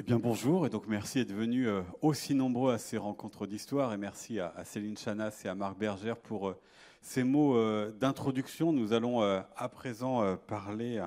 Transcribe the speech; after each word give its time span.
Eh 0.00 0.02
bien 0.02 0.18
bonjour 0.18 0.66
et 0.66 0.70
donc 0.70 0.88
merci 0.88 1.18
d'être 1.18 1.36
venu 1.36 1.68
euh, 1.68 1.82
aussi 2.00 2.34
nombreux 2.34 2.72
à 2.72 2.78
ces 2.78 2.96
rencontres 2.96 3.46
d'histoire 3.46 3.92
et 3.92 3.98
merci 3.98 4.40
à, 4.40 4.54
Céline 4.64 4.96
Chanas 4.96 5.42
et 5.44 5.48
à 5.48 5.54
Marc 5.54 5.76
Bergère 5.76 6.16
pour 6.16 6.48
euh, 6.48 6.58
ces 7.02 7.22
mots 7.22 7.54
euh, 7.54 7.92
d'introduction. 8.00 8.72
Nous 8.72 8.94
allons 8.94 9.20
à 9.20 9.68
présent 9.68 10.38
parler 10.46 11.04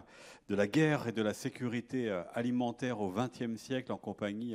de 0.47 0.53
la 0.53 0.67
guerre 0.67 1.07
et 1.07 1.11
de 1.11 1.23
la 1.23 1.33
sécurité 1.33 2.11
alimentaire 2.35 3.01
au 3.01 3.11
XXe 3.11 3.59
siècle 3.59 3.91
en 3.91 3.97
compagnie 3.97 4.53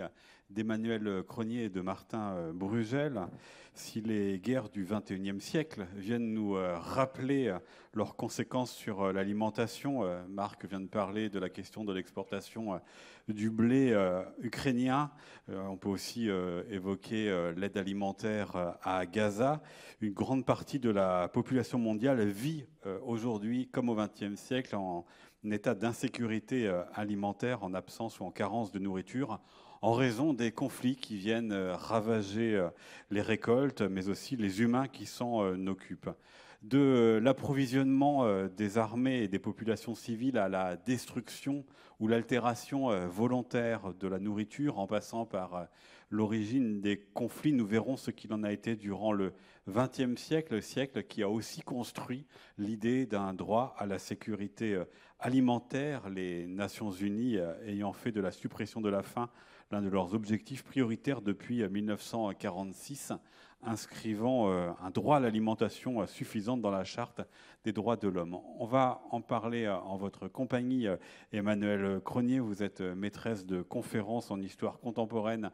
d'Emmanuel 0.50 1.22
Cronier 1.26 1.64
et 1.64 1.68
de 1.68 1.80
Martin 1.80 2.52
Brugel. 2.52 3.26
Si 3.74 4.00
les 4.00 4.38
guerres 4.38 4.68
du 4.70 4.84
XXIe 4.84 5.40
siècle 5.40 5.86
viennent 5.94 6.32
nous 6.32 6.54
rappeler 6.54 7.56
leurs 7.94 8.16
conséquences 8.16 8.72
sur 8.72 9.12
l'alimentation, 9.12 10.02
Marc 10.28 10.64
vient 10.64 10.80
de 10.80 10.88
parler 10.88 11.28
de 11.28 11.38
la 11.38 11.48
question 11.48 11.84
de 11.84 11.92
l'exportation 11.92 12.80
du 13.28 13.50
blé 13.50 13.92
euh, 13.92 14.22
ukrainien. 14.40 15.10
Euh, 15.50 15.62
on 15.66 15.76
peut 15.76 15.88
aussi 15.88 16.28
euh, 16.28 16.62
évoquer 16.70 17.52
l'aide 17.56 17.76
alimentaire 17.76 18.76
à 18.82 19.06
Gaza. 19.06 19.62
Une 20.00 20.12
grande 20.12 20.44
partie 20.44 20.78
de 20.78 20.90
la 20.90 21.28
population 21.28 21.78
mondiale 21.78 22.24
vit 22.26 22.64
aujourd'hui, 23.04 23.68
comme 23.68 23.88
au 23.88 23.96
XXe 23.96 24.36
siècle, 24.36 24.74
en 24.76 25.04
état 25.44 25.74
d'insécurité 25.74 26.68
alimentaire, 26.94 27.62
en 27.62 27.74
absence 27.74 28.20
ou 28.20 28.24
en 28.24 28.30
carence 28.30 28.72
de 28.72 28.78
nourriture 28.78 29.40
en 29.82 29.92
raison 29.92 30.32
des 30.32 30.52
conflits 30.52 30.96
qui 30.96 31.16
viennent 31.16 31.52
ravager 31.52 32.68
les 33.10 33.22
récoltes, 33.22 33.82
mais 33.82 34.08
aussi 34.08 34.36
les 34.36 34.60
humains 34.60 34.88
qui 34.88 35.06
s'en 35.06 35.66
occupent. 35.66 36.10
De 36.62 37.20
l'approvisionnement 37.22 38.24
euh, 38.24 38.48
des 38.48 38.78
armées 38.78 39.22
et 39.22 39.28
des 39.28 39.38
populations 39.38 39.94
civiles 39.94 40.38
à 40.38 40.48
la 40.48 40.76
destruction 40.76 41.64
ou 42.00 42.08
l'altération 42.08 42.90
euh, 42.90 43.06
volontaire 43.06 43.94
de 43.94 44.08
la 44.08 44.18
nourriture 44.18 44.80
en 44.80 44.88
passant 44.88 45.24
par 45.24 45.54
euh, 45.54 45.64
l'origine 46.10 46.80
des 46.80 46.98
conflits, 47.14 47.52
nous 47.52 47.66
verrons 47.66 47.96
ce 47.96 48.10
qu'il 48.10 48.32
en 48.32 48.42
a 48.42 48.50
été 48.50 48.74
durant 48.74 49.12
le 49.12 49.34
XXe 49.68 50.20
siècle, 50.20 50.54
le 50.54 50.60
siècle 50.60 51.04
qui 51.04 51.22
a 51.22 51.28
aussi 51.28 51.62
construit 51.62 52.26
l'idée 52.56 53.06
d'un 53.06 53.34
droit 53.34 53.76
à 53.78 53.86
la 53.86 54.00
sécurité 54.00 54.82
alimentaire, 55.20 56.08
les 56.08 56.46
Nations 56.46 56.90
Unies 56.90 57.36
ayant 57.66 57.92
fait 57.92 58.10
de 58.10 58.22
la 58.22 58.30
suppression 58.30 58.80
de 58.80 58.88
la 58.88 59.02
faim 59.02 59.28
l'un 59.70 59.82
de 59.82 59.88
leurs 59.88 60.14
objectifs 60.14 60.64
prioritaires 60.64 61.20
depuis 61.20 61.66
1946 61.68 63.12
inscrivant 63.62 64.50
euh, 64.50 64.70
un 64.82 64.90
droit 64.90 65.16
à 65.16 65.20
l'alimentation 65.20 66.00
euh, 66.00 66.06
suffisante 66.06 66.60
dans 66.60 66.70
la 66.70 66.84
charte 66.84 67.20
des 67.64 67.72
droits 67.72 67.96
de 67.96 68.08
l'homme. 68.08 68.38
On 68.58 68.66
va 68.66 69.02
en 69.10 69.20
parler 69.20 69.64
euh, 69.64 69.76
en 69.76 69.96
votre 69.96 70.28
compagnie. 70.28 70.86
Emmanuel 71.32 72.00
Cronier, 72.04 72.40
vous 72.40 72.62
êtes 72.62 72.80
maîtresse 72.80 73.44
de 73.46 73.62
conférences 73.62 74.30
en 74.30 74.40
histoire 74.40 74.78
contemporaine 74.78 75.50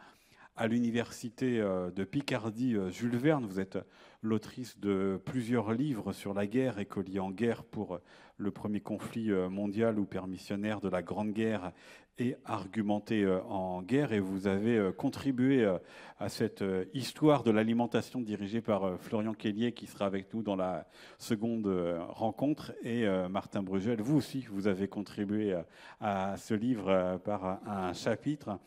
à 0.57 0.67
l'université 0.69 1.59
de 1.59 2.05
Picardie 2.05 2.77
Jules 2.91 3.17
Verne. 3.17 3.47
Vous 3.47 3.61
êtes 3.61 3.79
l'autrice 4.23 4.79
de 4.79 5.21
plusieurs 5.25 5.73
livres 5.73 6.13
sur 6.13 6.33
la 6.33 6.47
guerre, 6.47 6.79
écolier 6.79 7.21
en 7.21 7.31
guerre 7.31 7.65
pour 7.65 8.01
le 8.37 8.51
premier 8.51 8.81
conflit 8.81 9.31
mondial 9.51 9.99
ou 9.99 10.05
permissionnaire 10.05 10.81
de 10.81 10.89
la 10.89 11.03
Grande 11.03 11.33
Guerre 11.33 11.73
et 12.19 12.37
argumenté 12.45 13.23
euh, 13.23 13.43
en 13.45 13.83
guerre 13.83 14.13
et 14.13 14.21
vous 14.21 14.47
avez 14.47 14.77
euh, 14.77 14.93
contribué 14.93 15.65
euh, 15.65 15.79
à 16.19 16.29
cette 16.29 16.65
histoire 16.93 17.43
de 17.43 17.51
l'alimentation 17.51 18.21
dirigée 18.21 18.61
par 18.61 19.01
Florian 19.01 19.35
Kellier 19.35 19.73
qui 19.73 19.87
sera 19.87 20.07
avec 20.07 20.33
nous 20.33 20.43
dans 20.43 20.55
la 20.55 20.87
seconde 21.19 21.67
rencontre 22.09 22.73
et 22.85 23.05
Martin 23.29 23.63
Brugel, 23.63 24.01
vous 24.01 24.17
aussi 24.17 24.47
vous 24.49 24.69
avez 24.69 24.87
contribué 24.87 25.57
à 26.01 26.37
ce 26.37 26.55
livre 26.55 27.21
par 27.25 27.61
un 27.67 27.93
chapitre. 27.93 28.59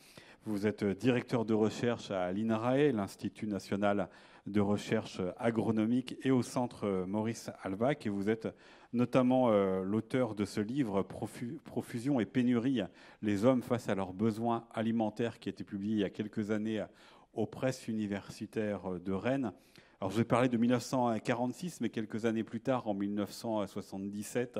Vous 0.47 0.65
êtes 0.65 0.85
directeur 0.85 1.43
de 1.43 1.53
recherche 1.53 2.09
à 2.09 2.31
l'INRAE, 2.31 2.93
l'Institut 2.93 3.47
national 3.47 4.07
de 4.45 4.61
recherche 4.61 5.19
agronomique, 5.37 6.15
et 6.23 6.31
au 6.31 6.41
centre 6.41 7.03
Maurice 7.05 7.51
Albac, 7.63 8.05
et 8.05 8.09
vous 8.09 8.29
êtes 8.29 8.47
notamment 8.93 9.49
euh, 9.49 9.83
l'auteur 9.83 10.35
de 10.35 10.45
ce 10.45 10.61
livre 10.61 11.03
Profusion 11.65 12.21
et 12.21 12.25
pénurie, 12.25 12.79
les 13.21 13.43
hommes 13.43 13.61
face 13.61 13.89
à 13.89 13.95
leurs 13.95 14.13
besoins 14.13 14.65
alimentaires, 14.73 15.39
qui 15.39 15.49
a 15.49 15.51
été 15.51 15.65
publié 15.65 15.95
il 15.95 15.99
y 15.99 16.05
a 16.05 16.09
quelques 16.09 16.49
années 16.49 16.81
aux 17.33 17.45
presses 17.45 17.89
universitaires 17.89 19.01
de 19.01 19.11
Rennes. 19.11 19.51
Alors 19.99 20.11
je 20.11 20.17
vais 20.17 20.25
parler 20.25 20.47
de 20.47 20.57
1946, 20.57 21.81
mais 21.81 21.89
quelques 21.89 22.25
années 22.25 22.43
plus 22.43 22.61
tard, 22.61 22.87
en 22.87 22.93
1977, 22.93 24.59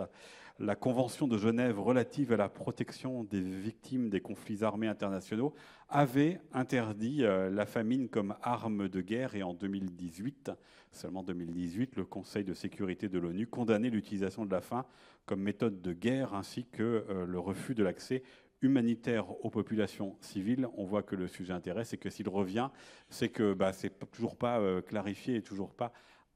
la 0.58 0.76
Convention 0.76 1.28
de 1.28 1.38
Genève 1.38 1.80
relative 1.80 2.34
à 2.34 2.38
la 2.38 2.50
protection 2.50 3.24
des 3.24 3.42
victimes 3.42 4.10
des 4.10 4.20
conflits 4.20 4.64
armés 4.64 4.88
internationaux 4.88 5.54
avait 5.90 6.42
interdit 6.54 7.24
euh, 7.24 7.52
la 7.52 7.68
famine 7.68 8.10
comme 8.10 8.36
arme 8.42 8.90
de 8.90 9.00
guerre 9.00 9.36
et 9.36 9.44
en 9.44 9.54
2018, 9.54 10.50
seulement 10.92 11.22
2018, 11.22 11.98
le 11.98 12.06
Conseil 12.06 12.44
de 12.44 12.56
sécurité 12.56 13.08
de 13.08 13.20
l'ONU 13.20 13.46
condamnait 13.46 13.92
l'utilisation 13.92 14.44
de 14.44 14.52
la 14.52 14.62
faim 14.62 14.88
comme 15.28 15.42
méthode 15.42 15.84
de 15.84 15.94
guerre 15.94 16.34
ainsi 16.34 16.66
que 16.66 17.06
euh, 17.10 17.28
le 17.28 17.38
refus 17.38 17.76
de 17.76 17.84
l'accès 17.84 18.24
humanitaire 18.62 19.30
aux 19.46 19.50
populations 19.50 20.16
civiles. 20.22 20.68
On 20.78 20.86
voit 20.86 21.04
que 21.04 21.16
le 21.16 21.28
sujet 21.28 21.54
intéresse 21.54 21.94
et 21.94 21.98
que 21.98 22.10
s'il 22.10 22.30
revient, 22.30 22.70
c'est 23.10 23.30
que 23.30 23.54
bah, 23.54 23.74
c'est 23.74 24.10
toujours 24.12 24.36
pas 24.36 24.60
euh, 24.60 24.82
clarifié 24.82 25.36
et 25.36 25.42
toujours 25.42 25.74
pas 25.74 25.92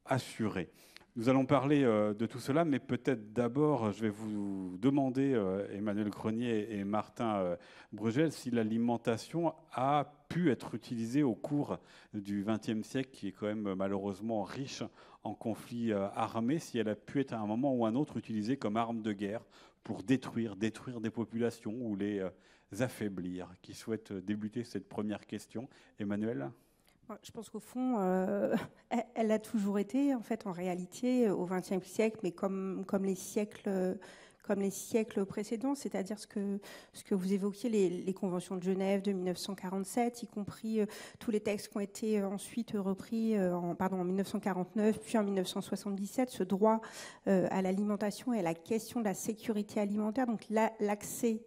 assuré. 0.05 0.69
Nous 1.17 1.27
allons 1.27 1.45
parler 1.45 1.83
euh, 1.83 2.13
de 2.13 2.25
tout 2.25 2.39
cela, 2.39 2.63
mais 2.63 2.79
peut-être 2.79 3.33
d'abord, 3.33 3.91
je 3.91 4.01
vais 4.01 4.09
vous 4.09 4.77
demander, 4.79 5.33
euh, 5.33 5.67
Emmanuel 5.73 6.09
Grenier 6.09 6.73
et 6.73 6.83
Martin 6.85 7.57
Brugel, 7.91 8.31
si 8.31 8.49
l'alimentation 8.49 9.53
a 9.73 10.13
pu 10.29 10.51
être 10.51 10.75
utilisée 10.75 11.23
au 11.23 11.35
cours 11.35 11.79
du 12.13 12.45
XXe 12.45 12.87
siècle, 12.87 13.09
qui 13.11 13.27
est 13.27 13.31
quand 13.33 13.47
même 13.47 13.73
malheureusement 13.73 14.43
riche 14.43 14.83
en 15.23 15.33
conflits 15.33 15.91
armés, 15.91 16.59
si 16.59 16.79
elle 16.79 16.87
a 16.87 16.95
pu 16.95 17.19
être 17.19 17.33
à 17.33 17.39
un 17.39 17.45
moment 17.45 17.75
ou 17.75 17.85
un 17.85 17.95
autre 17.95 18.17
utilisée 18.17 18.55
comme 18.55 18.77
arme 18.77 19.01
de 19.01 19.11
guerre 19.11 19.43
pour 19.83 20.03
détruire, 20.03 20.55
détruire 20.55 21.01
des 21.01 21.09
populations 21.09 21.73
ou 21.73 21.95
les 21.95 22.23
affaiblir. 22.79 23.53
Qui 23.61 23.73
souhaite 23.73 24.13
débuter 24.13 24.63
cette 24.63 24.87
première 24.87 25.25
question 25.25 25.67
Emmanuel? 25.99 26.51
Je 27.23 27.31
pense 27.31 27.49
qu'au 27.49 27.59
fond, 27.59 27.97
euh, 27.99 28.55
elle 29.15 29.31
a 29.31 29.39
toujours 29.39 29.79
été, 29.79 30.15
en 30.15 30.21
fait, 30.21 30.47
en 30.47 30.51
réalité, 30.51 31.29
au 31.29 31.45
XXe 31.45 31.85
siècle, 31.85 32.19
mais 32.23 32.31
comme, 32.31 32.85
comme 32.87 33.03
les 33.03 33.15
siècles 33.15 33.97
comme 34.51 34.61
les 34.61 34.69
siècles 34.69 35.25
précédents, 35.25 35.75
c'est-à-dire 35.75 36.19
ce 36.19 36.27
que, 36.27 36.59
ce 36.91 37.05
que 37.05 37.15
vous 37.15 37.31
évoquiez, 37.31 37.69
les, 37.69 38.13
conventions 38.13 38.57
de 38.57 38.63
Genève 38.63 39.01
de 39.01 39.13
1947, 39.13 40.23
y 40.23 40.27
compris 40.27 40.81
euh, 40.81 40.85
tous 41.19 41.31
les 41.31 41.39
textes 41.39 41.69
qui 41.69 41.77
ont 41.77 41.79
été 41.79 42.19
euh, 42.19 42.27
ensuite 42.27 42.73
repris 42.75 43.39
en, 43.39 43.75
pardon, 43.75 44.01
en 44.01 44.03
1949, 44.03 44.99
puis 44.99 45.17
en 45.17 45.23
1977, 45.23 46.31
ce 46.31 46.43
droit 46.43 46.81
à 47.25 47.61
l'alimentation 47.61 48.33
et 48.33 48.39
à 48.39 48.41
la 48.41 48.53
question 48.53 48.99
de 48.99 49.05
la 49.05 49.13
sécurité 49.13 49.79
alimentaire, 49.79 50.27
donc 50.27 50.45
l'accès 50.49 51.39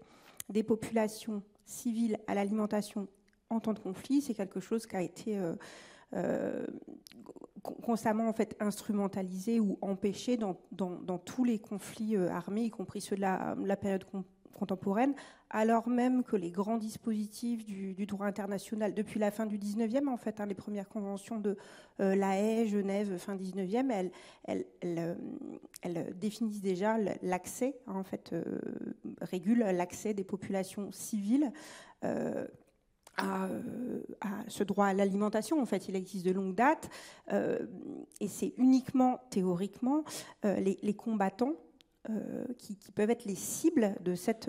des 0.49 0.63
populations 0.63 1.43
civiles 1.67 2.19
à 2.27 2.35
l'alimentation 2.35 3.07
en 3.51 3.61
temps 3.61 3.75
de 3.75 3.81
conflit, 3.81 4.23
c'est 4.23 4.35
quelque 4.35 4.61
chose 4.61 4.87
qui 4.87 4.97
a 4.97 5.03
été 5.03 5.39
euh, 6.15 6.21
euh, 6.25 6.67
constamment 7.83 8.29
en 8.29 8.35
fait 8.35 8.57
instrumentalisé 8.61 9.59
ou 9.59 9.79
empêché 9.81 10.37
dans, 10.37 10.55
tous 11.25 11.45
les 11.45 11.59
conflits 11.59 12.15
euh, 12.15 12.29
armés, 12.29 12.65
y 12.65 12.71
compris 12.71 13.01
ceux 13.01 13.17
de 13.17 13.23
la, 13.23 13.77
période 13.77 14.05
contemporaine, 14.53 15.15
alors 15.49 15.89
même 15.89 16.23
que 16.23 16.37
les 16.37 16.51
grands 16.51 16.77
dispositifs 16.77 17.65
du, 17.65 18.07
droit 18.07 18.27
international, 18.27 18.93
depuis 18.93 19.19
la 19.19 19.31
fin 19.31 19.47
du 19.47 19.59
19e, 19.59 20.09
en 20.09 20.19
fait, 20.19 20.41
hein, 20.41 20.47
les 20.47 20.55
premières 20.55 20.91
conventions 20.91 21.39
de 21.41 21.57
La 21.99 22.39
Haye, 22.39 22.69
Genève, 22.69 23.17
fin 23.17 23.35
19e, 23.35 24.11
elles, 24.45 24.67
elles, 25.83 26.15
définissent 26.19 26.61
déjà 26.61 26.99
l'accès, 27.23 27.79
hein, 27.87 27.95
en 27.97 28.05
fait, 28.05 28.35
l'accès 29.73 30.13
des 30.13 30.25
populations 30.25 30.93
civiles 30.93 31.51
euh, 32.05 32.47
à, 33.17 33.49
ce 34.49 34.65
droit 34.65 34.87
à 34.87 34.95
l'alimentation. 34.95 35.61
En 35.61 35.67
fait, 35.67 35.89
il 35.89 35.97
existe 35.97 36.27
de 36.27 36.33
longue 36.33 36.55
date, 36.55 36.91
euh, 37.33 37.59
et 38.21 38.29
c'est 38.29 38.55
uniquement 38.59 39.21
théoriquement 39.31 40.05
euh, 40.45 40.59
les, 40.61 40.95
combattants 40.95 41.55
qui, 42.59 42.77
peuvent 42.95 43.09
être 43.09 43.25
les 43.25 43.35
cibles 43.35 43.95
de 44.03 44.15
cette, 44.15 44.47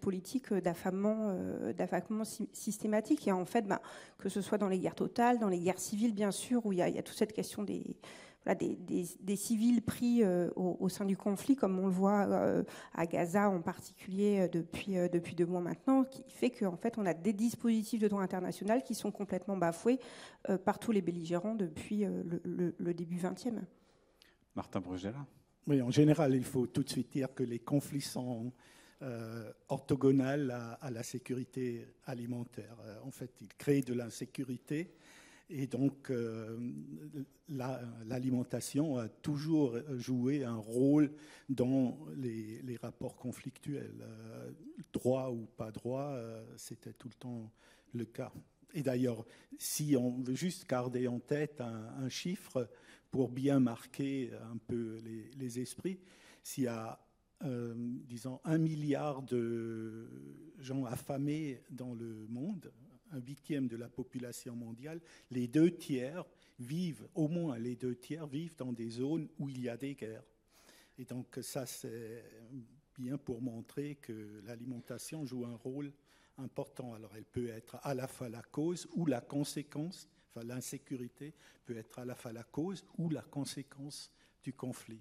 politique 0.00 0.52
d'affamement, 0.52 1.34
systématique. 2.52 3.26
Et 3.26 3.32
en 3.32 3.46
fait, 3.46 3.66
bah, 3.66 3.80
que 4.18 4.28
ce 4.28 4.42
soit 4.42 4.58
dans 4.58 4.68
les 4.68 4.78
guerres 4.78 4.94
totales, 4.94 5.38
dans 5.38 5.48
les 5.48 5.58
guerres 5.58 5.80
civiles, 5.80 6.14
bien 6.14 6.30
sûr, 6.30 6.66
où 6.66 6.72
il 6.72 6.78
y 6.78 6.82
a 6.82 7.02
toute 7.02 7.16
cette 7.16 7.32
question 7.32 7.62
des, 7.62 7.96
des, 8.54 9.36
civils 9.36 9.82
pris 9.82 10.22
euh, 10.22 10.50
au, 10.56 10.88
sein 10.88 11.04
du 11.04 11.16
conflit, 11.16 11.56
comme 11.56 11.78
on 11.78 11.86
le 11.86 11.92
voit 11.92 12.26
euh, 12.26 12.62
à 12.94 13.06
Gaza 13.06 13.50
en 13.50 13.60
particulier 13.60 14.40
euh, 14.40 14.48
depuis, 14.48 14.94
depuis 15.12 15.34
deux 15.34 15.46
mois 15.46 15.60
maintenant, 15.60 16.04
qui 16.04 16.24
fait 16.28 16.50
qu'en 16.50 16.76
fait 16.76 16.96
on 16.98 17.06
a 17.06 17.14
des 17.14 17.32
dispositifs 17.32 18.00
de 18.00 18.08
droit 18.08 18.22
international 18.22 18.82
qui 18.82 18.94
sont 18.94 19.10
complètement 19.10 19.56
bafoués 19.56 19.98
par 20.64 20.78
tous 20.78 20.92
les 20.92 21.02
belligérants 21.02 21.54
depuis 21.54 22.04
le, 22.04 22.94
début 22.94 23.18
20e. 23.18 23.60
Martin 24.54 24.80
Brugel 24.80 25.14
Oui, 25.66 25.82
en 25.82 25.90
général, 25.90 26.34
il 26.34 26.44
faut 26.44 26.66
tout 26.66 26.82
de 26.82 26.88
suite 26.88 27.12
dire 27.12 27.34
que 27.34 27.42
les 27.42 27.58
conflits 27.58 28.00
sont 28.00 28.52
orthogonal 29.68 30.50
à, 30.80 30.90
la 30.90 31.02
sécurité 31.02 31.86
alimentaire. 32.06 32.76
en 33.04 33.10
fait, 33.10 33.30
il 33.40 33.48
crée 33.48 33.82
de 33.82 33.94
l'insécurité 33.94 34.94
et 35.50 35.66
donc, 35.66 36.10
euh, 36.10 36.58
l'alimentation 37.48 38.98
a 38.98 39.08
toujours 39.08 39.78
joué 39.96 40.44
un 40.44 40.56
rôle 40.56 41.10
dans 41.48 41.98
les, 42.16 42.76
rapports 42.82 43.16
conflictuels. 43.16 44.02
Euh, 44.02 44.50
droit 44.92 45.30
ou 45.30 45.46
pas 45.56 45.70
droit, 45.70 46.10
euh, 46.12 46.44
c'était 46.56 46.92
tout 46.92 47.08
le 47.08 47.14
temps 47.14 47.50
le 47.94 48.04
cas. 48.04 48.30
Et 48.74 48.82
d'ailleurs, 48.82 49.24
si 49.56 49.96
on 49.96 50.20
veut 50.20 50.34
juste 50.34 50.68
garder 50.68 51.08
en 51.08 51.18
tête 51.18 51.62
un, 51.62 52.08
chiffre 52.10 52.68
pour 53.10 53.30
bien 53.30 53.58
marquer 53.58 54.30
un 54.52 54.58
peu 54.58 54.98
les, 55.02 55.30
les 55.38 55.60
esprits, 55.60 55.98
s'il 56.42 56.64
y 56.64 56.68
a, 56.68 57.00
disons, 57.42 58.40
un 58.44 58.58
milliard 58.58 59.22
de 59.22 60.06
gens 60.58 60.84
affamés 60.84 61.62
dans 61.70 61.94
le 61.94 62.26
monde, 62.28 62.70
un 63.12 63.20
huitième 63.20 63.68
de 63.68 63.76
la 63.76 63.88
population 63.88 64.54
mondiale, 64.54 65.00
les 65.30 65.48
deux 65.48 65.70
tiers 65.76 66.24
vivent, 66.58 67.08
au 67.14 67.28
moins 67.28 67.58
les 67.58 67.76
deux 67.76 67.96
tiers 67.96 68.26
vivent 68.26 68.56
dans 68.56 68.72
des 68.72 68.90
zones 68.90 69.28
où 69.38 69.48
il 69.48 69.60
y 69.60 69.68
a 69.68 69.76
des 69.76 69.94
guerres. 69.94 70.24
Et 70.98 71.04
donc 71.04 71.38
ça, 71.42 71.66
c'est 71.66 72.24
bien 72.98 73.16
pour 73.16 73.40
montrer 73.40 73.96
que 73.96 74.42
l'alimentation 74.44 75.24
joue 75.24 75.44
un 75.44 75.54
rôle 75.56 75.92
important. 76.38 76.94
Alors 76.94 77.14
elle 77.16 77.24
peut 77.24 77.48
être 77.48 77.78
à 77.82 77.94
la 77.94 78.08
fois 78.08 78.28
la 78.28 78.42
cause 78.42 78.88
ou 78.92 79.06
la 79.06 79.20
conséquence, 79.20 80.08
enfin 80.28 80.44
l'insécurité 80.44 81.34
peut 81.64 81.76
être 81.76 81.98
à 81.98 82.04
la 82.04 82.14
fois 82.14 82.32
la 82.32 82.44
cause 82.44 82.84
ou 82.96 83.08
la 83.10 83.22
conséquence 83.22 84.10
du 84.42 84.52
conflit. 84.52 85.00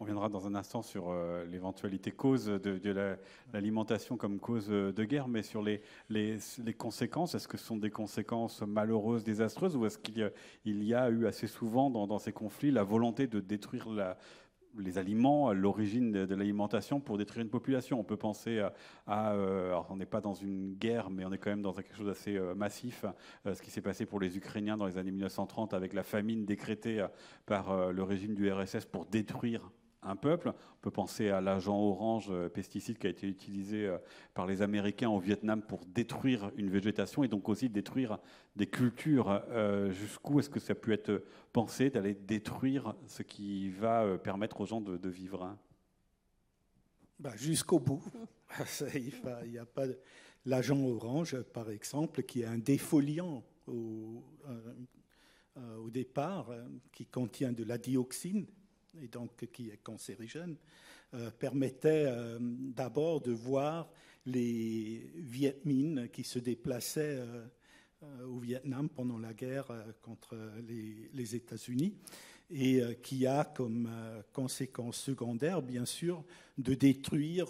On 0.00 0.04
viendra 0.04 0.28
dans 0.28 0.48
un 0.48 0.56
instant 0.56 0.82
sur 0.82 1.10
euh, 1.10 1.44
l'éventualité 1.46 2.10
cause 2.10 2.46
de, 2.46 3.16
l'alimentation 3.52 4.16
comme 4.16 4.40
cause 4.40 4.66
de 4.66 5.04
guerre, 5.04 5.28
mais 5.28 5.42
sur 5.42 5.62
les, 5.62 5.82
conséquences, 6.76 7.36
est-ce 7.36 7.46
que 7.46 7.56
ce 7.56 7.64
sont 7.64 7.76
des 7.76 7.90
conséquences 7.90 8.62
malheureuses, 8.62 9.22
désastreuses, 9.22 9.76
ou 9.76 9.86
est-ce 9.86 9.98
qu'il 9.98 10.18
y, 10.64 10.94
a, 10.94 11.10
eu 11.10 11.26
assez 11.28 11.46
souvent 11.46 11.90
dans, 11.90 12.18
ces 12.18 12.32
conflits 12.32 12.72
la 12.72 12.82
volonté 12.82 13.28
de 13.28 13.38
détruire 13.38 13.86
les 14.76 14.98
aliments, 14.98 15.52
l'origine 15.52 16.10
de, 16.10 16.34
l'alimentation 16.34 16.98
pour 16.98 17.16
détruire 17.16 17.44
une 17.44 17.50
population? 17.50 18.00
On 18.00 18.04
peut 18.04 18.16
penser 18.16 18.66
à, 19.06 19.32
euh, 19.34 19.68
alors 19.68 19.86
on 19.90 19.96
n'est 19.96 20.06
pas 20.06 20.20
dans 20.20 20.34
une 20.34 20.74
guerre, 20.74 21.08
mais 21.08 21.24
on 21.24 21.30
est 21.30 21.38
quand 21.38 21.50
même 21.50 21.62
dans 21.62 21.72
quelque 21.72 21.94
chose 21.94 22.08
d'assez 22.08 22.36
euh, 22.36 22.56
massif. 22.56 23.04
ce 23.44 23.62
qui 23.62 23.70
s'est 23.70 23.80
passé 23.80 24.06
pour 24.06 24.18
les 24.18 24.36
Ukrainiens 24.36 24.76
dans 24.76 24.86
les 24.86 24.98
années 24.98 25.12
1930 25.12 25.72
avec 25.72 25.92
la 25.92 26.02
famine 26.02 26.44
décrétée 26.44 27.06
par 27.46 27.92
le 27.92 28.02
régime 28.02 28.34
du 28.34 28.50
RSS 28.50 28.86
pour 28.86 29.06
détruire 29.06 29.70
un 30.04 30.16
peuple. 30.16 30.48
On 30.50 30.80
peut 30.80 30.90
penser 30.90 31.30
à 31.30 31.40
l'agent 31.40 31.78
orange 31.78 32.28
euh, 32.30 32.48
pesticide 32.48 32.98
qui 32.98 33.06
a 33.06 33.10
été 33.10 33.26
utilisé 33.26 33.86
euh, 33.86 33.98
par 34.34 34.46
les 34.46 34.62
Américains 34.62 35.08
au 35.08 35.18
Vietnam 35.18 35.62
pour 35.62 35.84
détruire 35.86 36.50
une 36.56 36.70
végétation 36.70 37.24
et 37.24 37.28
donc 37.28 37.48
aussi 37.48 37.68
détruire 37.68 38.18
des 38.56 38.66
cultures. 38.66 39.42
Euh, 39.50 39.90
jusqu'où 39.90 40.40
est-ce 40.40 40.50
que 40.50 40.60
ça 40.60 40.74
peut 40.74 40.92
être 40.92 41.24
pensé 41.52 41.90
d'aller 41.90 42.14
détruire 42.14 42.94
ce 43.06 43.22
qui 43.22 43.70
va 43.70 44.18
permettre 44.18 44.60
aux 44.60 44.66
gens 44.66 44.80
de, 44.80 45.08
vivre 45.08 45.56
bah, 47.18 47.32
Jusqu'au 47.36 47.78
bout. 47.78 48.02
Il 48.94 49.50
n'y 49.50 49.58
a 49.58 49.64
pas 49.64 49.86
l'agent 50.44 50.80
orange, 50.80 51.40
par 51.52 51.70
exemple, 51.70 52.22
qui 52.22 52.42
est 52.42 52.46
un 52.46 52.58
défoliant 52.58 53.42
au 53.66 54.22
départ, 55.90 56.50
qui 56.92 57.06
contient 57.06 57.52
de 57.52 57.64
la 57.64 57.78
dioxine 57.78 58.46
et 59.02 59.08
donc 59.08 59.46
qui 59.52 59.70
est 59.70 59.82
cancérigène, 59.82 60.56
euh, 61.14 61.30
permettait 61.30 62.06
euh, 62.06 62.38
d'abord 62.40 63.20
de 63.20 63.30
voir 63.30 63.88
les 64.26 65.12
Viet 65.14 65.60
Minh 65.64 66.08
qui 66.08 66.24
se 66.24 66.38
déplaçaient 66.38 67.18
euh, 67.18 67.46
au 68.26 68.38
Vietnam 68.38 68.88
pendant 68.88 69.18
la 69.18 69.32
guerre 69.32 69.66
contre 70.02 70.36
les 70.68 71.34
États-Unis 71.36 71.94
et 72.50 72.82
qui 73.02 73.26
a 73.26 73.44
comme 73.44 73.88
conséquence 74.30 74.98
secondaire, 74.98 75.62
bien 75.62 75.86
sûr, 75.86 76.22
de 76.58 76.74
détruire 76.74 77.48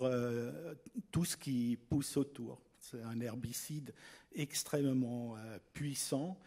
tout 1.10 1.24
ce 1.24 1.36
qui 1.36 1.76
pousse 1.88 2.16
autour. 2.16 2.60
C'est 2.78 3.02
un 3.02 3.20
herbicide 3.20 3.92
extrêmement 4.32 5.34
puissant 5.72 6.38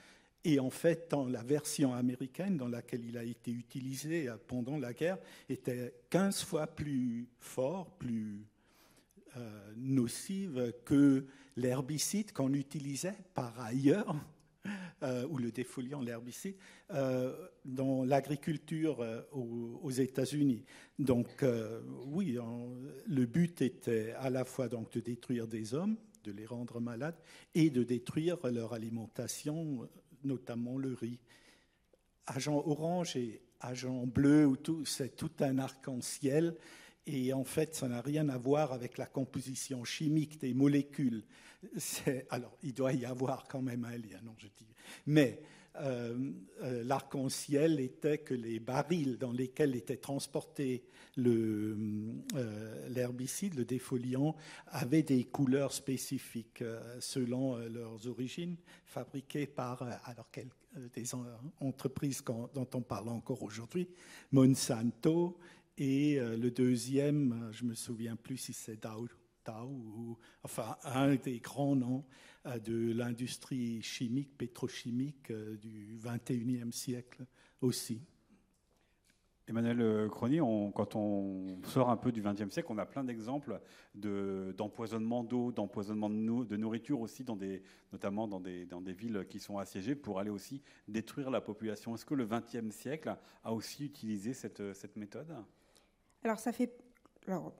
et 0.47 0.61
en 0.61 0.69
fait, 0.69 1.13
la 1.29 1.43
version 1.43 1.93
américaine 1.93 2.55
dans 2.55 2.69
laquelle 2.69 3.03
il 3.03 3.17
a 3.17 3.23
été 3.25 3.51
utilisé 3.51 4.29
pendant 4.47 4.77
la 4.77 4.93
guerre, 4.93 5.17
était 5.49 5.93
15 6.09 6.43
fois 6.43 6.67
plus 6.67 7.27
fort, 7.37 7.97
plus 7.99 8.45
euh, 9.35 9.73
nocive 9.75 10.73
que 10.85 11.25
l'herbicide 11.57 12.31
qu'on 12.31 12.53
utilisait 12.53 13.17
par 13.33 13.59
ailleurs, 13.59 14.15
euh, 15.03 15.27
ou 15.29 15.37
le 15.37 15.51
défoliant, 15.51 15.99
l'herbicide, 15.99 16.55
euh, 16.91 17.35
dans 17.65 18.05
l'agriculture 18.05 19.05
aux, 19.33 19.91
États-Unis. 19.91 20.63
Donc, 20.97 21.43
oui, 22.05 22.37
le 23.05 23.25
but 23.25 23.61
était 23.61 24.13
à 24.13 24.29
la 24.29 24.45
fois 24.45 24.69
donc, 24.69 24.93
de 24.93 25.01
détruire 25.01 25.45
des 25.45 25.73
hommes, 25.73 25.97
de 26.23 26.31
les 26.31 26.45
rendre 26.45 26.79
malades, 26.79 27.17
et 27.53 27.69
de 27.69 27.83
détruire 27.83 28.37
leur 28.47 28.71
alimentation 28.71 29.89
notamment 30.27 30.77
le 30.77 30.93
riz. 30.93 31.19
Agent 32.27 32.61
orange 32.65 33.15
et 33.15 33.41
agent 33.59 34.05
bleu, 34.05 34.53
c'est 34.85 35.15
tout 35.15 35.31
un 35.39 35.57
arc-en-ciel. 35.57 36.55
Et 37.05 37.31
en 37.31 37.45
fait, 37.45 37.73
ça 37.73 37.87
n'a 37.87 38.01
rien 38.01 38.27
à 38.27 38.37
voir 38.37 38.73
avec 38.73 38.97
la 38.97 39.05
composition 39.05 39.83
chimique 39.85 40.39
des 40.39 40.53
molécules. 40.53 41.23
Alors, 42.29 42.57
il 42.63 42.73
doit 42.73 42.93
y 42.93 43.05
avoir 43.05 43.47
quand 43.47 43.61
même 43.61 43.85
un 43.85 43.97
lien, 43.97 44.19
non, 44.23 44.35
je 44.37 44.47
dis. 44.47 44.67
Mais 45.05 45.41
euh, 45.79 46.31
euh, 46.63 46.83
l'arc-en-ciel 46.83 47.79
était 47.79 48.17
que 48.19 48.33
les 48.33 48.59
barils 48.59 49.17
dans 49.17 49.31
lesquels 49.31 49.75
était 49.75 49.97
transporté 49.97 50.83
euh, 51.19 52.87
l'herbicide, 52.89 53.55
le, 53.55 53.65
défoliant, 53.65 54.35
avaient 54.67 55.03
des 55.03 55.25
couleurs 55.25 55.73
spécifiques 55.73 56.63
selon 56.99 57.57
leurs 57.57 58.07
origines, 58.07 58.55
fabriquées 58.85 59.47
par 59.47 59.81
alors 60.05 60.29
des 60.93 61.05
entreprises 61.59 62.23
dont 62.53 62.67
on 62.73 62.81
parle 62.81 63.09
encore 63.09 63.41
aujourd'hui, 63.41 63.87
Monsanto, 64.31 65.39
et 65.79 66.19
le 66.19 66.49
deuxième, 66.49 67.49
je 67.51 67.65
me 67.65 67.73
souviens 67.73 68.15
plus 68.15 68.37
si 68.37 68.53
c'est 68.53 68.81
Dow 68.81 69.07
ou 69.63 70.17
enfin 70.43 70.77
un 70.83 71.15
des 71.15 71.39
grands 71.39 71.75
noms 71.75 72.03
de 72.63 72.93
l'industrie 72.93 73.81
chimique, 73.81 74.37
pétrochimique 74.37 75.31
euh, 75.31 75.57
du 75.57 75.97
21e 75.97 76.71
siècle 76.71 77.25
aussi. 77.61 78.01
Emmanuel 79.49 79.81
euh, 79.81 80.09
Crony, 80.09 80.39
quand 80.73 80.95
on 80.95 81.61
sort 81.63 81.89
un 81.89 81.95
peu 81.97 82.11
du 82.11 82.21
XXe 82.21 82.49
siècle, 82.49 82.67
on 82.69 82.77
a 82.77 82.85
plein 82.85 83.03
d'exemples 83.03 83.61
d'empoisonnement 83.95 85.23
d'eau, 85.23 85.51
d'empoisonnement 85.51 86.09
de, 86.09 86.57
nourriture 86.57 86.99
aussi, 86.99 87.23
dans 87.23 87.37
des, 87.37 87.61
notamment 87.93 88.27
dans 88.27 88.41
des, 88.41 88.65
dans 88.65 88.81
des 88.81 88.93
villes 88.93 89.25
qui 89.29 89.39
sont 89.39 89.57
assiégées, 89.57 89.95
pour 89.95 90.19
aller 90.19 90.29
aussi 90.29 90.61
détruire 90.87 91.29
la 91.29 91.39
population. 91.39 91.95
Est-ce 91.95 92.05
que 92.05 92.13
le 92.13 92.25
XXe 92.25 92.75
siècle 92.75 93.15
a 93.43 93.53
aussi 93.53 93.85
utilisé 93.85 94.33
cette, 94.33 94.73
cette 94.73 94.97
méthode? 94.97 95.33
Alors 96.23 96.39
ça 96.39 96.51
fait 96.51 96.86
alors, 97.27 97.51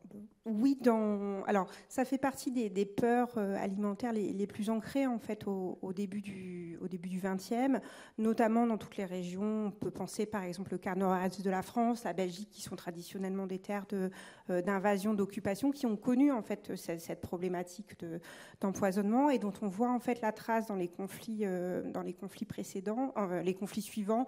oui, 0.45 0.77
dans, 0.81 1.43
alors 1.43 1.67
ça 1.89 2.05
fait 2.05 2.17
partie 2.17 2.51
des, 2.51 2.85
peurs 2.85 3.37
euh, 3.37 3.57
alimentaires 3.57 4.13
les, 4.13 4.47
plus 4.47 4.69
ancrées 4.69 5.05
en 5.05 5.19
fait 5.19 5.45
au, 5.45 5.91
début 5.93 6.21
du 6.21 6.77
au 6.79 6.87
début 6.87 7.09
20e, 7.09 7.81
notamment 8.17 8.65
dans 8.65 8.77
toutes 8.77 8.95
les 8.95 9.03
régions. 9.03 9.65
On 9.67 9.71
peut 9.71 9.91
penser 9.91 10.25
par 10.25 10.43
exemple 10.43 10.71
le 10.71 10.77
quart 10.77 10.95
nord-est 10.95 11.41
de 11.41 11.49
la 11.49 11.63
France, 11.63 12.05
la 12.05 12.13
Belgique, 12.13 12.49
qui 12.49 12.61
sont 12.61 12.77
traditionnellement 12.77 13.45
des 13.45 13.59
terres 13.59 13.85
de, 13.89 14.09
euh, 14.49 14.61
d'invasion, 14.61 15.13
d'occupation, 15.13 15.71
qui 15.71 15.85
ont 15.85 15.97
connu 15.97 16.31
en 16.31 16.41
fait 16.41 16.75
cette, 16.77 17.19
problématique 17.19 17.99
de, 17.99 18.21
d'empoisonnement 18.61 19.29
et 19.29 19.39
dont 19.39 19.53
on 19.61 19.67
voit 19.67 19.91
en 19.91 19.99
fait 19.99 20.21
la 20.21 20.31
trace 20.31 20.67
dans 20.67 20.75
les 20.75 20.87
conflits 20.87 21.41
euh, 21.41 21.91
dans 21.91 22.03
les 22.03 22.13
conflits 22.13 22.45
précédents, 22.45 23.13
les 23.43 23.53
conflits 23.53 23.81
suivants, 23.81 24.25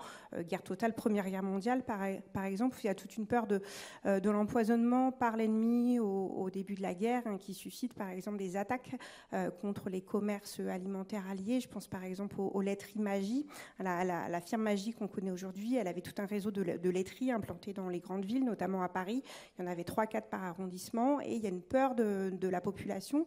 guerre 0.49 0.63
totale, 0.63 0.93
Première 0.95 1.29
Guerre 1.29 1.43
mondiale 1.43 1.83
par, 1.83 1.99
par 2.33 2.43
exemple, 2.43 2.77
il 2.83 2.87
y 2.87 2.89
a 2.89 2.95
toute 2.95 3.15
une 3.15 3.25
peur 3.25 3.47
de 3.47 3.61
de 4.05 4.29
l'empoisonnement 4.29 5.11
par 5.11 5.28
l'ennemi 5.37 5.99
au, 5.99 6.49
début 6.51 6.75
de 6.75 6.81
la 6.81 6.93
guerre, 6.93 7.21
hein, 7.25 7.37
qui 7.37 7.53
suscite 7.53 7.93
par 7.93 8.09
exemple 8.09 8.37
des 8.37 8.57
attaques 8.57 8.95
euh, 9.33 9.51
contre 9.51 9.89
les 9.89 10.01
commerces 10.01 10.59
alimentaires 10.59 11.27
alliés. 11.29 11.59
Je 11.59 11.67
pense 11.67 11.87
par 11.87 12.03
exemple 12.03 12.35
aux, 12.39 12.61
laiteries 12.61 12.99
Magie, 12.99 13.45
la, 13.79 14.03
la, 14.03 14.41
firme 14.41 14.63
Magie 14.63 14.93
qu'on 14.93 15.07
connaît 15.07 15.31
aujourd'hui. 15.31 15.75
Elle 15.75 15.87
avait 15.87 16.01
tout 16.01 16.19
un 16.21 16.25
réseau 16.25 16.51
de, 16.51 16.63
de, 16.63 16.89
laiteries 16.89 17.31
implantées 17.31 17.73
dans 17.73 17.89
les 17.89 17.99
grandes 17.99 18.25
villes, 18.25 18.45
notamment 18.45 18.81
à 18.81 18.89
Paris. 18.89 19.23
Il 19.57 19.63
y 19.63 19.67
en 19.67 19.71
avait 19.71 19.83
3-4 19.83 20.29
par 20.29 20.43
arrondissement, 20.43 21.21
et 21.21 21.35
il 21.35 21.41
y 21.41 21.45
a 21.45 21.49
une 21.49 21.61
peur 21.61 21.95
de, 21.95 22.31
de 22.31 22.47
la 22.47 22.61
population 22.61 23.25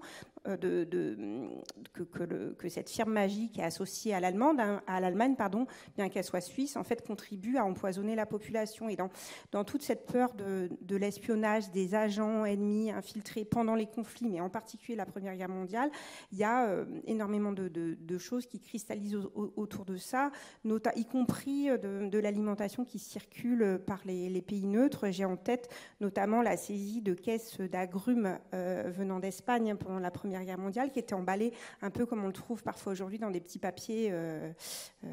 euh, 0.48 0.56
de, 0.56 1.48
que, 1.92 2.02
que, 2.02 2.68
cette 2.68 2.90
firme 2.90 3.12
Magie 3.12 3.50
qui 3.50 3.60
est 3.60 3.64
associée 3.64 4.14
à 4.14 4.20
l'Allemagne, 4.20 4.56
hein, 4.58 4.82
à 4.86 5.00
l'Allemagne 5.00 5.36
pardon, 5.36 5.66
bien 5.96 6.08
qu'elle 6.08 6.24
soit 6.24 6.40
suisse, 6.40 6.76
en 6.76 6.82
fait 6.82 7.06
contribue 7.06 7.56
à 7.56 7.64
empoisonner 7.64 8.16
la 8.16 8.26
population. 8.26 8.88
Et 8.88 8.96
dans, 8.96 9.10
dans 9.52 9.64
toute 9.64 9.82
cette 9.82 10.06
peur 10.06 10.32
de, 10.34 10.96
l'espionnage 10.96 11.70
des 11.70 11.81
des 11.82 11.94
agents 11.94 12.44
ennemis 12.44 12.90
infiltrés 12.90 13.44
pendant 13.44 13.74
les 13.74 13.86
conflits, 13.86 14.28
mais 14.28 14.40
en 14.40 14.48
particulier 14.48 14.96
la 14.96 15.06
Première 15.06 15.36
Guerre 15.36 15.48
mondiale, 15.48 15.90
il 16.32 16.38
y 16.38 16.44
a 16.44 16.66
euh, 16.66 16.84
énormément 17.06 17.52
de, 17.52 18.18
choses 18.18 18.46
qui 18.46 18.60
cristallisent 18.60 19.16
autour 19.34 19.84
de 19.84 19.96
ça, 19.96 20.30
y 20.64 21.04
compris 21.04 21.66
de, 21.66 22.18
l'alimentation 22.18 22.84
qui 22.84 22.98
circule 22.98 23.80
par 23.84 24.00
les, 24.04 24.42
pays 24.42 24.66
neutres. 24.66 25.10
J'ai 25.10 25.24
en 25.24 25.36
tête 25.36 25.68
notamment 26.00 26.42
la 26.42 26.56
saisie 26.56 27.00
de 27.00 27.14
caisses 27.14 27.58
d'agrumes 27.60 28.38
venant 28.52 29.18
d'Espagne 29.18 29.74
pendant 29.76 29.98
la 29.98 30.10
Première 30.10 30.44
Guerre 30.44 30.58
mondiale, 30.58 30.92
qui 30.92 30.98
étaient 30.98 31.14
emballées 31.14 31.52
un 31.80 31.90
peu 31.90 32.06
comme 32.06 32.22
on 32.22 32.26
le 32.26 32.32
trouve 32.32 32.62
parfois 32.62 32.92
aujourd'hui 32.92 33.18
dans 33.18 33.30
des 33.30 33.40
petits 33.40 33.58
papiers, 33.58 34.12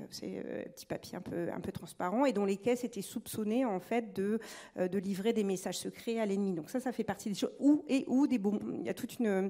petits 0.10 0.86
papiers 0.86 1.18
un 1.18 1.60
peu, 1.60 1.72
transparents, 1.72 2.26
et 2.26 2.34
dont 2.34 2.46
les 2.46 2.58
caisses 2.58 2.84
étaient 2.84 3.02
soupçonnées 3.02 3.66
en 3.66 3.80
fait 3.80 4.14
de, 4.14 4.40
euh, 4.78 4.88
de 4.88 4.98
livrer 4.98 5.34
des 5.34 5.44
messages 5.44 5.78
secrets 5.78 6.20
à 6.20 6.26
l'ennemi. 6.26 6.59
Donc 6.60 6.70
ça, 6.70 6.82
ça 6.82 6.92
fait 6.92 7.06
partie 7.06 7.30
des 7.30 7.36
choses. 7.36 7.54
Ou, 7.58 7.86
et 7.88 8.04
où 8.08 8.28
des 8.28 8.38
bonbons. 8.38 8.60
Il 8.82 8.86
y 8.86 8.89
a 8.89 8.94
toute 8.94 9.18
une, 9.18 9.50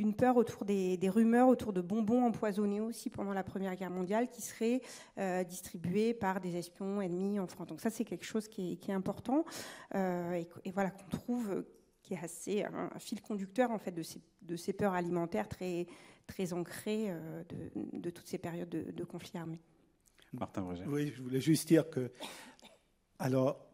une 0.00 0.12
peur 0.12 0.36
autour 0.36 0.64
des, 0.64 0.96
des, 0.96 1.08
rumeurs 1.08 1.46
autour 1.46 1.72
de 1.72 1.80
bonbons 1.80 2.24
empoisonnés 2.24 2.80
aussi 2.80 3.10
pendant 3.10 3.32
la 3.32 3.44
Première 3.44 3.76
Guerre 3.76 3.92
mondiale 3.92 4.28
qui 4.28 4.42
seraient 4.42 4.80
euh, 5.18 5.44
distribués 5.44 6.14
par 6.14 6.40
des 6.40 6.56
espions 6.56 7.00
ennemis 7.00 7.38
en 7.38 7.46
France. 7.46 7.68
Donc 7.68 7.80
ça, 7.80 7.90
c'est 7.90 8.04
quelque 8.04 8.24
chose 8.24 8.48
qui 8.48 8.72
est, 8.72 8.76
qui 8.76 8.90
est 8.90 8.94
important 8.94 9.44
euh, 9.94 10.42
et, 10.64 10.72
voilà 10.72 10.90
qu'on 10.90 11.08
trouve 11.08 11.64
qui 12.02 12.14
est 12.14 12.18
assez 12.20 12.64
un, 12.64 12.90
fil 12.98 13.20
conducteur 13.20 13.70
en 13.70 13.78
fait 13.78 13.92
de 13.92 14.02
ces, 14.02 14.20
de 14.42 14.56
ces 14.56 14.72
peurs 14.72 14.94
alimentaires 14.94 15.48
très 15.48 15.86
très 16.26 16.52
ancrées 16.52 17.10
de, 17.48 17.98
de, 17.98 18.10
toutes 18.10 18.26
ces 18.26 18.36
périodes 18.36 18.68
de, 18.68 18.90
de 18.90 19.04
conflits 19.04 19.38
armés. 19.38 19.60
Martin 20.34 20.66
Oui, 20.86 21.12
je 21.16 21.22
voulais 21.22 21.40
juste 21.40 21.68
dire 21.68 21.88
que 21.88 22.10
alors, 23.18 23.67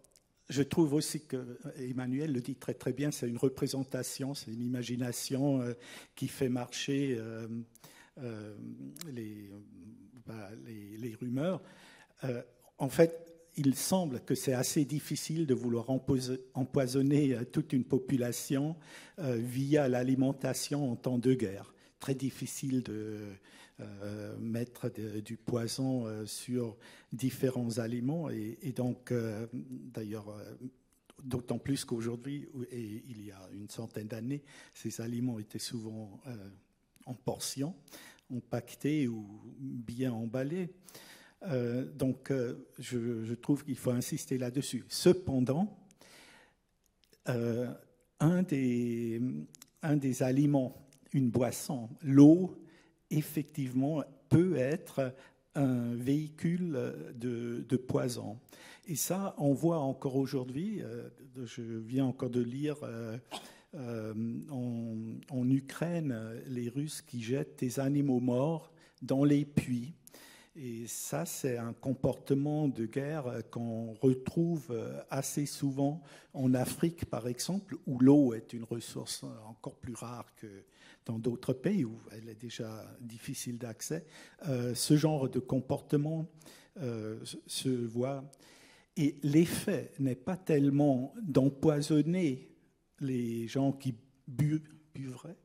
je 0.48 0.62
trouve 0.62 0.94
aussi 0.94 1.24
que 1.24 1.58
Emmanuel 1.78 2.32
le 2.32 2.40
dit 2.40 2.56
très 2.56 2.74
très 2.74 2.92
bien, 2.92 3.10
c'est 3.10 3.28
une 3.28 3.38
représentation, 3.38 4.34
c'est 4.34 4.50
une 4.50 4.62
imagination 4.62 5.60
euh, 5.60 5.72
qui 6.14 6.28
fait 6.28 6.48
marcher 6.48 7.16
euh, 7.18 7.48
euh, 8.18 8.54
bah, 10.26 10.50
les, 10.66 11.14
rumeurs. 11.20 11.62
en 12.78 12.88
fait, 12.88 13.20
il 13.56 13.74
semble 13.74 14.20
que 14.20 14.34
c'est 14.34 14.52
assez 14.52 14.84
difficile 14.84 15.46
de 15.46 15.54
vouloir 15.54 15.86
empoisonner 16.54 17.36
toute 17.52 17.72
une 17.72 17.84
population 17.84 18.76
via 19.18 19.88
l'alimentation 19.88 20.90
en 20.90 20.96
temps 20.96 21.18
de 21.18 21.34
guerre. 21.34 21.74
Très 22.00 22.14
difficile 22.14 22.82
de, 22.82 23.20
euh, 23.80 24.36
mettre 24.38 24.88
du 24.88 25.36
poison 25.36 26.06
euh, 26.06 26.26
sur 26.26 26.76
différents 27.12 27.80
aliments. 27.80 28.30
Et, 28.30 28.72
donc, 28.76 29.10
euh, 29.10 29.48
d'ailleurs, 29.52 30.26
d'autant 31.24 31.58
plus 31.58 31.84
qu'aujourd'hui, 31.84 32.48
et 32.70 33.02
il 33.08 33.26
y 33.26 33.32
a 33.32 33.48
une 33.52 33.68
centaine 33.68 34.06
d'années, 34.06 34.44
ces 34.74 35.00
aliments 35.00 35.40
étaient 35.40 35.58
souvent 35.58 36.20
en 37.04 37.14
portions, 37.14 37.74
empaquetés 38.32 39.08
ou 39.08 39.26
bien 39.58 40.12
emballés. 40.12 40.68
donc, 41.96 42.32
je, 42.78 43.34
trouve 43.34 43.64
qu'il 43.64 43.76
faut 43.76 43.90
insister 43.90 44.38
là-dessus. 44.38 44.84
Cependant, 44.88 45.76
un, 47.26 48.42
des, 48.42 49.20
un 49.82 49.96
des 49.96 50.22
aliments, 50.22 50.86
une 51.12 51.30
boisson, 51.30 51.88
l'eau, 52.02 52.56
effectivement 53.10 54.02
peut 54.28 54.56
être 54.56 55.14
un 55.54 55.94
véhicule 55.94 56.94
de, 57.14 57.76
poison. 57.76 58.38
Et 58.86 58.96
ça, 58.96 59.34
on 59.38 59.52
voit 59.52 59.78
encore 59.78 60.16
aujourd'hui, 60.16 60.82
euh, 60.82 61.08
je 61.44 61.62
viens 61.62 62.06
encore 62.06 62.30
de 62.30 62.40
lire 62.40 62.76
euh, 62.82 63.16
euh, 63.74 64.14
en, 64.50 64.96
en, 65.30 65.50
Ukraine, 65.50 66.42
les 66.46 66.68
Russes 66.68 67.00
qui 67.00 67.22
jettent 67.22 67.58
des 67.60 67.80
animaux 67.80 68.20
morts 68.20 68.72
dans 69.02 69.24
les 69.24 69.44
puits. 69.44 69.94
Et 70.56 70.86
ça, 70.86 71.24
c'est 71.24 71.56
un 71.56 71.72
comportement 71.72 72.68
de 72.68 72.86
guerre 72.86 73.42
qu'on 73.50 73.92
retrouve 73.94 74.72
assez 75.10 75.46
souvent 75.46 76.00
en 76.32 76.54
Afrique, 76.54 77.06
par 77.06 77.26
exemple, 77.26 77.76
où 77.86 77.98
l'eau 77.98 78.34
est 78.34 78.52
une 78.52 78.62
ressource 78.62 79.24
encore 79.48 79.76
plus 79.76 79.94
rare 79.94 80.26
que, 80.36 80.64
dans 81.06 81.18
d'autres 81.18 81.52
pays 81.52 81.84
où 81.84 81.98
elle 82.12 82.28
est 82.28 82.40
déjà 82.40 82.84
difficile 83.00 83.58
d'accès, 83.58 84.06
euh, 84.48 84.74
ce 84.74 84.96
genre 84.96 85.28
de 85.28 85.38
comportement 85.38 86.26
euh, 86.80 87.18
se 87.46 87.68
voit. 87.68 88.24
Et 88.96 89.16
l'effet 89.22 89.92
n'est 89.98 90.14
pas 90.14 90.36
tellement 90.36 91.14
d'empoisonner 91.20 92.48
les 93.00 93.48
gens 93.48 93.72
qui 93.72 93.94
bu, 94.26 94.62
buvraient, 94.94 95.36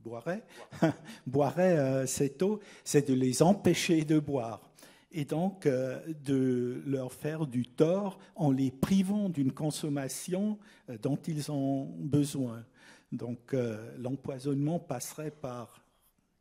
boiraient, 0.00 0.44
boiraient 1.26 1.78
euh, 1.78 2.06
cette 2.06 2.42
eau, 2.42 2.60
c'est 2.84 3.08
de 3.08 3.14
les 3.14 3.42
empêcher 3.42 4.04
de 4.04 4.18
boire 4.18 4.70
et 5.12 5.24
donc 5.24 5.66
de 5.66 6.82
leur 6.86 7.12
faire 7.12 7.48
du 7.48 7.66
tort 7.66 8.20
en 8.36 8.52
les 8.52 8.70
privant 8.70 9.28
d'une 9.28 9.50
consommation 9.50 10.56
dont 11.02 11.18
ils 11.26 11.50
ont 11.50 11.86
besoin. 11.98 12.64
Donc 13.12 13.54
euh, 13.54 13.96
l'empoisonnement 13.98 14.78
passerait 14.78 15.30
par, 15.30 15.84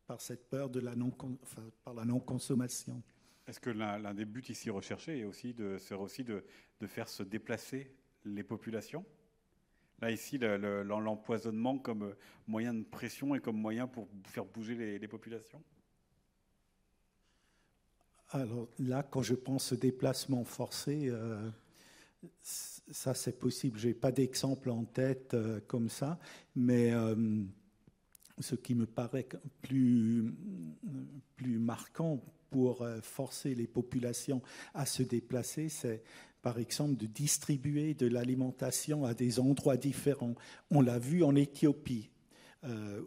par 0.05 0.21
cette 0.21 0.49
peur 0.49 0.69
de 0.69 0.79
la 0.79 0.95
non, 0.95 1.11
par 1.83 1.93
la 1.93 2.05
non-consommation. 2.05 3.01
Est-ce 3.47 3.59
que 3.59 3.71
l'un 3.71 4.13
des 4.13 4.25
buts 4.25 4.43
ici 4.49 4.69
recherchés 4.69 5.19
est 5.19 5.23
aussi 5.23 5.53
de, 5.55 5.79
serait 5.79 5.99
aussi 5.99 6.23
de, 6.23 6.43
de, 6.79 6.87
faire 6.87 7.09
se 7.09 7.23
déplacer 7.23 7.91
les 8.23 8.43
populations? 8.43 9.03
Là, 10.01 10.11
ici, 10.11 10.37
l'empoisonnement 10.37 11.79
comme 11.79 12.15
moyen 12.47 12.73
de 12.73 12.83
pression 12.83 13.35
et 13.35 13.39
comme 13.39 13.57
moyen 13.57 13.87
pour 13.87 14.07
faire 14.25 14.45
bouger 14.45 14.99
les, 14.99 15.07
populations? 15.07 15.61
Alors 18.29 18.69
là, 18.77 19.03
quand 19.03 19.23
je 19.23 19.33
pense 19.33 19.73
déplacement 19.73 20.43
forcé, 20.43 21.09
euh, 21.09 21.49
ça 22.91 23.13
c'est 23.13 23.37
possible. 23.37 23.79
Je 23.79 23.89
n'ai 23.89 23.93
pas 23.93 24.11
d'exemple 24.11 24.69
en 24.69 24.83
tête 24.83 25.33
euh, 25.33 25.59
comme 25.67 25.89
ça, 25.89 26.19
mais 26.55 26.91
euh, 26.93 27.15
ce 28.39 28.55
qui 28.55 28.75
me 28.75 28.85
paraît 28.85 29.27
plus, 29.61 30.33
plus 31.35 31.59
marquant 31.59 32.21
pour 32.49 32.81
euh, 32.81 32.99
forcer 33.01 33.55
les 33.55 33.67
populations 33.67 34.41
à 34.73 34.85
se 34.85 35.03
déplacer, 35.03 35.69
c'est 35.69 36.03
par 36.41 36.57
exemple 36.57 36.95
de 36.95 37.05
distribuer 37.05 37.93
de 37.93 38.07
l'alimentation 38.07 39.05
à 39.05 39.13
des 39.13 39.39
endroits 39.39 39.77
différents. 39.77 40.35
On 40.71 40.81
l'a 40.81 40.97
vu 40.97 41.23
en 41.23 41.35
Éthiopie, 41.35 42.09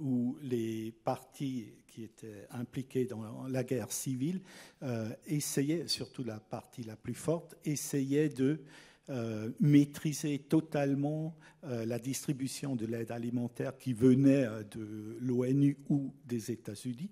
où 0.01 0.39
les 0.43 0.93
partis 1.05 1.75
qui 1.87 2.05
étaient 2.05 2.47
impliqués 2.51 3.05
dans 3.05 3.47
la 3.49 3.65
guerre 3.65 3.93
civile 3.93 4.43
essayaient, 5.27 5.89
surtout 5.89 6.25
la 6.25 6.41
partie 6.41 6.83
la 6.85 6.97
plus 6.97 7.15
forte, 7.15 7.55
essayaient 7.65 8.31
de 8.31 8.63
euh, 9.11 9.51
maîtriser 9.59 10.39
totalement 10.39 11.37
euh, 11.65 11.85
la 11.85 11.99
distribution 11.99 12.77
de 12.77 12.87
l'aide 12.87 13.11
alimentaire 13.11 13.77
qui 13.77 13.95
venait 13.95 14.45
euh, 14.45 14.63
de 14.63 15.19
l'ONU 15.21 15.77
ou 15.89 16.15
des 16.25 16.53
États-Unis 16.53 17.11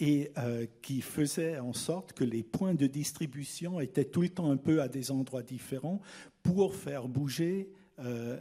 et 0.00 0.32
qui 0.80 1.02
faisait 1.02 1.58
en 1.58 1.74
sorte 1.74 2.14
que 2.14 2.24
les 2.24 2.42
points 2.42 2.72
de 2.72 2.86
distribution 2.86 3.80
étaient 3.80 4.06
tout 4.06 4.22
le 4.22 4.30
temps 4.30 4.50
un 4.50 4.56
peu 4.56 4.80
à 4.80 4.88
des 4.88 5.10
endroits 5.10 5.42
différents 5.42 6.00
pour 6.42 6.74
faire 6.74 7.06
bouger 7.06 7.70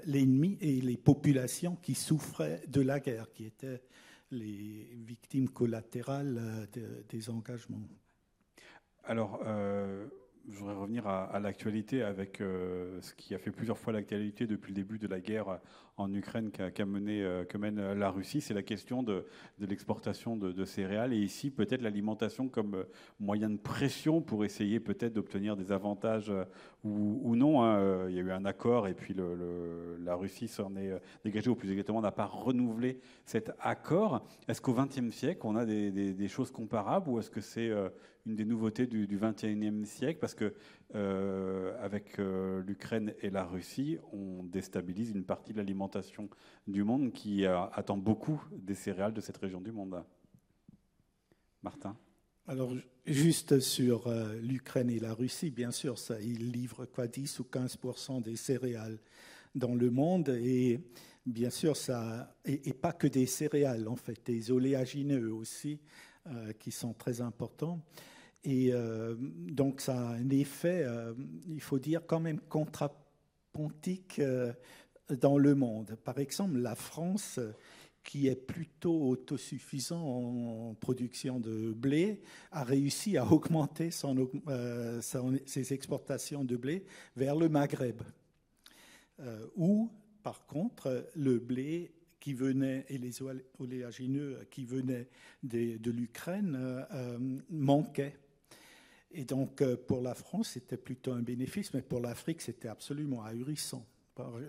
l'ennemi 0.05 0.57
et 0.61 0.79
les 0.79 0.95
populations 0.95 1.75
qui 1.75 1.95
souffraient 1.95 2.61
de 2.69 2.79
la 2.79 3.01
guerre, 3.01 3.29
qui 3.33 3.43
étaient 3.43 3.81
les 4.31 4.87
victimes 5.05 5.49
collatérales 5.49 6.69
des 7.09 7.29
engagements. 7.29 7.89
Alors, 9.03 9.41
je 10.51 10.57
voudrais 10.57 10.75
revenir 10.75 11.07
à, 11.07 11.39
l'actualité 11.39 12.01
avec 12.01 12.41
euh, 12.41 12.99
ce 13.01 13.13
qui 13.13 13.35
a 13.35 13.37
fait 13.37 13.51
plusieurs 13.51 13.77
fois 13.77 13.93
l'actualité 13.93 14.47
depuis 14.47 14.71
le 14.71 14.75
début 14.75 14.97
de 14.97 15.07
la 15.07 15.19
guerre 15.19 15.59
en 15.97 16.11
Ukraine 16.13 16.49
qu'a 16.49 16.71
euh, 16.79 17.45
que 17.45 17.57
mène 17.57 17.93
la 17.93 18.09
Russie. 18.09 18.41
C'est 18.41 18.53
la 18.53 18.63
question 18.63 19.03
de, 19.03 19.25
l'exportation 19.59 20.37
de, 20.37 20.65
céréales 20.65 21.13
et 21.13 21.17
ici 21.17 21.51
peut-être 21.51 21.81
l'alimentation 21.81 22.47
comme 22.47 22.75
euh, 22.75 22.83
moyen 23.19 23.49
de 23.49 23.57
pression 23.57 24.21
pour 24.21 24.43
essayer 24.43 24.79
peut-être 24.79 25.13
d'obtenir 25.13 25.55
des 25.55 25.71
avantages 25.71 26.31
ou, 26.83 27.35
non. 27.35 27.61
Hein. 27.61 28.09
Il 28.09 28.15
y 28.15 28.19
a 28.19 28.21
eu 28.21 28.31
un 28.31 28.45
accord 28.45 28.87
et 28.87 28.93
puis 28.93 29.15
la 30.03 30.15
Russie 30.15 30.47
s'en 30.47 30.75
est 30.75 30.91
dégagée, 31.23 31.49
ou 31.49 31.55
plus 31.55 31.69
exactement 31.71 32.01
n'a 32.01 32.11
pas 32.11 32.25
renouvelé 32.25 32.99
cet 33.25 33.51
accord. 33.59 34.25
Est-ce 34.47 34.61
qu'au 34.61 34.73
XXe 34.73 35.11
siècle 35.11 35.41
on 35.43 35.55
a 35.55 35.65
des 35.65 36.27
choses 36.27 36.51
comparables 36.51 37.09
ou 37.09 37.19
est-ce 37.19 37.29
que 37.29 37.41
c'est 37.41 37.71
une 38.29 38.35
des 38.35 38.45
nouveautés 38.45 38.85
du, 38.85 39.07
du 39.07 39.17
21e 39.17 39.85
siècle, 39.85 40.19
parce 40.19 40.35
que 40.35 40.53
euh, 40.95 41.75
avec 41.83 42.19
euh, 42.19 42.63
l'Ukraine 42.63 43.13
et 43.21 43.29
la 43.29 43.43
Russie, 43.43 43.97
on 44.11 44.43
déstabilise 44.43 45.11
une 45.11 45.23
partie 45.23 45.51
de 45.51 45.57
l'alimentation 45.57 46.29
du 46.67 46.83
monde 46.83 47.11
qui 47.11 47.45
attend 47.45 47.97
beaucoup 47.97 48.41
des 48.51 48.75
céréales 48.75 49.13
de 49.13 49.21
cette 49.21 49.37
région 49.37 49.61
du 49.61 49.71
monde. 49.71 50.03
Martin? 51.63 51.97
Alors, 52.47 52.73
juste 53.05 53.59
sur 53.59 54.07
euh, 54.07 54.39
l'Ukraine 54.41 54.89
et 54.89 54.99
la 54.99 55.13
Russie, 55.13 55.51
bien 55.51 55.71
sûr, 55.71 55.95
ils 56.21 56.51
livrent 56.51 56.85
quoi 56.85 57.07
10 57.07 57.39
ou 57.39 57.43
15 57.43 57.77
des 58.23 58.35
céréales 58.35 58.99
dans 59.53 59.75
le 59.75 59.89
monde. 59.89 60.29
Et 60.29 60.79
bien 61.25 61.49
sûr, 61.49 61.77
ça, 61.77 62.35
et, 62.45 62.73
pas 62.73 62.93
que 62.93 63.07
des 63.07 63.25
céréales, 63.27 63.87
en 63.87 63.95
fait, 63.95 64.19
des 64.25 64.51
oléagineux 64.51 65.31
aussi, 65.31 65.79
qui 66.59 66.71
sont 66.71 66.93
très 66.93 67.21
importants. 67.21 67.81
Et 68.43 68.71
donc, 69.49 69.81
ça 69.81 69.97
a 69.97 70.13
un 70.13 70.29
effet, 70.29 70.85
il 71.47 71.61
faut 71.61 71.77
dire, 71.77 72.01
quand 72.07 72.21
même 72.21 72.39
contrapontique 72.39 74.21
dans 75.09 75.37
le 75.37 75.55
monde. 75.55 75.97
Par 76.03 76.19
exemple, 76.19 76.57
la 76.57 76.75
France, 76.75 77.39
qui 78.03 78.27
est 78.27 78.35
plutôt 78.35 79.09
autosuffisant 79.09 80.01
en 80.01 80.73
production 80.73 81.39
de 81.39 81.73
blé, 81.73 82.21
a 82.51 82.63
réussi 82.63 83.17
à 83.17 83.31
augmenter 83.31 83.89
euh, 84.47 85.01
ses 85.01 85.73
exportations 85.73 86.43
de 86.43 86.57
blé 86.57 86.85
vers 87.15 87.35
le 87.35 87.49
Maghreb, 87.49 88.01
euh, 89.19 89.45
où, 89.55 89.91
par 90.23 90.45
contre, 90.45 91.07
le 91.15 91.39
blé 91.39 91.91
qui 92.19 92.33
venait 92.33 92.85
et 92.89 92.97
les 92.97 93.21
oléagineux 93.59 94.39
qui 94.49 94.65
venaient 94.65 95.07
de, 95.43 95.91
l'Ukraine 95.91 96.57
euh, 96.59 97.17
manquaient. 97.49 98.17
Et 99.11 99.25
donc, 99.25 99.63
pour 99.87 100.01
la 100.01 100.13
France, 100.13 100.49
c'était 100.49 100.77
plutôt 100.77 101.13
un 101.13 101.21
bénéfice, 101.21 101.73
mais 101.73 101.81
pour 101.81 101.99
l'Afrique, 101.99 102.41
c'était 102.41 102.67
absolument 102.67 103.23
ahurissant. 103.23 103.85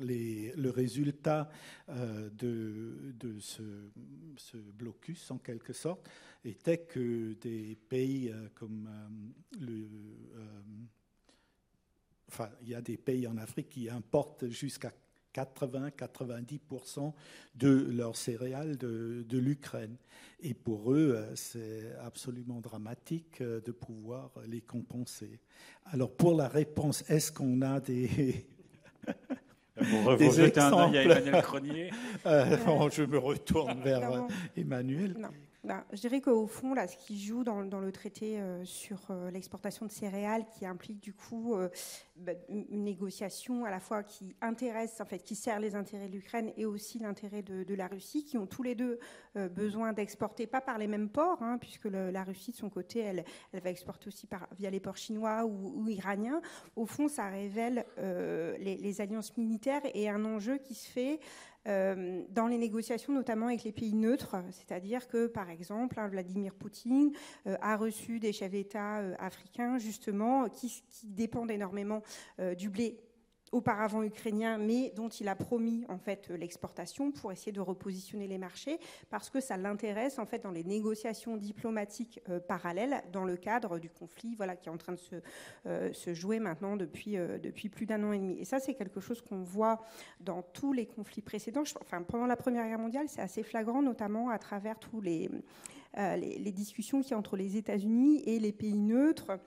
Le 0.00 0.70
résultat 0.70 1.50
euh, 1.88 2.30
de, 2.30 3.38
ce, 3.40 4.56
blocus, 4.56 5.30
en 5.30 5.38
quelque 5.38 5.72
sorte, 5.72 6.08
était 6.44 6.78
que 6.78 7.34
des 7.34 7.76
pays 7.88 8.30
euh, 8.30 8.48
comme 8.54 8.88
euh, 8.88 9.60
le... 9.60 9.88
enfin, 12.28 12.50
il 12.62 12.68
y 12.68 12.74
a 12.74 12.80
des 12.80 12.96
pays 12.96 13.26
en 13.26 13.36
Afrique 13.36 13.68
qui 13.68 13.88
importent 13.88 14.48
jusqu'à 14.48 14.92
80-90% 15.34 17.12
de 17.54 17.88
leurs 17.90 18.16
céréales 18.16 18.76
de, 18.76 19.24
de 19.28 19.38
l'Ukraine. 19.38 19.96
Et 20.42 20.54
pour 20.54 20.92
eux, 20.92 21.18
c'est 21.34 21.92
absolument 22.02 22.60
dramatique 22.60 23.42
de 23.42 23.72
pouvoir 23.72 24.30
les 24.46 24.60
compenser. 24.60 25.40
Alors 25.86 26.10
pour 26.10 26.34
la 26.34 26.48
réponse, 26.48 27.04
est-ce 27.08 27.32
qu'on 27.32 27.62
a 27.62 27.80
des... 27.80 28.46
Vous, 29.76 30.16
des 30.16 30.40
exemples. 30.42 30.96
Un 30.96 31.02
Emmanuel 31.02 31.42
Cronier? 31.42 31.90
Euh, 32.26 32.90
je 32.90 33.02
me 33.02 33.18
retourne 33.18 33.80
vers 33.80 34.12
euh, 34.12 34.20
Emmanuel. 34.56 35.16
Ben, 35.62 35.84
je 35.92 36.00
dirais 36.00 36.22
qu'au 36.22 36.46
fond, 36.46 36.72
là, 36.72 36.88
ce 36.88 36.96
qui 36.96 37.22
joue 37.22 37.44
dans, 37.44 37.60
le 37.60 37.92
traité 37.92 38.40
euh, 38.40 38.64
sur 38.64 38.98
euh, 39.10 39.30
l'exportation 39.30 39.84
de 39.84 39.90
céréales, 39.90 40.46
qui 40.46 40.64
implique 40.64 41.00
du 41.00 41.12
coup 41.12 41.54
euh, 41.54 41.68
ben, 42.16 42.34
une 42.48 42.84
négociation 42.84 43.66
à 43.66 43.70
la 43.70 43.78
fois 43.78 44.02
qui 44.02 44.34
intéresse, 44.40 45.02
en 45.02 45.04
fait, 45.04 45.18
qui 45.18 45.34
sert 45.34 45.60
les 45.60 45.74
intérêts 45.74 46.08
de 46.08 46.14
l'Ukraine 46.14 46.50
et 46.56 46.64
aussi 46.64 46.98
l'intérêt 46.98 47.42
de, 47.42 47.74
la 47.74 47.88
Russie, 47.88 48.24
qui 48.24 48.38
ont 48.38 48.46
tous 48.46 48.62
les 48.62 48.74
deux 48.74 48.98
besoin 49.34 49.92
d'exporter, 49.92 50.46
pas 50.46 50.60
par 50.60 50.76
les 50.76 50.86
mêmes 50.86 51.08
ports, 51.08 51.42
hein, 51.42 51.56
puisque 51.58 51.86
la 51.86 52.24
Russie, 52.24 52.50
de 52.50 52.56
son 52.56 52.68
côté, 52.68 53.00
elle, 53.00 53.24
elle 53.52 53.60
va 53.60 53.70
exporter 53.70 54.08
aussi 54.08 54.26
par, 54.26 54.48
via 54.58 54.70
les 54.70 54.80
ports 54.80 54.96
chinois 54.96 55.44
ou, 55.44 55.88
iraniens. 55.88 56.42
Au 56.74 56.84
fond, 56.84 57.08
ça 57.08 57.28
révèle 57.28 57.86
les, 57.96 59.00
alliances 59.00 59.36
militaires 59.36 59.82
et 59.94 60.08
un 60.08 60.24
enjeu 60.24 60.58
qui 60.58 60.74
se 60.74 60.88
fait 60.88 61.20
euh, 61.68 62.22
dans 62.30 62.46
les 62.46 62.56
négociations, 62.56 63.12
notamment 63.12 63.46
avec 63.46 63.64
les 63.64 63.72
pays 63.72 63.94
neutres, 63.94 64.36
c'est-à-dire 64.50 65.06
que, 65.08 65.26
par 65.26 65.50
exemple, 65.50 66.00
hein, 66.00 66.08
Vladimir 66.08 66.54
Poutine 66.54 67.12
euh, 67.46 67.56
a 67.60 67.76
reçu 67.76 68.18
des 68.18 68.32
chefs 68.32 68.52
d'État 68.52 69.00
euh, 69.00 69.14
africains, 69.18 69.78
justement, 69.78 70.48
qui, 70.48 70.82
qui, 70.88 71.06
dépendent 71.06 71.50
énormément 71.50 72.02
du 72.56 72.70
blé 72.70 72.98
auparavant 73.52 74.02
ukrainien, 74.02 74.58
mais 74.58 74.92
dont 74.94 75.08
il 75.08 75.28
a 75.28 75.34
promis 75.34 75.84
en 75.88 75.98
fait 75.98 76.28
l'exportation 76.30 77.10
pour 77.10 77.32
essayer 77.32 77.52
de 77.52 77.60
repositionner 77.60 78.26
les 78.26 78.38
marchés, 78.38 78.78
parce 79.10 79.30
que 79.30 79.40
ça 79.40 79.56
l'intéresse 79.56 80.18
en 80.18 80.26
fait 80.26 80.40
dans 80.40 80.50
les 80.50 80.64
négociations 80.64 81.36
diplomatiques 81.36 82.20
euh, 82.28 82.38
parallèles 82.38 83.02
dans 83.12 83.24
le 83.24 83.36
cadre 83.36 83.78
du 83.78 83.90
conflit, 83.90 84.34
voilà, 84.36 84.56
qui 84.56 84.68
est 84.68 84.72
en 84.72 84.76
train 84.76 84.92
de 84.92 84.98
se, 84.98 85.16
euh, 85.66 85.92
jouer 86.14 86.38
maintenant 86.38 86.76
depuis 86.76 87.16
euh, 87.16 87.38
plus 87.72 87.86
d'un 87.86 88.02
an 88.04 88.12
et 88.12 88.18
demi. 88.18 88.38
Et 88.38 88.44
ça, 88.44 88.60
c'est 88.60 88.74
quelque 88.74 89.00
chose 89.00 89.20
qu'on 89.20 89.42
voit 89.42 89.80
dans 90.20 90.42
tous 90.42 90.72
les 90.72 90.86
conflits 90.86 91.22
précédents. 91.22 91.64
Enfin, 91.80 92.02
pendant 92.02 92.26
la 92.26 92.36
Première 92.36 92.66
Guerre 92.66 92.78
mondiale, 92.78 93.08
c'est 93.08 93.20
assez 93.20 93.42
flagrant, 93.42 93.82
notamment 93.82 94.30
à 94.30 94.38
travers 94.38 94.78
tous 94.78 95.00
les, 95.00 95.30
les, 95.96 96.52
discussions 96.52 97.00
qui 97.00 97.14
entre 97.14 97.36
les 97.36 97.56
États-Unis 97.56 98.22
et 98.24 98.38
les 98.38 98.52
pays 98.52 98.74
neutres 98.74 99.38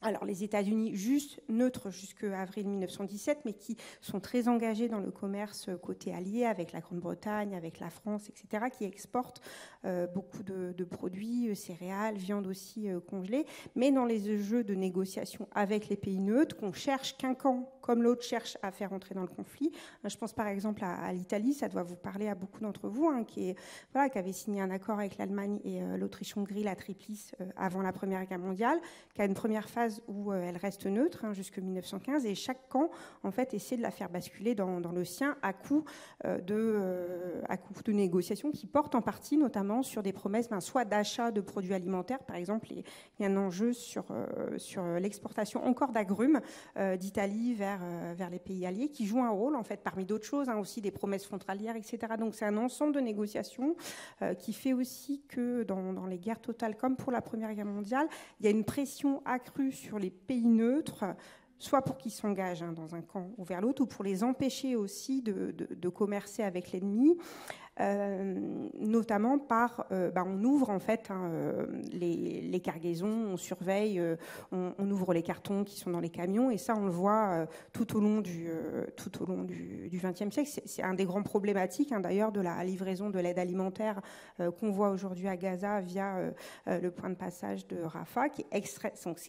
alors 0.00 0.24
les 0.24 0.44
États-Unis 0.44 0.94
juste 0.94 1.40
neutres 1.48 1.90
jusqu'à 1.90 2.40
avril 2.40 2.68
1917, 2.68 3.40
mais 3.44 3.52
qui 3.52 3.76
sont 4.00 4.20
très 4.20 4.48
engagés 4.48 4.88
dans 4.88 5.00
le 5.00 5.10
commerce 5.10 5.70
côté 5.82 6.14
allié 6.14 6.44
avec 6.44 6.72
la 6.72 6.80
Grande-Bretagne, 6.80 7.54
avec 7.54 7.80
la 7.80 7.90
France, 7.90 8.28
etc., 8.28 8.66
qui 8.76 8.84
exportent 8.84 9.40
euh, 9.84 10.06
beaucoup 10.06 10.42
de, 10.42 10.84
produits, 10.84 11.48
euh, 11.48 11.54
céréales, 11.54 12.16
viande 12.16 12.46
aussi 12.46 12.88
euh, 12.88 13.00
congelée, 13.00 13.44
mais 13.74 13.90
dans 13.90 14.04
les 14.04 14.38
jeux 14.38 14.64
de 14.64 14.74
négociation 14.74 15.48
avec 15.52 15.88
les 15.88 15.96
pays 15.96 16.20
neutres, 16.20 16.56
qu'on 16.56 16.72
cherche 16.72 17.16
qu'un 17.16 17.34
camp 17.34 17.72
comme 17.80 18.02
l'autre 18.02 18.22
cherche 18.22 18.58
à 18.62 18.70
faire 18.70 18.92
entrer 18.92 19.14
dans 19.14 19.22
le 19.22 19.28
conflit. 19.28 19.72
Je 20.04 20.14
pense 20.16 20.34
par 20.34 20.46
exemple 20.46 20.84
à, 20.84 21.10
l'Italie, 21.14 21.54
ça 21.54 21.68
doit 21.68 21.82
vous 21.82 21.96
parler 21.96 22.28
à 22.28 22.34
beaucoup 22.34 22.60
d'entre 22.60 22.88
vous, 22.88 23.08
hein, 23.08 23.24
qui, 23.24 23.48
est, 23.48 23.56
voilà, 23.94 24.10
qui 24.10 24.18
avait 24.18 24.32
signé 24.32 24.60
un 24.60 24.70
accord 24.70 24.98
avec 24.98 25.16
l'Allemagne 25.16 25.58
et 25.64 25.80
l'Autriche-Hongrie, 25.96 26.64
la 26.64 26.76
Triplice, 26.76 27.34
avant 27.56 27.80
la 27.80 27.92
Première 27.92 28.26
Guerre 28.26 28.40
mondiale, 28.40 28.78
qui 29.14 29.22
a 29.22 29.24
une 29.24 29.32
première 29.32 29.70
phase 29.70 29.87
où 30.06 30.32
euh, 30.32 30.42
elle 30.42 30.56
reste 30.56 30.86
neutre 30.86 31.24
hein, 31.24 31.32
jusqu'en 31.32 31.62
1915 31.62 32.26
et 32.26 32.34
chaque 32.34 32.68
camp 32.68 32.90
en 33.22 33.30
fait 33.30 33.54
essaie 33.54 33.76
de 33.76 33.82
la 33.82 33.90
faire 33.90 34.08
basculer 34.08 34.54
dans, 34.54 34.78
le 34.78 35.04
sien 35.04 35.36
euh, 35.44 36.38
de 36.38 36.54
euh, 36.54 37.42
à 37.48 37.56
coup 37.56 37.72
de 37.84 37.92
négociations 37.92 38.50
qui 38.50 38.66
portent 38.66 38.94
en 38.94 39.02
partie 39.02 39.36
notamment 39.36 39.82
sur 39.82 40.02
des 40.02 40.12
promesses 40.12 40.48
ben, 40.48 40.60
soit 40.60 40.84
d'achat 40.84 41.30
de 41.30 41.40
produits 41.40 41.74
alimentaires 41.74 42.20
par 42.20 42.36
exemple 42.36 42.68
il 42.70 42.84
y 43.20 43.24
a 43.24 43.28
un 43.28 43.36
enjeu 43.36 43.72
sur 43.72 44.04
l'exportation 45.00 45.64
encore 45.64 45.92
d'agrumes 45.92 46.40
d'Italie 46.98 47.54
vers 47.54 47.80
les 48.30 48.38
pays 48.38 48.66
alliés 48.66 48.88
qui 48.88 49.06
joue 49.06 49.20
un 49.20 49.30
rôle 49.30 49.56
en 49.56 49.64
fait 49.64 49.82
parmi 49.82 50.04
d'autres 50.04 50.24
choses 50.24 50.48
hein, 50.48 50.58
aussi 50.58 50.80
des 50.80 50.90
promesses 50.90 51.24
frontalières 51.24 51.76
etc 51.76 52.14
donc 52.18 52.34
c'est 52.34 52.46
un 52.46 52.56
ensemble 52.56 52.94
de 52.94 53.00
négociations 53.00 53.76
qui 54.38 54.52
fait 54.52 54.72
aussi 54.72 55.22
que 55.28 55.62
dans 55.62 56.06
les 56.06 56.18
guerres 56.18 56.40
totales 56.40 56.76
comme 56.76 56.96
pour 56.96 57.12
la 57.12 57.20
première 57.20 57.54
guerre 57.54 57.66
mondiale 57.66 58.08
il 58.40 58.46
y 58.46 58.48
a 58.48 58.50
une 58.50 58.64
pression 58.64 59.22
accrue 59.24 59.72
sur 59.78 59.98
les 59.98 60.10
pays 60.10 60.46
neutres, 60.46 61.04
soit 61.58 61.82
pour 61.82 61.96
qu'ils 61.98 62.12
s'engagent 62.12 62.62
hein, 62.62 62.72
dans 62.72 62.94
un 62.94 63.02
camp 63.02 63.30
ou 63.36 63.44
vers 63.44 63.60
l'autre, 63.60 63.82
ou 63.82 63.86
pour 63.86 64.04
les 64.04 64.22
empêcher 64.22 64.76
aussi 64.76 65.22
de, 65.22 65.52
de 65.52 65.88
commercer 65.88 66.42
avec 66.42 66.72
l'ennemi. 66.72 67.16
Euh, 67.80 68.34
notamment 68.80 69.38
par, 69.38 69.86
euh, 69.92 70.10
bah, 70.10 70.24
on 70.26 70.42
ouvre 70.42 70.70
en 70.70 70.80
fait 70.80 71.10
hein, 71.10 71.30
euh, 71.32 71.66
les, 71.92 72.60
cargaisons, 72.60 73.28
on 73.32 73.36
surveille, 73.36 74.02
on, 74.50 74.90
ouvre 74.90 75.14
les 75.14 75.22
cartons 75.22 75.62
qui 75.62 75.78
sont 75.78 75.90
dans 75.90 76.00
les 76.00 76.10
camions, 76.10 76.50
et 76.50 76.58
ça 76.58 76.74
on 76.76 76.86
le 76.86 76.90
voit 76.90 77.46
tout 77.72 77.96
au 77.96 78.00
long 78.00 78.20
du 78.20 78.48
tout 78.96 79.22
au 79.22 79.26
long 79.26 79.44
du 79.44 79.88
XXe 79.92 80.34
siècle. 80.34 80.50
C'est 80.64 80.82
un 80.82 80.94
des 80.94 81.04
grands 81.04 81.22
problématiques 81.22 81.92
hein, 81.92 82.00
d'ailleurs 82.00 82.32
de 82.32 82.40
la 82.40 82.62
livraison 82.64 83.10
de 83.10 83.18
l'aide 83.20 83.38
alimentaire 83.38 84.00
qu'on 84.58 84.70
voit 84.70 84.90
aujourd'hui 84.90 85.28
à 85.28 85.36
Gaza 85.36 85.80
via 85.80 86.32
le 86.66 86.90
point 86.90 87.10
de 87.10 87.14
passage 87.14 87.66
de 87.68 87.80
Rafah, 87.80 88.28
qui 88.28 88.44
est 88.50 88.68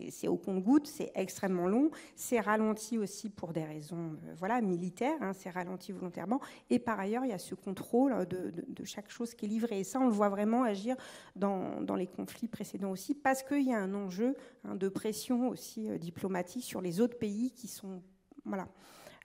c'est 0.10 0.28
au 0.28 0.38
compte-goutte, 0.38 0.88
c'est 0.88 1.12
extrêmement 1.14 1.68
long, 1.68 1.92
c'est 2.16 2.40
ralenti 2.40 2.98
aussi 2.98 3.30
pour 3.30 3.54
des 3.54 3.64
raisons 3.64 4.18
voilà 4.38 4.60
militaires, 4.62 5.18
hein, 5.22 5.34
c'est 5.34 5.52
ralenti 5.52 5.92
volontairement, 5.92 6.40
et 6.70 6.80
par 6.80 7.00
ailleurs 7.00 7.26
il 7.26 7.30
y 7.30 7.34
a 7.34 7.38
ce 7.38 7.54
contrôle 7.56 8.26
de 8.26 8.39
de, 8.40 8.86
chaque 8.86 9.10
chose 9.10 9.34
qui 9.34 9.46
est 9.46 9.48
livrée. 9.48 9.80
Et 9.80 9.84
ça, 9.84 10.00
on 10.00 10.08
le 10.08 10.14
voit 10.14 10.30
vraiment 10.30 10.64
agir 10.64 10.96
dans, 11.36 11.82
dans 11.82 11.96
les 11.96 12.08
conflits 12.08 12.48
précédents 12.48 12.92
aussi, 12.92 13.14
parce 13.14 13.44
qu'il 13.44 13.64
y 13.64 13.74
a 13.74 13.80
un 13.80 13.94
enjeu 13.94 14.36
hein, 14.64 14.76
de 14.76 14.90
pression 14.90 15.50
aussi 15.50 15.90
euh, 15.90 15.98
diplomatique 15.98 16.64
sur 16.64 16.82
les 16.82 17.02
autres 17.02 17.18
pays 17.18 17.52
qui 17.52 17.68
sont, 17.68 18.02
voilà, 18.46 18.68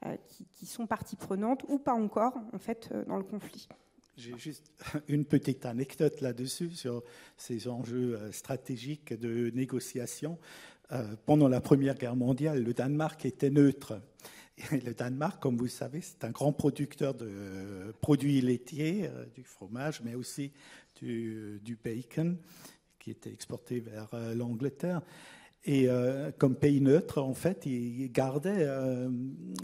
euh, 0.06 0.16
qui, 0.54 0.66
sont 0.66 0.86
partie 0.86 1.16
prenante 1.16 1.64
ou 1.68 1.78
pas 1.78 1.94
encore, 1.94 2.34
en 2.52 2.58
fait, 2.58 2.88
euh, 2.92 3.04
dans 3.06 3.16
le 3.16 3.24
conflit. 3.24 3.68
J'ai 4.16 4.36
juste 4.38 4.70
une 5.08 5.24
petite 5.24 5.66
anecdote 5.66 6.20
là-dessus 6.20 6.70
sur 6.70 7.02
ces 7.36 7.68
enjeux 7.68 8.18
stratégiques 8.32 9.12
de 9.18 9.50
négociation. 9.50 10.38
pendant 11.26 11.48
la 11.48 11.60
Première 11.60 11.96
Guerre 11.96 12.14
mondiale, 12.14 12.62
le 12.62 12.74
Danemark 12.74 13.24
était 13.24 13.50
neutre 13.50 14.00
le 14.70 14.94
Danemark, 14.94 15.42
comme 15.42 15.56
vous 15.56 15.64
le 15.64 15.70
savez, 15.70 16.00
c'est 16.00 16.24
un 16.24 16.30
grand 16.30 16.52
producteur 16.52 17.14
de 17.14 17.94
produits 18.00 18.40
laitiers, 18.40 19.08
euh, 19.08 19.24
du 19.34 19.42
fromage, 19.42 20.00
mais 20.04 20.14
aussi 20.14 20.52
du, 21.00 21.78
bacon, 21.82 22.38
qui 22.98 23.10
était 23.10 23.32
exporté 23.32 23.80
vers 23.80 24.08
euh, 24.14 24.34
l'Angleterre. 24.34 25.02
Et 25.64 25.88
euh, 25.88 26.30
comme 26.38 26.56
pays 26.56 26.80
neutre, 26.80 27.20
en 27.20 27.34
fait, 27.34 27.66
il 27.66 28.12
gardait 28.12 28.66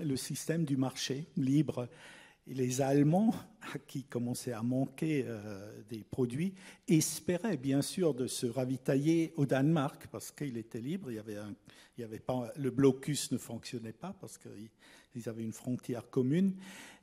le 0.03 0.17
système 0.17 0.65
du 0.65 0.79
marché 0.79 1.27
libre. 1.37 1.89
Les 2.47 2.81
Allemands, 2.81 3.35
qui 3.87 4.05
commençaient 4.05 4.53
à 4.53 4.63
manquer 4.63 5.25
des 5.89 6.05
produits, 6.05 6.55
espéraient 6.89 7.57
bien 7.57 7.83
sûr 7.83 8.15
de 8.15 8.27
se 8.27 8.47
ravitailler 8.47 9.33
au 9.37 9.47
Danemark 9.47 10.09
parce 10.11 10.31
qu'il 10.31 10.57
était 10.57 10.81
libre. 10.81 11.11
Il 11.11 11.19
avait 12.05 12.19
pas, 12.19 12.53
le 12.57 12.71
blocus 12.71 13.31
ne 13.33 13.39
fonctionnait 13.39 13.93
pas 13.93 14.15
parce 14.21 14.39
qu'ils 14.39 15.29
avaient 15.29 15.45
une 15.45 15.53
frontière 15.53 16.09
commune. 16.11 16.55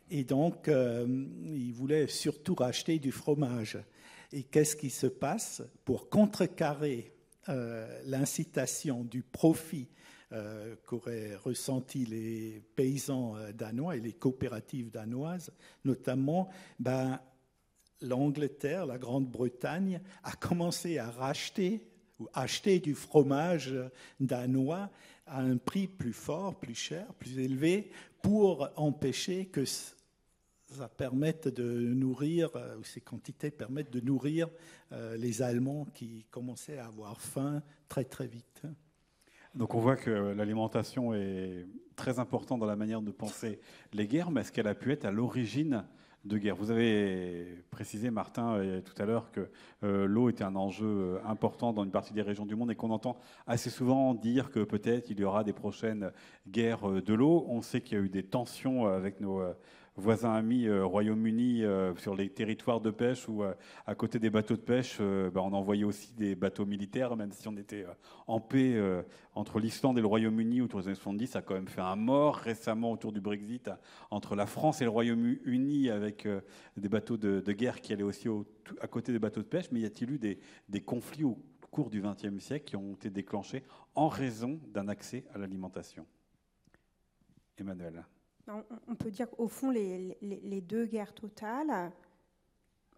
Et 0.09 0.23
donc, 0.23 0.69
ils 0.69 1.73
voulaient 1.73 2.07
surtout 2.07 2.55
racheter 2.55 2.99
du 2.99 3.11
fromage. 3.11 3.77
Et 4.33 4.43
qu'est-ce 4.43 4.75
qui 4.75 4.89
se 4.89 5.07
passe? 5.07 5.61
Pour 5.85 6.09
contrecarrer 6.09 7.13
l'incitation 8.05 9.03
du 9.03 9.23
profit 9.23 9.87
qu'auraient 10.85 11.35
ressenti 11.35 12.05
les 12.05 12.61
paysans 12.75 13.35
danois 13.53 13.95
et 13.95 14.01
les 14.01 14.13
coopératives 14.13 14.91
danoises, 14.91 15.51
notamment, 15.85 16.49
ben, 16.79 17.19
l'Angleterre, 18.01 18.85
la 18.85 18.97
Grande-Bretagne, 18.97 20.01
a 20.23 20.33
commencé 20.33 20.97
à 20.97 21.09
racheter 21.09 21.87
ou 22.19 22.27
acheter 22.33 22.79
du 22.79 22.95
fromage 22.95 23.75
danois 24.19 24.89
à 25.25 25.41
un 25.41 25.57
prix 25.57 25.87
plus 25.87 26.13
fort, 26.13 26.59
plus 26.59 26.75
cher, 26.75 27.13
plus 27.15 27.37
élevé, 27.39 27.91
pour 28.21 28.69
empêcher 28.75 29.45
que 29.45 29.65
ça 29.65 30.89
permette 30.89 31.47
de 31.47 31.93
nourrir, 31.93 32.49
ou 32.79 32.83
ces 32.83 33.01
quantités 33.01 33.51
permettent 33.51 33.91
de 33.91 33.99
nourrir 33.99 34.49
euh, 34.91 35.17
les 35.17 35.41
Allemands 35.41 35.85
qui 35.93 36.25
commençaient 36.31 36.77
à 36.77 36.87
avoir 36.87 37.21
faim 37.21 37.61
très 37.87 38.05
très 38.05 38.27
vite. 38.27 38.63
Donc 39.57 39.73
on 39.73 39.79
voit 39.79 39.95
que 39.95 40.11
l'alimentation 40.11 41.15
est 41.15 41.65
très 41.95 42.19
importante 42.19 42.59
dans 42.59 42.67
la 42.67 42.75
manière 42.75 43.01
de 43.01 43.09
penser 43.09 43.59
les 43.91 44.05
guerres, 44.05 44.29
mais 44.29 44.41
est-ce 44.41 44.51
qu'elle 44.51 44.67
a 44.67 44.75
pu 44.75 44.91
être 44.91 45.03
à 45.03 45.09
l'origine 45.09 45.83
de 46.25 46.37
guerre. 46.37 46.55
Vous 46.55 46.69
avez 46.69 47.63
précisé, 47.71 48.11
Martin, 48.11 48.55
euh, 48.55 48.81
tout 48.81 48.93
à 49.01 49.05
l'heure 49.05 49.31
que 49.31 49.49
euh, 49.83 50.05
l'eau 50.05 50.29
était 50.29 50.43
un 50.43 50.55
enjeu 50.55 50.85
euh, 50.85 51.19
important 51.25 51.73
dans 51.73 51.83
une 51.83 51.91
partie 51.91 52.13
des 52.13 52.21
régions 52.21 52.45
du 52.45 52.55
monde 52.55 52.69
et 52.69 52.75
qu'on 52.75 52.91
entend 52.91 53.17
assez 53.47 53.71
souvent 53.71 54.13
dire 54.13 54.51
que 54.51 54.59
peut-être 54.59 55.09
il 55.09 55.19
y 55.19 55.23
aura 55.23 55.43
des 55.43 55.53
prochaines 55.53 56.11
guerres 56.47 57.01
de 57.01 57.13
l'eau. 57.15 57.45
On 57.47 57.63
sait 57.63 57.81
qu'il 57.81 57.97
y 57.97 58.01
a 58.01 58.03
eu 58.03 58.09
des 58.09 58.23
tensions 58.23 58.85
avec 58.85 59.21
nos 59.21 59.41
voisins 59.97 60.33
amis 60.33 60.67
euh, 60.67 60.85
Royaume-Uni 60.85 61.63
euh, 61.63 61.95
sur 61.95 62.15
les 62.15 62.29
territoires 62.29 62.79
de 62.79 62.91
pêche 62.91 63.27
où, 63.27 63.43
euh, 63.43 63.53
à 63.85 63.95
côté 63.95 64.19
des 64.19 64.29
bateaux 64.29 64.55
de 64.55 64.61
pêche, 64.61 64.99
bah, 64.99 65.41
on 65.43 65.53
envoyait 65.53 65.83
aussi 65.83 66.13
des 66.13 66.35
bateaux 66.35 66.65
militaires, 66.65 67.15
même 67.17 67.31
si 67.31 67.47
on 67.47 67.57
était 67.57 67.85
en 68.27 68.39
paix 68.39 68.79
entre 69.33 69.59
l'Islande 69.59 69.97
et 69.97 70.01
le 70.01 70.07
Royaume-Uni 70.07 70.61
autour 70.61 70.81
des 70.81 70.87
années 70.87 70.95
70. 70.95 71.27
Ça 71.27 71.39
a 71.39 71.41
quand 71.41 71.55
même 71.55 71.67
fait 71.67 71.81
un 71.81 71.95
mort 71.95 72.35
récemment 72.35 72.91
autour 72.91 73.11
du 73.11 73.21
Brexit 73.21 73.69
entre 74.11 74.35
la 74.35 74.45
France 74.45 74.81
et 74.81 74.83
le 74.83 74.89
Royaume-Uni 74.89 75.89
avec 75.89 76.27
des 76.77 76.89
bateaux 76.89 77.17
de, 77.17 77.51
guerre 77.51 77.81
qui 77.81 77.93
allaient 77.93 78.03
aussi 78.03 78.27
à 78.81 78.87
côté 78.87 79.11
des 79.11 79.19
bateaux 79.19 79.41
de 79.41 79.47
pêche. 79.47 79.71
Mais 79.71 79.81
y 79.81 79.85
a-t-il 79.85 80.11
eu 80.11 80.19
des 80.19 80.81
conflits 80.81 81.23
au 81.23 81.37
cours 81.71 81.89
du 81.89 82.01
XXe 82.01 82.39
siècle 82.39 82.65
qui 82.65 82.75
ont 82.75 82.93
été 82.93 83.09
déclenchés 83.09 83.63
en 83.95 84.07
raison 84.07 84.59
d'un 84.73 84.87
accès 84.87 85.25
à 85.33 85.37
l'alimentation? 85.37 86.05
Emmanuel 87.57 88.03
on 88.87 88.95
peut 88.95 89.11
dire 89.11 89.29
qu'au 89.29 89.47
fond, 89.47 89.69
les, 89.71 90.61
deux 90.61 90.85
guerres 90.85 91.13
totales, 91.13 91.91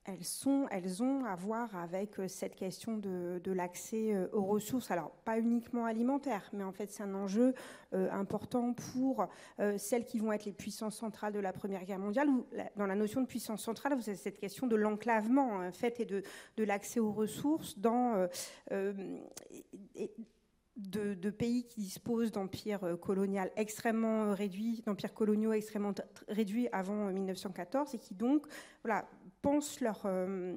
elles, 0.06 1.04
ont 1.04 1.26
à 1.26 1.36
voir 1.36 1.76
avec 1.76 2.20
euh, 2.20 2.28
cette 2.28 2.56
question 2.56 2.98
de, 2.98 3.52
l'accès 3.52 4.16
euh, 4.16 4.28
aux 4.34 4.44
ressources. 4.44 4.92
Alors, 4.92 5.12
pas 5.26 5.38
uniquement 5.40 5.86
alimentaires, 5.86 6.50
mais 6.54 6.64
en 6.64 6.72
fait, 6.72 6.92
c'est 6.92 7.04
un 7.04 7.14
enjeu 7.14 7.54
euh, 7.94 8.10
important 8.12 8.74
pour 8.74 9.28
celles 9.78 10.06
qui 10.06 10.20
vont 10.20 10.32
être 10.32 10.46
les 10.46 10.52
puissances 10.52 10.98
centrales 10.98 11.34
de 11.34 11.40
la 11.40 11.54
Première 11.54 11.84
Guerre 11.84 12.00
mondiale. 12.00 12.30
dans 12.76 12.88
la 12.88 12.96
notion 12.96 13.22
de 13.22 13.28
puissance 13.28 13.62
centrale, 13.62 13.94
vous 13.94 14.10
avez 14.10 14.18
cette 14.18 14.40
question 14.40 14.68
de 14.68 14.76
l'enclavement, 14.76 15.58
en 15.58 15.72
fait, 15.72 16.00
et 16.00 16.06
de, 16.06 16.24
l'accès 16.58 17.00
aux 17.00 17.12
ressources 17.12 17.78
dans 17.78 18.28
de, 20.80 21.30
pays 21.30 21.66
qui 21.66 21.82
disposent 21.82 22.32
d'empires 22.32 22.84
euh, 22.84 22.96
coloniaux 22.96 23.44
extrêmement 23.56 24.34
réduits, 24.34 24.82
d'empires 24.86 25.14
coloniaux 25.14 25.54
extrêmement 25.54 25.94
réduits 26.28 26.68
avant 26.72 27.12
1914 27.12 27.90
euh, 27.90 27.92
et 27.96 28.00
qui 28.00 28.14
donc 28.14 28.46
voilà, 28.84 29.08
pensent 29.42 29.80
leur, 29.82 30.02
euh, 30.06 30.56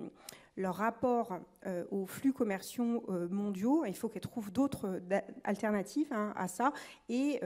leur 0.57 0.75
rapport 0.77 1.39
euh, 1.67 1.85
aux 1.91 2.07
flux 2.07 2.33
commerciaux 2.33 3.05
euh, 3.09 3.29
mondiaux. 3.29 3.85
Il 3.87 3.95
faut 3.95 4.09
qu'elles 4.09 4.23
trouvent 4.23 4.53
d'autres 4.53 5.01
euh, 5.13 5.21
alternatives 5.45 6.13
hein, 6.13 6.33
à 6.37 6.49
ça. 6.49 6.73
Et 7.09 7.41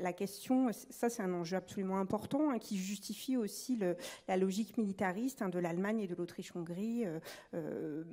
la 0.00 0.12
question, 0.12 0.70
ça 0.72 1.08
c'est 1.08 1.22
un 1.22 1.32
enjeu 1.32 1.56
absolument 1.56 1.98
important 1.98 2.50
hein, 2.50 2.58
qui 2.58 2.76
justifie 2.76 3.36
aussi 3.36 3.78
la 4.28 4.36
logique 4.36 4.76
militariste 4.76 5.42
hein, 5.42 5.48
de 5.48 5.58
l'Allemagne 5.58 6.00
et 6.00 6.06
de 6.06 6.14
l'Autriche-Hongrie 6.14 7.04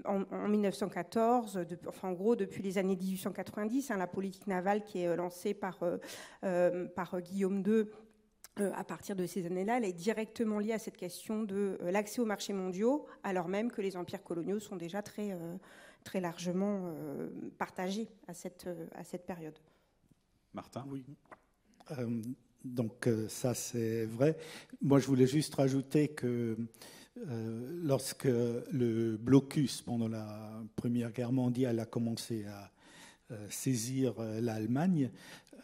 en, 0.05 0.47
1914, 0.47 1.65
enfin 1.87 2.09
en 2.09 2.13
gros 2.13 2.35
depuis 2.35 2.63
les 2.63 2.77
années 2.77 2.95
1890, 2.95 3.89
la 3.97 4.07
politique 4.07 4.47
navale 4.47 4.83
qui 4.83 4.99
est 4.99 5.15
lancée 5.15 5.53
par, 5.53 5.79
Guillaume 7.21 7.63
II 7.65 7.85
à 8.75 8.83
partir 8.83 9.15
de 9.15 9.25
ces 9.25 9.45
années-là, 9.45 9.77
elle 9.77 9.85
est 9.85 9.93
directement 9.93 10.59
liée 10.59 10.73
à 10.73 10.79
cette 10.79 10.97
question 10.97 11.43
de 11.43 11.77
euh, 11.81 11.91
l'accès 11.91 12.21
aux 12.21 12.25
marchés 12.25 12.53
mondiaux, 12.53 13.05
alors 13.23 13.47
même 13.47 13.71
que 13.71 13.81
les 13.81 13.97
empires 13.97 14.23
coloniaux 14.23 14.59
sont 14.59 14.75
déjà 14.75 15.01
très, 15.01 15.31
euh, 15.31 15.55
très 16.03 16.19
largement 16.19 16.93
partagés 17.57 18.07
à 18.27 18.33
cette, 18.33 18.69
à 18.93 19.03
cette 19.03 19.25
période. 19.25 19.57
Martin? 20.53 20.85
Oui. 20.87 21.03
donc 22.63 23.07
ça, 23.27 23.53
c'est 23.53 24.05
vrai. 24.05 24.37
Moi, 24.81 24.99
je 24.99 25.07
voulais 25.07 25.27
juste 25.27 25.55
rajouter 25.55 26.07
que 26.07 26.57
lorsque 27.83 28.25
le 28.25 29.17
blocus 29.17 29.81
pendant 29.81 30.07
la 30.07 30.63
Première 30.75 31.11
Guerre 31.11 31.33
mondiale 31.33 31.79
a 31.79 31.85
commencé 31.85 32.45
à 32.45 32.71
saisir 33.49 34.13
l'Allemagne, 34.41 35.09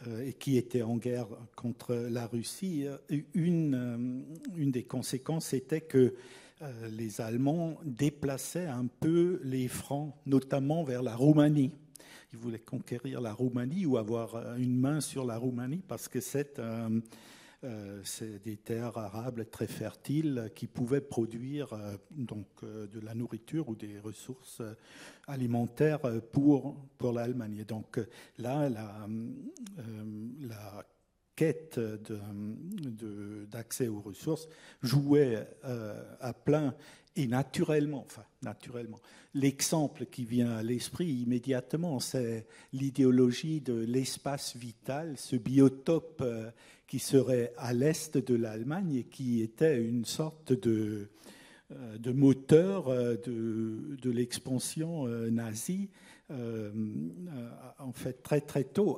euh, 0.08 0.28
et 0.28 0.34
qui 0.34 0.58
était 0.58 0.82
en 0.82 0.98
guerre 0.98 1.28
contre 1.56 1.96
la 1.96 2.28
Russie, 2.28 2.86
euh, 2.86 3.22
une, 3.34 3.76
euh, 3.76 4.58
une 4.58 4.72
des 4.72 4.84
conséquences 4.84 5.54
était 5.54 5.82
que 5.82 6.16
les 6.90 7.20
Allemands 7.22 7.78
déplaçaient 7.84 8.66
un 8.66 8.88
peu 8.88 9.42
les 9.44 9.68
Francs, 9.68 10.16
notamment 10.26 10.84
vers 10.84 11.04
la 11.04 11.14
Roumanie. 11.16 11.72
Ils 12.34 12.40
voulaient 12.40 12.60
conquérir 12.60 13.20
la 13.22 13.34
Roumanie 13.34 13.86
ou 13.86 13.98
avoir 13.98 14.56
une 14.58 14.78
main 14.78 15.02
sur 15.02 15.26
la 15.26 15.38
Roumanie 15.38 15.84
parce 15.86 16.08
que 16.08 16.22
c'est 16.22 16.58
euh, 16.58 17.02
c'est 18.04 18.44
des 18.44 18.58
terres 18.58 18.98
arables 18.98 19.46
très 19.48 19.68
fertiles 19.68 20.52
qui 20.56 20.68
pouvaient 20.68 21.02
produire 21.02 21.74
euh, 21.74 21.98
donc, 22.12 22.48
euh, 22.64 22.88
de 22.88 23.00
la 23.00 23.14
nourriture 23.14 23.70
ou 23.70 23.76
des 23.76 24.00
ressources 24.00 24.62
alimentaires 25.28 26.02
pour, 26.32 26.76
pour 26.98 27.12
l'Allemagne. 27.12 27.64
Donc 27.68 28.00
là, 28.38 28.70
la, 28.70 29.08
la 30.42 30.86
quête 31.36 31.80
d'accès 33.52 33.88
aux 33.88 34.02
ressources 34.02 34.48
jouait 34.82 35.48
à 36.22 36.34
plein 36.34 36.74
et 37.18 37.28
naturellement, 37.28 38.04
enfin 38.06 38.26
naturellement, 38.42 39.00
l'exemple 39.34 40.06
qui 40.06 40.26
vient 40.26 40.52
à 40.52 40.64
l'esprit 40.64 41.08
immédiatement, 41.08 42.00
c'est 42.00 42.46
l'idéologie 42.74 43.62
de 43.62 43.74
l'espace 43.74 44.56
vital, 44.56 45.16
ce 45.18 45.38
biotope 45.38 46.24
qui 46.88 47.00
serait 47.00 47.54
à 47.58 47.74
l'est 47.74 48.18
de 48.18 48.36
l'Allemagne 48.36 48.96
et 48.96 49.04
qui 49.04 49.42
était 49.42 49.82
une 49.82 50.06
sorte 50.06 50.54
de, 50.54 51.10
euh, 51.72 51.98
de 51.98 52.12
moteur 52.12 52.90
euh, 52.90 53.16
de, 53.26 53.98
de 54.00 54.12
l'expansion 54.12 55.08
euh, 55.08 55.32
nazie, 55.32 55.90
en 56.30 57.92
fait 57.94 58.24
très 58.24 58.42
très 58.42 58.64
tôt, 58.64 58.98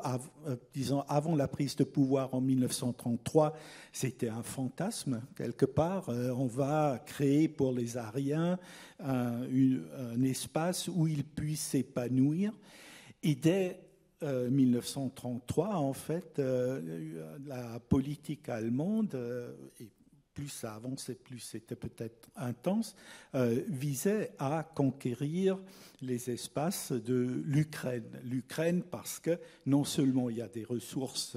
disons 0.74 1.02
avant 1.10 1.36
la 1.36 1.50
prise 1.50 1.76
de 1.76 1.84
pouvoir 1.84 2.34
en 2.34 2.40
1933, 2.40 3.54
c'était 3.92 4.30
un 4.30 4.44
fantasme 4.44 5.22
quelque 5.36 5.66
part. 5.66 6.08
on 6.08 6.46
va 6.46 7.04
créer 7.06 7.50
pour 7.50 7.74
les 7.74 7.98
Ariens 7.98 8.58
un, 9.02 9.42
un 9.44 10.24
espace 10.24 10.88
où 10.88 11.06
ils 11.06 11.26
puissent 11.26 11.68
s'épanouir. 11.68 12.54
Et 13.24 13.36
dès 13.36 13.78
1933, 14.22 15.68
euh, 15.68 15.72
en 15.74 15.94
fait, 15.94 16.40
euh, 16.40 17.38
la 17.46 17.80
politique 17.80 18.50
allemande, 18.50 19.14
euh, 19.16 19.54
et 19.80 19.90
plus 20.34 20.50
ça 20.50 20.76
avançait, 20.76 21.16
plus 21.16 21.40
c'était 21.40 21.76
peut-être 21.76 22.30
intense, 22.36 22.96
visait 23.34 24.36
à 24.38 24.70
conquérir 24.76 25.58
les 26.02 26.30
espaces 26.30 26.92
de 26.92 27.42
l'Ukraine. 27.44 28.22
L'Ukraine 28.24 28.84
parce 28.84 29.20
que 29.20 29.40
non 29.66 29.84
seulement 29.84 30.30
il 30.30 30.38
y 30.38 30.42
a 30.44 30.48
des 30.48 30.64
ressources 30.64 31.36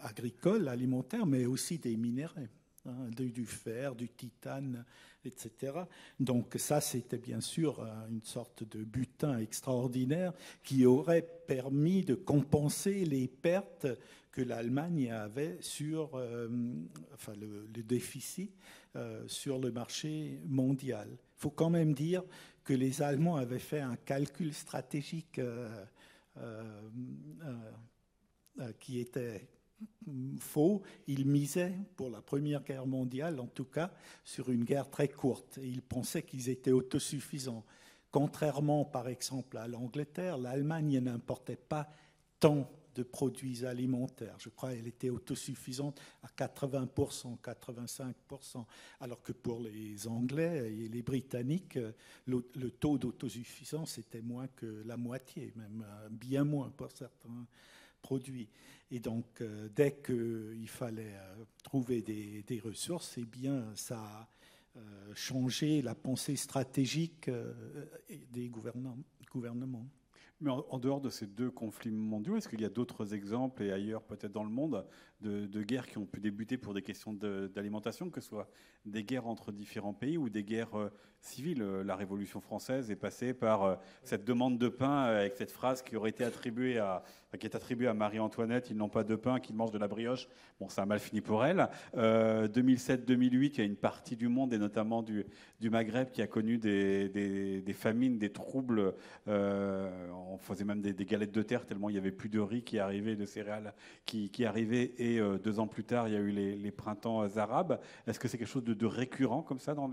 agricoles, 0.00 0.68
alimentaires, 0.68 1.26
mais 1.26 1.44
aussi 1.44 1.76
des 1.80 1.96
minéraux. 1.96 2.38
Hein, 2.86 3.08
du 3.16 3.46
fer, 3.46 3.94
du 3.94 4.10
titane, 4.10 4.84
etc. 5.24 5.72
Donc 6.20 6.54
ça, 6.58 6.82
c'était 6.82 7.16
bien 7.16 7.40
sûr 7.40 7.80
euh, 7.80 8.08
une 8.10 8.22
sorte 8.22 8.62
de 8.62 8.84
butin 8.84 9.38
extraordinaire 9.38 10.34
qui 10.62 10.84
aurait 10.84 11.26
permis 11.46 12.04
de 12.04 12.14
compenser 12.14 13.06
les 13.06 13.26
pertes 13.26 13.86
que 14.32 14.42
l'Allemagne 14.42 15.10
avait 15.10 15.56
sur, 15.62 16.10
euh, 16.14 16.48
enfin 17.14 17.32
le, 17.40 17.82
déficit 17.82 18.52
euh, 18.96 19.26
sur 19.28 19.58
le 19.58 19.72
marché 19.72 20.38
mondial. 20.44 21.08
Il 21.10 21.40
faut 21.40 21.50
quand 21.50 21.70
même 21.70 21.94
dire 21.94 22.22
que 22.64 22.74
les 22.74 23.00
Allemands 23.00 23.36
avaient 23.36 23.58
fait 23.58 23.80
un 23.80 23.96
calcul 23.96 24.52
stratégique 24.52 25.40
qui 28.78 28.98
était 28.98 29.48
faux. 30.38 30.82
Ils 31.06 31.26
misaient, 31.26 31.74
pour 31.96 32.10
la 32.10 32.20
Première 32.20 32.62
Guerre 32.62 32.86
mondiale 32.86 33.40
en 33.40 33.46
tout 33.46 33.64
cas, 33.64 33.92
sur 34.24 34.50
une 34.50 34.64
guerre 34.64 34.90
très 34.90 35.08
courte. 35.08 35.58
Et 35.58 35.66
ils 35.66 35.82
pensaient 35.82 36.22
qu'ils 36.22 36.48
étaient 36.48 36.72
autosuffisants. 36.72 37.64
Contrairement, 38.10 38.84
par 38.84 39.08
exemple, 39.08 39.56
à 39.58 39.66
l'Angleterre, 39.66 40.38
l'Allemagne 40.38 40.98
n'importait 41.00 41.56
pas 41.56 41.88
tant 42.38 42.70
de 42.94 43.02
produits 43.02 43.64
alimentaires. 43.64 44.36
Je 44.38 44.48
crois 44.48 44.72
qu'elle 44.72 44.86
était 44.86 45.10
autosuffisante 45.10 46.00
à 46.22 46.28
80%, 46.28 47.38
85%, 47.40 48.64
alors 49.00 49.22
que 49.22 49.32
pour 49.32 49.60
les 49.60 50.06
Anglais 50.06 50.72
et 50.72 50.88
les 50.88 51.02
Britanniques, 51.02 51.78
le, 52.26 52.48
le 52.54 52.70
taux 52.70 52.98
d'autosuffisance 52.98 53.98
était 53.98 54.22
moins 54.22 54.46
que 54.48 54.82
la 54.86 54.96
moitié, 54.96 55.52
même 55.56 55.84
euh, 55.86 56.08
bien 56.10 56.44
moins 56.44 56.70
pour 56.70 56.92
certains 56.92 57.46
produits. 58.04 58.50
Et 58.90 59.00
donc, 59.00 59.24
euh, 59.40 59.68
dès 59.74 59.96
qu'il 59.96 60.68
fallait 60.68 61.16
euh, 61.16 61.44
trouver 61.62 62.02
des, 62.02 62.60
ressources, 62.62 63.16
eh 63.16 63.24
bien, 63.24 63.64
ça 63.74 63.98
a 63.98 64.28
changé 65.14 65.82
la 65.82 65.94
pensée 65.94 66.34
stratégique 66.34 67.30
des 68.32 68.48
gouvernements. 68.48 68.98
Mais 70.40 70.50
en, 70.50 70.78
dehors 70.80 71.00
de 71.00 71.10
ces 71.10 71.26
deux 71.26 71.50
conflits 71.50 71.92
mondiaux, 71.92 72.36
est-ce 72.36 72.48
qu'il 72.48 72.60
y 72.60 72.64
a 72.64 72.68
d'autres 72.68 73.14
exemples, 73.14 73.62
et 73.62 73.70
ailleurs 73.70 74.02
peut-être 74.02 74.32
dans 74.32 74.42
le 74.42 74.50
monde, 74.50 74.84
de, 75.24 75.62
guerres 75.62 75.86
qui 75.86 75.98
ont 75.98 76.06
pu 76.06 76.20
débuter 76.20 76.58
pour 76.58 76.74
des 76.74 76.82
questions 76.82 77.12
d'alimentation, 77.12 78.10
que 78.10 78.20
ce 78.20 78.28
soit 78.28 78.48
des 78.84 79.02
guerres 79.02 79.26
entre 79.26 79.52
différents 79.52 79.94
pays 79.94 80.18
ou 80.18 80.28
des 80.28 80.44
guerres 80.44 80.78
euh, 80.78 80.90
civiles 81.20 81.62
euh, 81.62 81.82
La 81.82 81.96
Révolution 81.96 82.40
française 82.40 82.90
est 82.90 82.96
passée 82.96 83.32
par 83.32 83.62
euh, 83.62 83.76
cette 84.02 84.24
demande 84.24 84.58
de 84.58 84.68
pain 84.68 85.04
avec 85.04 85.34
cette 85.36 85.50
phrase 85.50 85.82
qui 85.82 85.96
aurait 85.96 86.10
été 86.10 86.22
attribuée 86.22 86.78
à, 86.78 87.02
qui 87.40 87.46
est 87.46 87.56
attribuée 87.56 87.88
à 87.88 87.94
Marie-Antoinette 87.94 88.68
ils 88.70 88.76
n'ont 88.76 88.90
pas 88.90 89.04
de 89.04 89.16
pain, 89.16 89.40
qu'ils 89.40 89.56
mangent 89.56 89.70
de 89.70 89.78
la 89.78 89.88
brioche. 89.88 90.28
Bon, 90.60 90.68
ça 90.68 90.82
a 90.82 90.86
mal 90.86 91.00
fini 91.00 91.20
pour 91.20 91.44
elle. 91.44 91.68
2007-2008, 91.96 93.50
il 93.54 93.58
y 93.58 93.60
a 93.60 93.64
une 93.64 93.74
partie 93.74 94.14
du 94.14 94.28
monde, 94.28 94.52
et 94.52 94.58
notamment 94.58 95.02
du, 95.02 95.24
Maghreb, 95.62 96.12
qui 96.12 96.22
a 96.22 96.28
connu 96.28 96.58
des 96.58 97.74
famines, 97.76 98.18
des 98.18 98.30
troubles. 98.30 98.94
on 99.26 100.38
faisait 100.38 100.64
même 100.64 100.80
des, 100.80 101.04
galettes 101.04 101.32
de 101.32 101.42
terre 101.42 101.66
tellement 101.66 101.90
il 101.90 101.94
n'y 101.94 101.98
avait 101.98 102.12
plus 102.12 102.28
de 102.28 102.38
riz 102.38 102.62
qui 102.62 102.78
arrivait, 102.78 103.16
de 103.16 103.26
céréales 103.26 103.74
qui, 104.06 104.30
qui 104.30 104.44
arrivaient. 104.44 104.94
Et 104.98 105.13
deux 105.20 105.58
ans 105.58 105.66
plus 105.66 105.84
tard, 105.84 106.08
il 106.08 106.14
y 106.14 106.16
a 106.16 106.20
eu 106.20 106.30
les, 106.30 106.70
printemps 106.70 107.22
arabes. 107.36 107.80
Est-ce 108.06 108.18
que 108.18 108.28
c'est 108.28 108.38
quelque 108.38 108.48
chose 108.48 108.64
de 108.64 108.86
récurrent 108.86 109.42
comme 109.42 109.60
ça 109.60 109.74
dans 109.74 109.90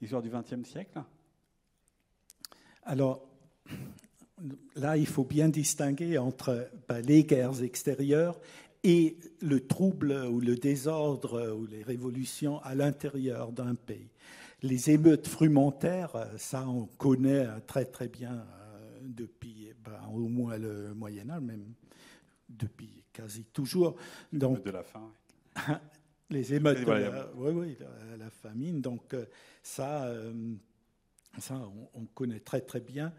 l'histoire 0.00 0.22
du 0.22 0.30
XXe 0.30 0.68
siècle? 0.68 1.02
Alors, 2.82 3.28
là, 4.76 4.96
il 4.96 5.06
faut 5.06 5.24
bien 5.24 5.48
distinguer 5.48 6.18
entre 6.18 6.70
ben, 6.88 7.00
les 7.00 7.24
guerres 7.24 7.62
extérieures 7.62 8.40
et 8.84 9.18
le 9.40 9.66
trouble 9.66 10.12
ou 10.30 10.40
le 10.40 10.56
désordre 10.56 11.54
ou 11.54 11.66
les 11.66 11.82
révolutions 11.82 12.60
à 12.62 12.74
l'intérieur 12.74 13.52
d'un 13.52 13.74
pays. 13.74 14.08
Les 14.62 14.90
émeutes 14.90 15.28
frumentaires, 15.28 16.28
ça 16.36 16.66
on 16.68 16.86
connaît 16.86 17.46
très 17.66 17.84
très 17.84 18.08
bien 18.08 18.32
euh, 18.32 18.98
depuis 19.02 19.72
ben, 19.84 20.00
au 20.12 20.28
moins 20.28 20.58
le 20.58 20.94
Moyen 20.94 21.30
Âge, 21.30 21.42
même 21.42 21.74
depuis 22.48 22.97
quasi 23.18 23.44
toujours. 23.46 23.96
Donc, 24.32 24.64
de 24.64 24.70
la 24.70 24.84
fin. 24.84 25.10
Les 26.30 26.54
émeutes, 26.54 26.86
la, 26.86 27.30
oui, 27.34 27.50
oui, 27.52 27.78
la, 28.18 28.30
famine. 28.30 28.82
Donc 28.82 29.14
euh, 29.14 29.24
ça, 29.62 30.04
euh, 30.04 30.54
ça 31.38 31.58
on, 31.94 32.04
connaît 32.06 32.40
très 32.40 32.60
très 32.60 32.80
bien. 32.80 33.12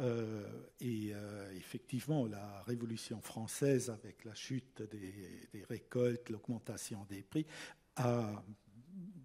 Euh, 0.00 0.44
et 0.80 1.12
effectivement, 1.56 2.26
la 2.26 2.62
Révolution 2.64 3.20
française, 3.22 3.88
avec 3.88 4.24
la 4.24 4.34
chute 4.34 4.82
des, 4.82 5.62
récoltes, 5.70 6.28
l'augmentation 6.28 7.06
des 7.08 7.22
prix, 7.22 7.46
a 7.94 8.44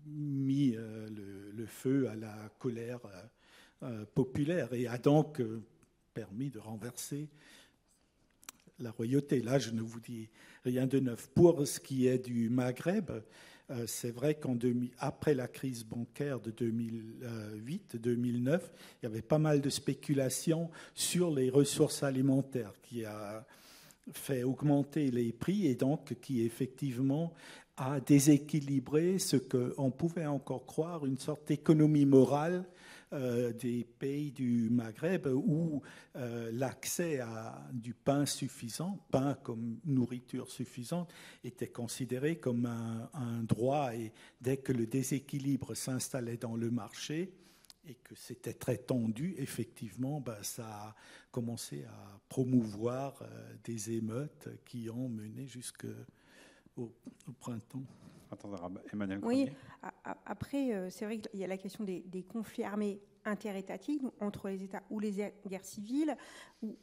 mis 0.05 0.77
le, 0.77 1.65
feu 1.65 2.07
à 2.09 2.15
la 2.15 2.49
colère 2.59 3.01
populaire 4.13 4.71
et 4.71 4.87
a 4.87 4.97
donc 4.97 5.41
permis 6.13 6.51
de 6.51 6.59
renverser 6.59 7.27
la 8.81 8.91
royauté. 8.91 9.41
Là, 9.41 9.59
je 9.59 9.71
ne 9.71 9.81
vous 9.81 9.99
dis 9.99 10.29
rien 10.65 10.87
de 10.87 10.99
neuf. 10.99 11.29
Pour 11.33 11.67
ce 11.67 11.79
qui 11.79 12.07
est 12.07 12.19
du 12.19 12.49
Maghreb, 12.49 13.11
euh, 13.71 13.85
c'est 13.87 14.11
vrai 14.11 14.35
qu'après 14.35 15.33
la 15.33 15.47
crise 15.47 15.85
bancaire 15.85 16.39
de 16.39 16.51
2008-2009, 16.51 18.59
il 19.01 19.03
y 19.03 19.05
avait 19.05 19.21
pas 19.21 19.39
mal 19.39 19.61
de 19.61 19.69
spéculations 19.69 20.69
sur 20.93 21.33
les 21.33 21.49
ressources 21.49 22.03
alimentaires 22.03 22.73
qui 22.83 23.05
a 23.05 23.45
fait 24.13 24.43
augmenter 24.43 25.11
les 25.11 25.31
prix 25.31 25.67
et 25.67 25.75
donc 25.75 26.15
qui 26.21 26.41
effectivement 26.41 27.33
a 27.77 27.99
déséquilibré 27.99 29.19
ce 29.19 29.37
qu'on 29.37 29.91
pouvait 29.91 30.25
encore 30.25 30.65
croire 30.65 31.05
une 31.05 31.17
sorte 31.17 31.47
d'économie 31.47 32.05
morale 32.05 32.65
euh, 33.13 33.51
des 33.51 33.83
pays 33.83 34.31
du 34.31 34.69
Maghreb 34.69 35.27
où 35.27 35.81
euh, 36.15 36.49
l'accès 36.53 37.19
à 37.19 37.67
du 37.73 37.93
pain 37.93 38.25
suffisant, 38.25 39.05
pain 39.11 39.33
comme 39.43 39.79
nourriture 39.85 40.49
suffisante, 40.49 41.11
était 41.43 41.67
considéré 41.67 42.37
comme 42.37 42.65
un, 42.65 43.43
droit 43.43 43.93
et 43.93 44.13
dès 44.39 44.57
que 44.57 44.71
le 44.71 44.87
déséquilibre 44.87 45.75
s'installait 45.75 46.37
dans 46.37 46.55
le 46.55 46.71
marché, 46.71 47.33
et 47.85 47.95
que 47.95 48.15
c'était 48.15 48.53
très 48.53 48.77
tendu, 48.77 49.35
effectivement, 49.37 50.21
ben, 50.21 50.41
ça 50.43 50.67
a 50.67 50.95
commencé 51.31 51.83
à 51.83 52.19
promouvoir 52.29 53.21
euh, 53.23 53.53
des 53.63 53.91
émeutes 53.91 54.47
qui 54.65 54.89
ont 54.89 55.09
mené 55.09 55.47
jusqu'au 55.47 55.87
au 56.77 57.31
printemps. 57.39 57.83
Emmanuel 58.93 59.19
oui, 59.23 59.49
après, 60.25 60.73
euh, 60.73 60.89
c'est 60.89 61.05
vrai 61.05 61.19
qu'il 61.19 61.39
y 61.39 61.43
a 61.43 61.47
la 61.47 61.57
question 61.57 61.83
des, 61.83 62.25
conflits 62.31 62.63
armés 62.63 63.01
interétatiques 63.23 64.01
entre 64.19 64.49
les 64.49 64.63
États 64.63 64.81
ou 64.89 64.99
les 64.99 65.11
guerres 65.47 65.63
civiles, 65.65 66.17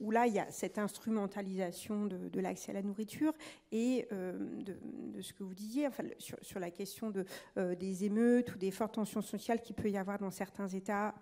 où, 0.00 0.11
là, 0.12 0.26
il 0.26 0.34
y 0.34 0.38
a 0.38 0.48
cette 0.50 0.78
instrumentalisation 0.78 2.06
de, 2.06 2.40
l'accès 2.40 2.70
à 2.70 2.74
la 2.74 2.82
nourriture 2.82 3.32
et 3.72 4.06
euh, 4.12 4.62
de, 4.62 5.20
ce 5.20 5.32
que 5.32 5.42
vous 5.42 5.54
disiez, 5.54 5.88
enfin, 5.88 6.04
sur, 6.18 6.61
la 6.61 6.70
question 6.70 7.11
de, 7.11 7.24
euh, 7.56 7.74
des 7.74 8.04
émeutes 8.04 8.54
ou 8.54 8.58
des 8.58 8.70
fortes 8.70 8.94
tensions 8.94 9.22
sociales 9.22 9.61
qu'il 9.61 9.74
peut 9.74 9.90
y 9.90 9.96
avoir 9.96 10.18
dans 10.18 10.30
certains 10.30 10.68
États 10.68 11.14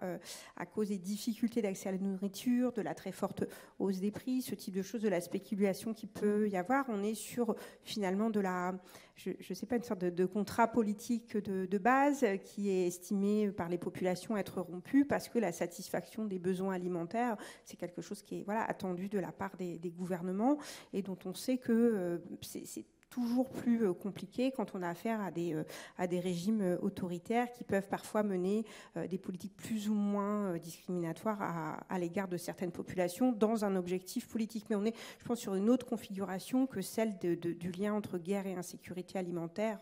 à 0.56 0.66
cause 0.66 0.88
des 0.88 0.98
difficultés 0.98 1.62
d'accès 1.62 1.88
à 1.88 1.92
la 1.92 1.98
nourriture, 1.98 2.72
de 2.72 2.82
la 2.82 2.94
très 2.94 3.12
forte 3.12 3.44
hausse 3.78 4.00
des 4.00 4.10
prix, 4.10 4.42
ce 4.42 4.54
type 4.54 4.74
de 4.74 4.82
choses, 4.82 5.02
de 5.02 5.08
la 5.08 5.20
spéculation 5.20 5.94
qui 5.94 6.06
peut 6.06 6.48
y 6.48 6.56
avoir. 6.56 6.84
On 6.88 7.02
est 7.02 7.14
sur 7.14 7.54
finalement 7.82 8.30
de 8.30 8.40
la 8.40 8.74
je 9.16 9.30
ne 9.30 9.54
sais 9.54 9.66
pas, 9.66 9.76
une 9.76 9.82
sorte 9.82 10.04
de, 10.04 10.26
contrat 10.26 10.68
politique 10.68 11.36
de, 11.36 11.78
base 11.78 12.24
qui 12.44 12.70
est 12.70 12.86
estimé 12.86 13.50
par 13.50 13.68
les 13.68 13.78
populations 13.78 14.36
être 14.36 14.60
rompu 14.60 15.04
parce 15.04 15.28
que 15.28 15.38
la 15.38 15.52
satisfaction 15.52 16.24
des 16.24 16.38
besoins 16.38 16.74
alimentaires, 16.74 17.36
c'est 17.64 17.76
quelque 17.76 18.02
chose 18.02 18.22
qui 18.22 18.40
est 18.40 18.42
voilà, 18.44 18.62
attendu 18.64 19.08
de 19.08 19.18
la 19.18 19.32
part 19.32 19.56
des, 19.56 19.78
gouvernements 19.96 20.58
et 20.92 21.00
dont 21.00 21.18
on 21.24 21.32
sait 21.32 21.58
que 21.58 21.72
euh, 21.72 22.18
c'est 22.42 22.84
toujours 23.16 23.48
plus 23.48 23.86
euh, 23.86 23.94
compliqué 23.94 24.52
quand 24.52 24.74
on 24.74 24.82
a 24.82 24.90
affaire 24.90 25.22
à 25.22 25.30
des, 25.30 25.54
euh, 25.54 25.64
à 25.96 26.06
des 26.06 26.20
régimes 26.20 26.60
euh, 26.60 26.76
autoritaires 26.82 27.50
qui 27.50 27.64
peuvent 27.64 27.88
parfois 27.88 28.22
mener 28.22 28.64
des 29.08 29.18
politiques 29.18 29.56
plus 29.56 29.88
ou 29.88 29.94
moins 29.94 30.56
discriminatoires 30.58 31.82
à, 31.88 31.98
l'égard 31.98 32.28
de 32.28 32.36
certaines 32.36 32.72
populations 32.72 33.32
dans 33.32 33.64
un 33.64 33.76
objectif 33.76 34.28
politique. 34.28 34.66
Mais 34.68 34.76
on 34.76 34.84
est, 34.84 34.94
je 35.18 35.24
pense, 35.24 35.38
sur 35.38 35.54
une 35.54 35.70
autre 35.70 35.86
configuration 35.86 36.66
que 36.66 36.80
celle 36.80 37.18
du 37.18 37.72
lien 37.72 37.94
entre 37.94 38.18
guerre 38.18 38.46
et 38.46 38.54
insécurité 38.54 39.18
alimentaire 39.18 39.80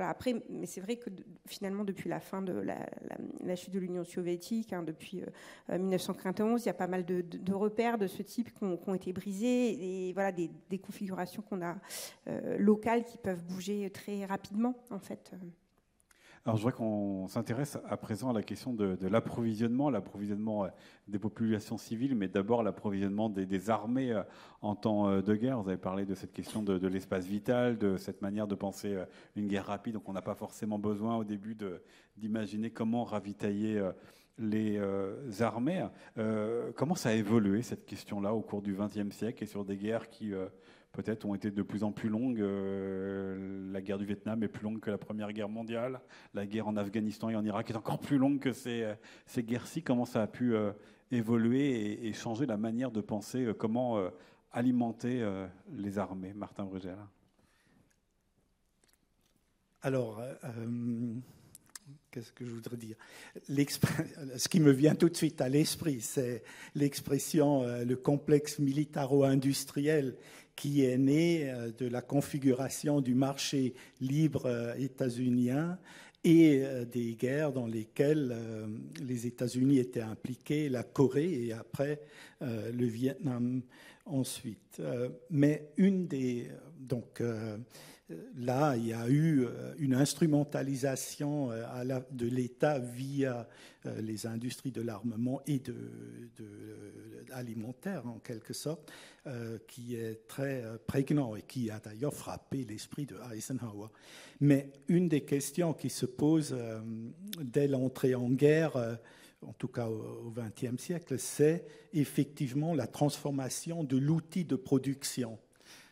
après, 0.00 0.42
mais 0.48 0.66
c'est 0.66 0.80
vrai 0.80 0.96
que 0.96 1.10
finalement, 1.46 1.84
depuis 1.84 2.08
la 2.08 2.20
fin 2.20 2.42
de 2.42 2.52
la, 2.52 3.56
chute 3.56 3.72
de 3.72 3.78
l'Union 3.78 4.04
soviétique, 4.04 4.72
hein, 4.72 4.82
depuis 4.82 5.22
1991, 5.70 6.60
euh, 6.60 6.64
il 6.64 6.66
y 6.66 6.70
a 6.70 6.74
pas 6.74 6.86
mal 6.86 7.04
de, 7.04 7.52
repères 7.52 7.98
de 7.98 8.06
ce 8.06 8.22
type 8.22 8.52
qui 8.52 8.64
ont, 8.64 8.94
été 8.94 9.12
brisés 9.12 10.08
et 10.08 10.12
voilà 10.12 10.32
des, 10.32 10.78
configurations 10.78 11.42
qu'on 11.42 11.62
a 11.62 11.76
euh, 12.28 12.56
locales 12.58 13.04
qui 13.04 13.18
peuvent 13.18 13.44
bouger 13.44 13.90
très 13.90 14.24
rapidement, 14.24 14.74
en 14.90 14.98
fait. 14.98 15.32
Alors 16.44 16.56
je 16.56 16.62
vois 16.62 16.72
qu'on 16.72 17.26
s'intéresse 17.28 17.78
à 17.88 17.96
présent 17.96 18.30
à 18.30 18.32
la 18.32 18.42
question 18.42 18.72
de, 18.72 18.96
l'approvisionnement, 19.06 19.90
l'approvisionnement 19.90 20.64
euh, 20.64 20.68
des 21.06 21.18
populations 21.18 21.78
civiles, 21.78 22.14
mais 22.14 22.28
d'abord 22.28 22.62
l'approvisionnement 22.62 23.28
des, 23.28 23.70
armées 23.70 24.12
euh, 24.12 24.22
en 24.62 24.74
temps 24.74 25.08
euh, 25.08 25.20
de 25.20 25.34
guerre. 25.34 25.60
Vous 25.60 25.68
avez 25.68 25.78
parlé 25.78 26.06
de 26.06 26.14
cette 26.14 26.32
question 26.32 26.62
de, 26.62 26.86
l'espace 26.86 27.26
vital, 27.26 27.78
de 27.78 27.96
cette 27.96 28.22
manière 28.22 28.46
de 28.46 28.54
penser 28.54 28.96
une 29.36 29.46
guerre 29.46 29.66
rapide. 29.66 29.94
Donc 29.94 30.08
on 30.08 30.12
n'a 30.12 30.22
pas 30.22 30.34
forcément 30.34 30.78
besoin 30.78 31.16
au 31.16 31.24
début 31.24 31.56
d'imaginer 32.16 32.70
comment 32.70 33.04
ravitailler 33.04 33.82
les 34.38 34.80
armées. 35.40 35.86
comment 36.76 36.94
ça 36.94 37.10
a 37.10 37.12
évolué 37.12 37.62
cette 37.62 37.84
question-là 37.84 38.34
au 38.34 38.40
cours 38.40 38.62
du 38.62 38.74
XXe 38.74 39.14
siècle 39.14 39.44
et 39.44 39.46
sur 39.46 39.64
des 39.64 39.76
guerres 39.76 40.08
qui 40.08 40.32
peut-être 40.98 41.24
ont 41.26 41.34
été 41.36 41.52
de 41.52 41.62
plus 41.62 41.84
en 41.84 41.92
plus 41.92 42.08
longues. 42.08 42.40
Euh, 42.40 43.70
la 43.72 43.80
guerre 43.80 43.98
du 43.98 44.04
Vietnam 44.04 44.42
est 44.42 44.48
plus 44.48 44.64
longue 44.64 44.80
que 44.80 44.90
la 44.90 44.98
Première 44.98 45.32
Guerre 45.32 45.48
mondiale. 45.48 46.00
La 46.34 46.44
guerre 46.44 46.66
en 46.66 46.76
Afghanistan 46.76 47.28
et 47.28 47.36
en 47.36 47.44
Irak 47.44 47.70
est 47.70 47.76
encore 47.76 48.00
plus 48.00 48.18
longue 48.18 48.40
que 48.40 48.52
ces, 48.52 48.82
euh, 48.82 48.94
ces 49.24 49.44
guerres-ci. 49.44 49.80
Comment 49.80 50.04
ça 50.04 50.22
a 50.22 50.26
pu 50.26 50.56
euh, 50.56 50.72
évoluer 51.12 52.04
et, 52.04 52.12
changer 52.12 52.46
la 52.46 52.56
manière 52.56 52.90
de 52.90 53.00
penser 53.00 53.46
comment 53.56 54.10
alimenter 54.50 55.24
les 55.70 55.98
armées 55.98 56.34
Martin 56.34 56.64
Brugel? 56.64 56.98
Alors, 59.80 60.20
qu'est-ce 62.10 62.32
que 62.32 62.44
je 62.44 62.50
voudrais 62.50 62.76
dire? 62.76 62.96
Ce 63.48 64.48
qui 64.48 64.60
me 64.60 64.72
vient 64.72 64.94
tout 64.94 65.08
de 65.08 65.16
suite 65.16 65.40
à 65.40 65.48
l'esprit, 65.48 66.02
c'est 66.02 66.42
l'expression 66.74 67.62
le 67.62 67.96
complexe 67.96 68.58
militaro-industriel 68.58 70.16
qui 70.58 70.84
est 70.84 70.98
né 70.98 71.52
de 71.78 71.86
la 71.86 72.02
configuration 72.02 73.00
du 73.00 73.14
marché 73.14 73.74
libre 74.00 74.74
états-unien 74.76 75.78
et 76.24 76.62
euh, 76.64 76.84
des 76.84 77.14
guerres 77.14 77.52
dans 77.52 77.66
lesquelles 77.66 78.32
euh, 78.32 78.66
les 79.00 79.26
États-Unis 79.26 79.78
étaient 79.78 80.00
impliqués, 80.00 80.68
la 80.68 80.82
Corée 80.82 81.46
et 81.46 81.52
après 81.52 82.00
euh, 82.42 82.72
le 82.72 82.86
Vietnam 82.86 83.62
ensuite. 84.08 84.80
Mais 85.30 85.70
une 85.76 86.06
des 86.06 86.50
donc 86.78 87.22
là, 88.36 88.76
il 88.76 88.86
y 88.86 88.92
a 88.94 89.08
eu 89.10 89.46
une 89.78 89.94
instrumentalisation 89.94 91.50
de 92.10 92.26
l'État 92.26 92.78
via 92.78 93.46
les 93.84 94.26
industries 94.26 94.70
de 94.70 94.80
l'armement 94.80 95.42
et 95.46 95.58
de, 95.58 95.74
alimentaire 97.32 98.06
en 98.06 98.18
quelque 98.20 98.54
sorte, 98.54 98.90
qui 99.66 99.96
est 99.96 100.26
très 100.26 100.64
prégnant 100.86 101.36
et 101.36 101.42
qui 101.42 101.70
a 101.70 101.80
d'ailleurs 101.80 102.14
frappé 102.14 102.64
l'esprit 102.64 103.04
de 103.04 103.16
Eisenhower. 103.34 103.88
Mais 104.40 104.70
une 104.86 105.08
des 105.08 105.22
questions 105.22 105.74
qui 105.74 105.90
se 105.90 106.06
pose 106.06 106.54
euh, 106.56 106.80
dès 107.40 107.66
l'entrée 107.66 108.14
en 108.14 108.30
guerre, 108.30 108.76
euh, 108.76 108.94
en 109.46 109.52
tout 109.52 109.68
cas 109.68 109.88
au 109.88 110.32
XXe 110.32 110.80
siècle, 110.82 111.18
c'est 111.18 111.64
effectivement 111.92 112.74
la 112.74 112.86
transformation 112.86 113.84
de 113.84 113.96
l'outil 113.96 114.44
de 114.44 114.56
production. 114.56 115.38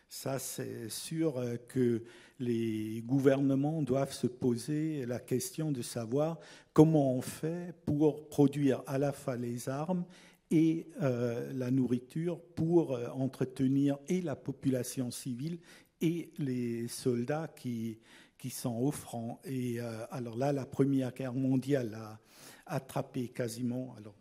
Ça, 0.09 0.39
c'est 0.39 0.89
sûr 0.89 1.37
euh, 1.37 1.57
que 1.67 2.03
les 2.39 3.01
gouvernements 3.05 3.81
doivent 3.81 4.13
se 4.13 4.27
poser 4.27 5.05
la 5.05 5.19
question 5.19 5.71
de 5.71 5.81
savoir 5.81 6.39
comment 6.71 7.13
on 7.13 7.21
fait 7.21 7.73
pour 7.85 8.29
produire 8.29 8.83
à 8.85 8.97
la 8.97 9.11
fois 9.11 9.35
les 9.35 9.67
armes 9.69 10.05
et 10.49 10.87
la 11.01 11.71
nourriture 11.71 12.39
pour 12.55 12.97
entretenir 13.13 13.97
et 14.07 14.21
la 14.21 14.37
population 14.37 15.11
civile 15.11 15.59
et 15.99 16.31
les 16.37 16.87
soldats 16.87 17.49
qui, 17.53 17.99
qui 18.37 18.49
sont 18.49 18.85
offrants. 18.85 19.39
Et 19.45 19.79
euh, 19.79 20.05
alors 20.11 20.37
là, 20.37 20.53
la 20.53 20.65
Première 20.65 21.13
Guerre 21.13 21.33
mondiale 21.33 21.95
a 21.95 22.19
attrapé 22.69 23.29
quasiment, 23.29 23.95
alors 23.97 24.15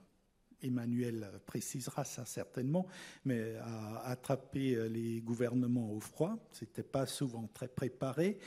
Emmanuel 0.63 1.29
précisera 1.45 2.05
ça 2.05 2.25
certainement, 2.25 2.87
mais 3.25 3.57
a 3.57 4.09
attrapé 4.09 4.75
euh, 4.75 4.89
les 4.89 5.21
gouvernements 5.21 5.93
au 5.93 6.01
froid. 6.01 6.37
C'était 6.53 6.83
pas 6.83 7.07
souvent 7.07 7.49
très 7.53 7.69
préparé. 7.69 8.39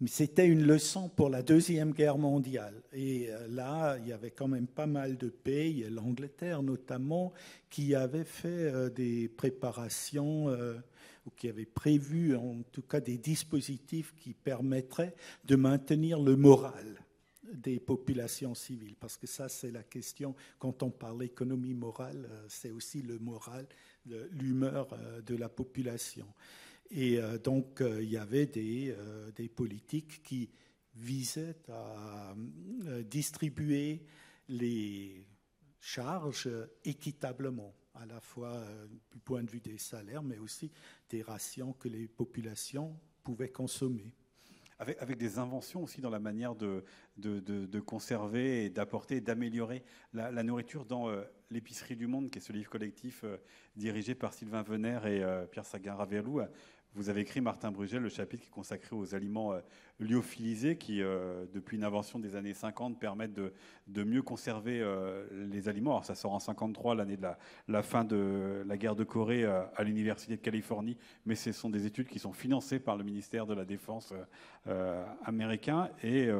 Mais 0.00 0.08
c'était 0.08 0.46
une 0.46 0.66
leçon 0.66 1.08
pour 1.08 1.30
la 1.30 1.42
Deuxième 1.42 1.92
Guerre 1.92 2.18
mondiale. 2.18 2.82
Et 2.92 3.28
euh, 3.30 3.48
là, 3.48 3.96
il 3.98 4.08
y 4.08 4.12
avait 4.12 4.30
quand 4.30 4.48
même 4.48 4.66
pas 4.66 4.86
mal 4.86 5.16
de 5.16 5.28
pays, 5.28 5.86
l'Angleterre 5.90 6.62
notamment, 6.62 7.32
qui 7.70 7.94
avaient 7.94 8.24
fait 8.24 8.90
des 8.90 9.28
préparations 9.28 10.48
ou 10.48 11.30
qui 11.36 11.48
avait 11.48 11.66
prévu 11.66 12.36
en 12.36 12.62
tout 12.72 12.82
cas 12.82 13.00
des 13.00 13.18
dispositifs 13.18 14.14
qui 14.16 14.34
permettraient 14.34 15.14
de 15.44 15.56
maintenir 15.56 16.20
le 16.20 16.36
moral 16.36 17.05
des 17.52 17.80
populations 17.80 18.54
civiles. 18.54 18.96
Parce 18.98 19.16
que 19.16 19.26
ça, 19.26 19.48
c'est 19.48 19.70
la 19.70 19.82
question, 19.82 20.34
quand 20.58 20.82
on 20.82 20.90
parle 20.90 21.18
d'économie 21.20 21.74
morale, 21.74 22.28
euh, 22.30 22.46
c'est 22.48 22.70
aussi 22.70 23.02
le 23.02 23.18
moral, 23.18 23.66
l'humeur 24.30 24.88
euh, 24.92 25.20
de 25.22 25.34
la 25.34 25.48
population. 25.48 26.26
Et 26.90 27.18
euh, 27.18 27.38
donc, 27.38 27.82
il 27.82 28.08
y 28.08 28.16
avait 28.16 28.46
des, 28.46 28.94
des 29.34 29.48
politiques 29.48 30.22
qui 30.22 30.48
visaient 30.94 31.56
à 31.68 32.34
distribuer 33.04 34.06
les 34.48 35.26
charges 35.80 36.48
équitablement 36.84 37.74
à 37.94 38.06
la 38.06 38.20
fois 38.20 38.62
du 39.10 39.18
point 39.18 39.42
de 39.42 39.50
vue 39.50 39.60
des 39.60 39.78
salaires, 39.78 40.22
mais 40.22 40.38
aussi 40.38 40.70
des 41.10 41.22
rations 41.22 41.72
que 41.74 41.88
les 41.88 42.08
populations 42.08 42.98
pouvaient 43.22 43.50
consommer. 43.50 44.12
Avec, 44.78 45.16
des 45.16 45.38
inventions 45.38 45.82
aussi 45.82 46.02
dans 46.02 46.10
la 46.10 46.18
manière 46.18 46.54
de, 46.54 46.84
de, 47.16 47.40
de, 47.40 47.80
conserver 47.80 48.66
et 48.66 48.70
d'apporter, 48.70 49.22
d'améliorer 49.22 49.82
la, 50.12 50.42
nourriture 50.42 50.84
dans 50.84 51.08
euh, 51.08 51.22
l'épicerie 51.50 51.96
du 51.96 52.06
monde, 52.06 52.30
qui 52.30 52.38
est 52.38 52.42
ce 52.42 52.52
livre 52.52 52.68
collectif 52.68 53.22
euh, 53.24 53.38
dirigé 53.74 54.14
par 54.14 54.34
Sylvain 54.34 54.62
Venner 54.62 54.98
et 55.06 55.46
Pierre 55.50 55.64
Sagan-Ravelou. 55.64 56.42
Vous 56.96 57.10
avez 57.10 57.20
écrit, 57.20 57.42
Martin 57.42 57.70
Brugel, 57.70 58.02
le 58.02 58.08
chapitre 58.08 58.42
qui 58.42 58.48
est 58.48 58.50
consacré 58.50 58.96
aux 58.96 59.14
aliments 59.14 59.52
euh, 59.52 59.60
lyophilisés 59.98 60.76
qui, 60.76 61.02
euh, 61.02 61.44
depuis 61.54 61.76
une 61.76 61.84
invention 61.84 62.18
des 62.18 62.36
années 62.36 62.54
50, 62.54 62.98
permettent 62.98 63.32
de, 63.34 64.04
mieux 64.04 64.22
conserver 64.22 64.80
euh, 64.80 65.26
les 65.50 65.68
aliments. 65.68 65.92
Alors, 65.92 66.04
ça 66.04 66.14
sort 66.14 66.32
en 66.32 66.38
53, 66.38 66.94
l'année 66.94 67.16
de 67.16 67.26
la, 67.68 67.82
fin 67.82 68.04
de 68.04 68.62
la 68.66 68.76
guerre 68.76 68.96
de 68.96 69.04
Corée 69.04 69.44
à 69.44 69.82
l'Université 69.82 70.36
de 70.36 70.42
Californie, 70.42 70.96
mais 71.24 71.34
ce 71.34 71.52
sont 71.52 71.70
des 71.70 71.86
études 71.86 72.08
qui 72.08 72.18
sont 72.18 72.32
financées 72.32 72.78
par 72.78 72.96
le 72.96 73.04
ministère 73.04 73.46
de 73.46 73.54
la 73.54 73.64
Défense 73.64 74.12
américain. 75.24 75.88
Et 76.02 76.30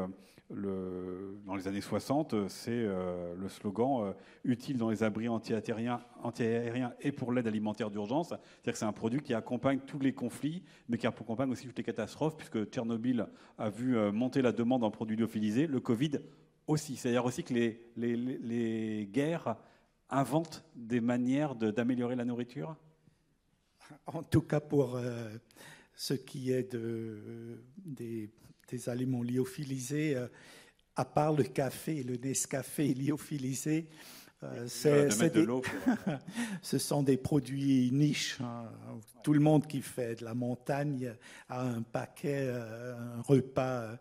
dans 0.51 1.57
les 1.57 1.67
années 1.67 1.81
60, 1.81 2.49
c'est 2.49 2.71
euh, 2.71 3.35
le 3.37 3.49
slogan 3.49 4.03
euh, 4.03 4.13
utile 4.45 4.77
dans 4.77 4.91
les 4.91 5.03
abris 5.03 5.29
anti-aériens 5.29 6.01
anti 6.23 6.45
et 7.01 7.13
pour 7.13 7.33
l'aide 7.33 7.49
alimentaire 7.49 7.91
d'urgence. 7.91 8.29
C'est-à-dire 8.29 8.73
que 8.73 8.79
c'est 8.79 8.85
un 8.85 8.93
produit 8.93 9.21
qui 9.21 9.35
accompagne 9.35 9.81
tous 9.81 9.99
les 9.99 10.13
conflits, 10.13 10.63
mais 10.89 10.99
qui 10.99 11.07
accompagne 11.07 11.51
aussi 11.51 11.67
toutes 11.67 11.79
les 11.79 11.85
catastrophes, 11.85 12.37
puisque 12.37 12.65
Tchernobyl 12.67 13.27
a 13.59 13.71
vu 13.71 13.97
euh, 13.97 14.13
monter 14.13 14.43
la 14.43 14.53
demande 14.53 14.85
en 14.85 14.91
produits 14.91 15.17
lyophilisés, 15.17 15.67
le 15.67 15.81
Covid 15.81 16.13
aussi. 16.67 16.97
C'est-à-dire 16.97 17.25
aussi 17.25 17.45
que 17.45 17.55
les, 17.55 19.09
guerres 19.13 19.57
inventent 20.11 20.65
des 20.75 21.01
manières 21.01 21.55
d'améliorer 21.55 22.17
la 22.17 22.25
nourriture? 22.25 22.77
En 24.07 24.23
tout 24.23 24.43
cas, 24.43 24.61
pour 24.61 24.99
ce 25.95 26.15
qui 26.15 26.51
est 26.51 26.73
de, 26.73 27.63
des 27.85 28.31
des 28.69 28.89
aliments 28.89 29.23
lyophilisés, 29.23 30.17
euh, 30.17 30.29
à 30.97 31.05
part 31.05 31.33
le 31.33 31.45
café, 31.45 32.03
le 32.03 32.17
Nescafé 32.17 32.95
lyophilisé. 32.95 33.87
Euh, 34.55 34.65
c'est, 34.69 35.09
ce 36.63 36.79
sont 36.79 37.03
des 37.03 37.17
produits 37.17 37.91
niches. 37.93 38.39
Hein. 38.41 38.65
Tout 39.23 39.33
le 39.33 39.41
monde 39.41 39.67
qui 39.67 39.83
fait 39.83 40.21
de 40.21 40.25
la 40.25 40.35
montagne 40.35 41.13
a 41.49 41.63
un 41.63 41.83
paquet, 41.83 42.47
euh, 42.49 42.95
un 43.19 43.23
repas 43.23 43.99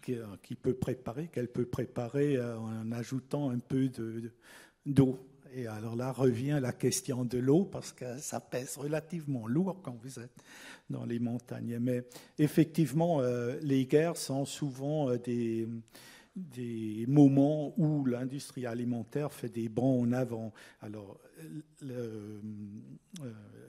qui, 0.00 0.54
peut 0.54 0.74
préparer, 0.74 1.28
qu'elle 1.28 1.48
peut 1.48 1.66
préparer 1.66 2.40
en 2.40 2.90
ajoutant 2.92 3.50
un 3.50 3.58
peu 3.58 3.88
de, 3.88 4.32
d'eau. 4.86 5.18
Et 5.54 5.66
alors 5.66 5.96
là 5.96 6.12
revient 6.12 6.58
la 6.60 6.72
question 6.72 7.24
de 7.24 7.38
l'eau, 7.38 7.64
parce 7.64 7.92
que 7.92 8.18
ça 8.18 8.40
pèse 8.40 8.76
relativement 8.76 9.46
lourd 9.46 9.80
quand 9.82 9.96
vous 10.02 10.18
êtes 10.18 10.42
dans 10.90 11.04
les 11.04 11.18
montagnes. 11.18 11.78
Mais 11.80 12.04
effectivement, 12.38 13.20
euh, 13.20 13.56
les 13.62 13.86
guerres 13.86 14.16
sont 14.16 14.44
souvent 14.44 15.10
euh, 15.10 15.18
des, 15.18 15.66
des 16.38 17.04
moments 17.08 17.74
où 17.78 18.04
l'industrie 18.04 18.66
alimentaire 18.66 19.32
fait 19.32 19.48
des 19.48 19.68
bons 19.68 20.02
en 20.02 20.12
avant. 20.12 20.52
Alors, 20.80 21.18
euh, 21.82 22.40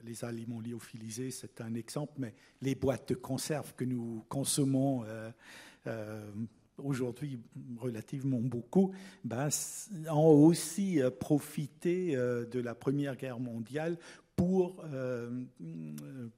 les 0.03 0.23
aliments 0.23 0.61
lyophilisés, 0.61 1.31
c'est 1.31 1.61
un 1.61 1.73
exemple, 1.73 2.13
mais 2.17 2.33
les 2.61 2.75
boîtes 2.75 3.09
de 3.09 3.15
conserve 3.15 3.73
que 3.75 3.85
nous 3.85 4.23
consommons 4.29 5.03
aujourd'hui 6.77 7.39
relativement 7.77 8.39
beaucoup, 8.39 8.93
ben, 9.23 9.49
ont 10.09 10.45
aussi 10.45 10.99
profité 11.19 12.15
de 12.15 12.59
la 12.59 12.75
Première 12.75 13.15
Guerre 13.15 13.39
mondiale 13.39 13.97
pour, 14.39 14.81
euh, 14.85 15.29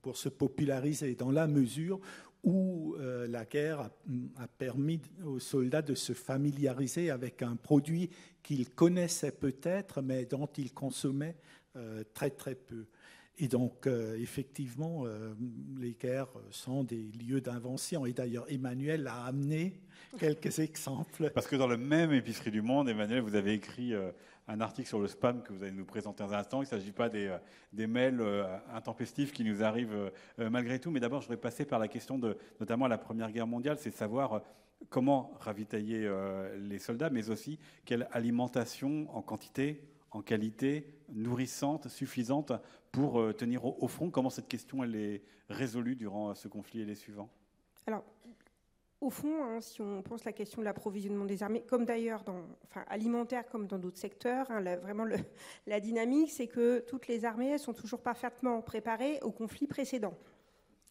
pour 0.02 0.18
se 0.18 0.28
populariser, 0.28 1.14
dans 1.14 1.30
la 1.30 1.46
mesure 1.46 2.00
où 2.44 2.96
euh, 3.00 3.28
la 3.28 3.46
guerre 3.46 3.90
a, 4.38 4.48
permis 4.48 5.00
aux 5.24 5.40
soldats 5.40 5.82
de 5.82 5.96
se 5.96 6.14
familiariser 6.14 7.12
avec 7.12 7.42
un 7.42 7.56
produit 7.56 8.10
qu'ils 8.42 8.70
connaissaient 8.70 9.32
peut-être, 9.32 10.02
mais 10.02 10.26
dont 10.26 10.50
ils 10.58 10.74
consommaient 10.74 11.36
euh, 11.76 12.04
très 12.14 12.32
très 12.32 12.56
peu. 12.56 12.86
Et 13.42 13.48
donc, 13.48 13.88
effectivement, 14.20 15.06
les 15.80 15.94
guerres 16.00 16.30
sont 16.52 16.84
des 16.84 17.10
lieux 17.28 17.42
d'invention. 17.42 18.06
Et 18.06 18.14
d'ailleurs, 18.14 18.46
Emmanuel 18.50 19.08
a 19.08 19.26
amené 19.26 19.82
quelques 20.20 20.60
exemples. 20.60 21.32
Parce 21.34 21.48
que 21.48 21.56
dans 21.56 21.68
le 21.68 21.78
même 21.78 22.14
épicerie 22.14 22.52
du 22.52 22.62
monde, 22.62 22.88
Emmanuel, 22.88 23.22
vous 23.22 23.36
avez 23.36 23.54
écrit 23.54 23.96
un 24.52 24.60
article 24.60 24.88
sur 24.88 25.00
le 25.00 25.08
spam 25.08 25.42
que 25.42 25.54
vous 25.54 25.64
allez 25.64 25.72
nous 25.72 25.86
présenter 25.86 26.24
dans 26.24 26.34
un 26.34 26.40
instant. 26.40 26.62
Il 26.62 26.66
ne 26.66 26.70
s'agit 26.70 26.92
pas 26.92 27.10
des, 27.10 27.28
euh, 27.28 27.38
des 27.72 27.88
mails 27.88 28.20
euh, 28.20 28.58
intempestifs 28.74 29.32
qui 29.32 29.44
nous 29.44 29.64
arrivent 29.64 30.12
euh, 30.40 30.50
malgré 30.50 30.80
tout. 30.80 30.92
Mais 30.92 31.00
d'abord, 31.00 31.22
je 31.22 31.28
voudrais 31.28 31.42
passer 31.42 31.66
par 31.66 31.80
la 31.80 31.88
question 31.88 32.18
de, 32.18 32.38
notamment 32.60 32.88
la 32.88 32.98
Première 32.98 33.32
Guerre 33.32 33.48
mondiale, 33.48 33.78
c'est 33.80 33.92
de 33.92 33.96
savoir 33.96 34.42
comment 34.90 35.38
ravitailler 35.40 36.12
les 36.58 36.80
soldats, 36.80 37.12
mais 37.12 37.30
aussi 37.30 37.60
quelle 37.86 38.08
alimentation 38.12 39.06
en 39.16 39.22
quantité, 39.22 39.84
en 40.10 40.24
qualité, 40.24 40.88
nourrissante, 41.14 41.88
suffisante 41.88 42.52
pour 42.92 43.36
tenir 43.36 43.66
au, 43.66 43.88
front. 43.88 44.10
Comment 44.10 44.30
cette 44.30 44.48
question 44.48 44.84
elle 44.84 44.96
est 44.96 45.24
résolue 45.50 45.96
durant 45.96 46.36
ce 46.36 46.48
conflit 46.48 46.82
et 46.82 46.86
les 46.86 46.96
suivants? 46.96 47.30
Alors, 47.88 48.04
au 49.02 49.10
fond, 49.10 49.44
hein, 49.44 49.62
si 49.62 49.82
on 49.82 50.04
pense 50.04 50.26
la 50.26 50.32
question 50.32 50.62
de 50.62 50.66
l'approvisionnement 50.66 51.26
des 51.26 51.42
armées, 51.42 51.64
comme 51.64 51.86
d'ailleurs 51.86 52.24
dans, 52.24 52.44
enfin, 52.66 52.86
alimentaire 52.88 53.48
comme 53.50 53.66
dans 53.66 53.80
d'autres 53.80 53.98
secteurs, 53.98 54.50
hein, 54.52 54.62
vraiment 54.78 55.06
la 55.68 55.80
dynamique, 55.80 56.30
c'est 56.30 56.48
que 56.48 56.80
toutes 56.88 57.08
les 57.08 57.26
armées 57.26 57.58
sont 57.58 57.74
toujours 57.74 58.02
parfaitement 58.02 58.62
préparées 58.62 59.20
au 59.24 59.32
conflit 59.32 59.66
précédent. 59.66 60.14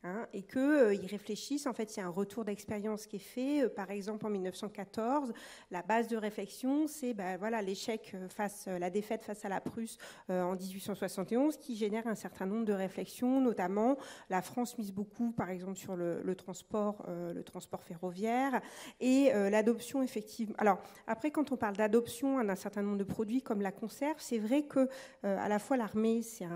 Hein, 0.02 0.26
et 0.32 0.40
qu'ils 0.40 0.58
euh, 0.60 0.96
réfléchissent. 1.10 1.66
En 1.66 1.74
fait, 1.74 1.94
il 1.94 2.00
y 2.00 2.02
a 2.02 2.06
un 2.06 2.10
retour 2.10 2.46
d'expérience 2.46 3.06
qui 3.06 3.16
est 3.16 3.18
fait. 3.18 3.64
Euh, 3.64 3.68
par 3.68 3.90
exemple, 3.90 4.24
en 4.24 4.30
1914, 4.30 5.30
la 5.70 5.82
base 5.82 6.08
de 6.08 6.16
réflexion, 6.16 6.86
c'est 6.86 7.12
ben, 7.12 7.36
voilà, 7.36 7.60
l'échec 7.60 8.12
euh, 8.14 8.26
face, 8.30 8.66
la 8.66 8.88
défaite 8.88 9.24
face 9.24 9.44
à 9.44 9.50
la 9.50 9.60
Prusse 9.60 9.98
en 10.30 10.56
1871, 10.56 11.58
qui 11.58 11.76
génère 11.76 12.06
un 12.06 12.14
certain 12.14 12.46
nombre 12.46 12.64
de 12.64 12.72
réflexions, 12.72 13.42
notamment 13.42 13.98
la 14.30 14.40
France 14.40 14.78
mise 14.78 14.90
beaucoup, 14.90 15.32
par 15.32 15.50
exemple, 15.50 15.76
sur 15.76 15.96
le, 15.96 16.34
transport, 16.34 17.04
le 17.08 17.42
transport 17.42 17.82
ferroviaire 17.82 18.60
et 19.00 19.30
l'adoption 19.50 20.02
effectivement. 20.02 20.54
Alors 20.58 20.78
après, 21.06 21.30
quand 21.30 21.52
on 21.52 21.56
parle 21.56 21.76
d'adoption 21.76 22.42
d'un 22.42 22.54
certain 22.54 22.82
nombre 22.82 22.98
de 22.98 23.04
produits 23.04 23.42
comme 23.42 23.60
la 23.60 23.72
conserve, 23.72 24.16
c'est 24.18 24.38
vrai 24.38 24.62
que 24.62 24.88
à 25.22 25.48
la 25.48 25.58
fois 25.58 25.76
l'armée, 25.76 26.22
c'est 26.22 26.46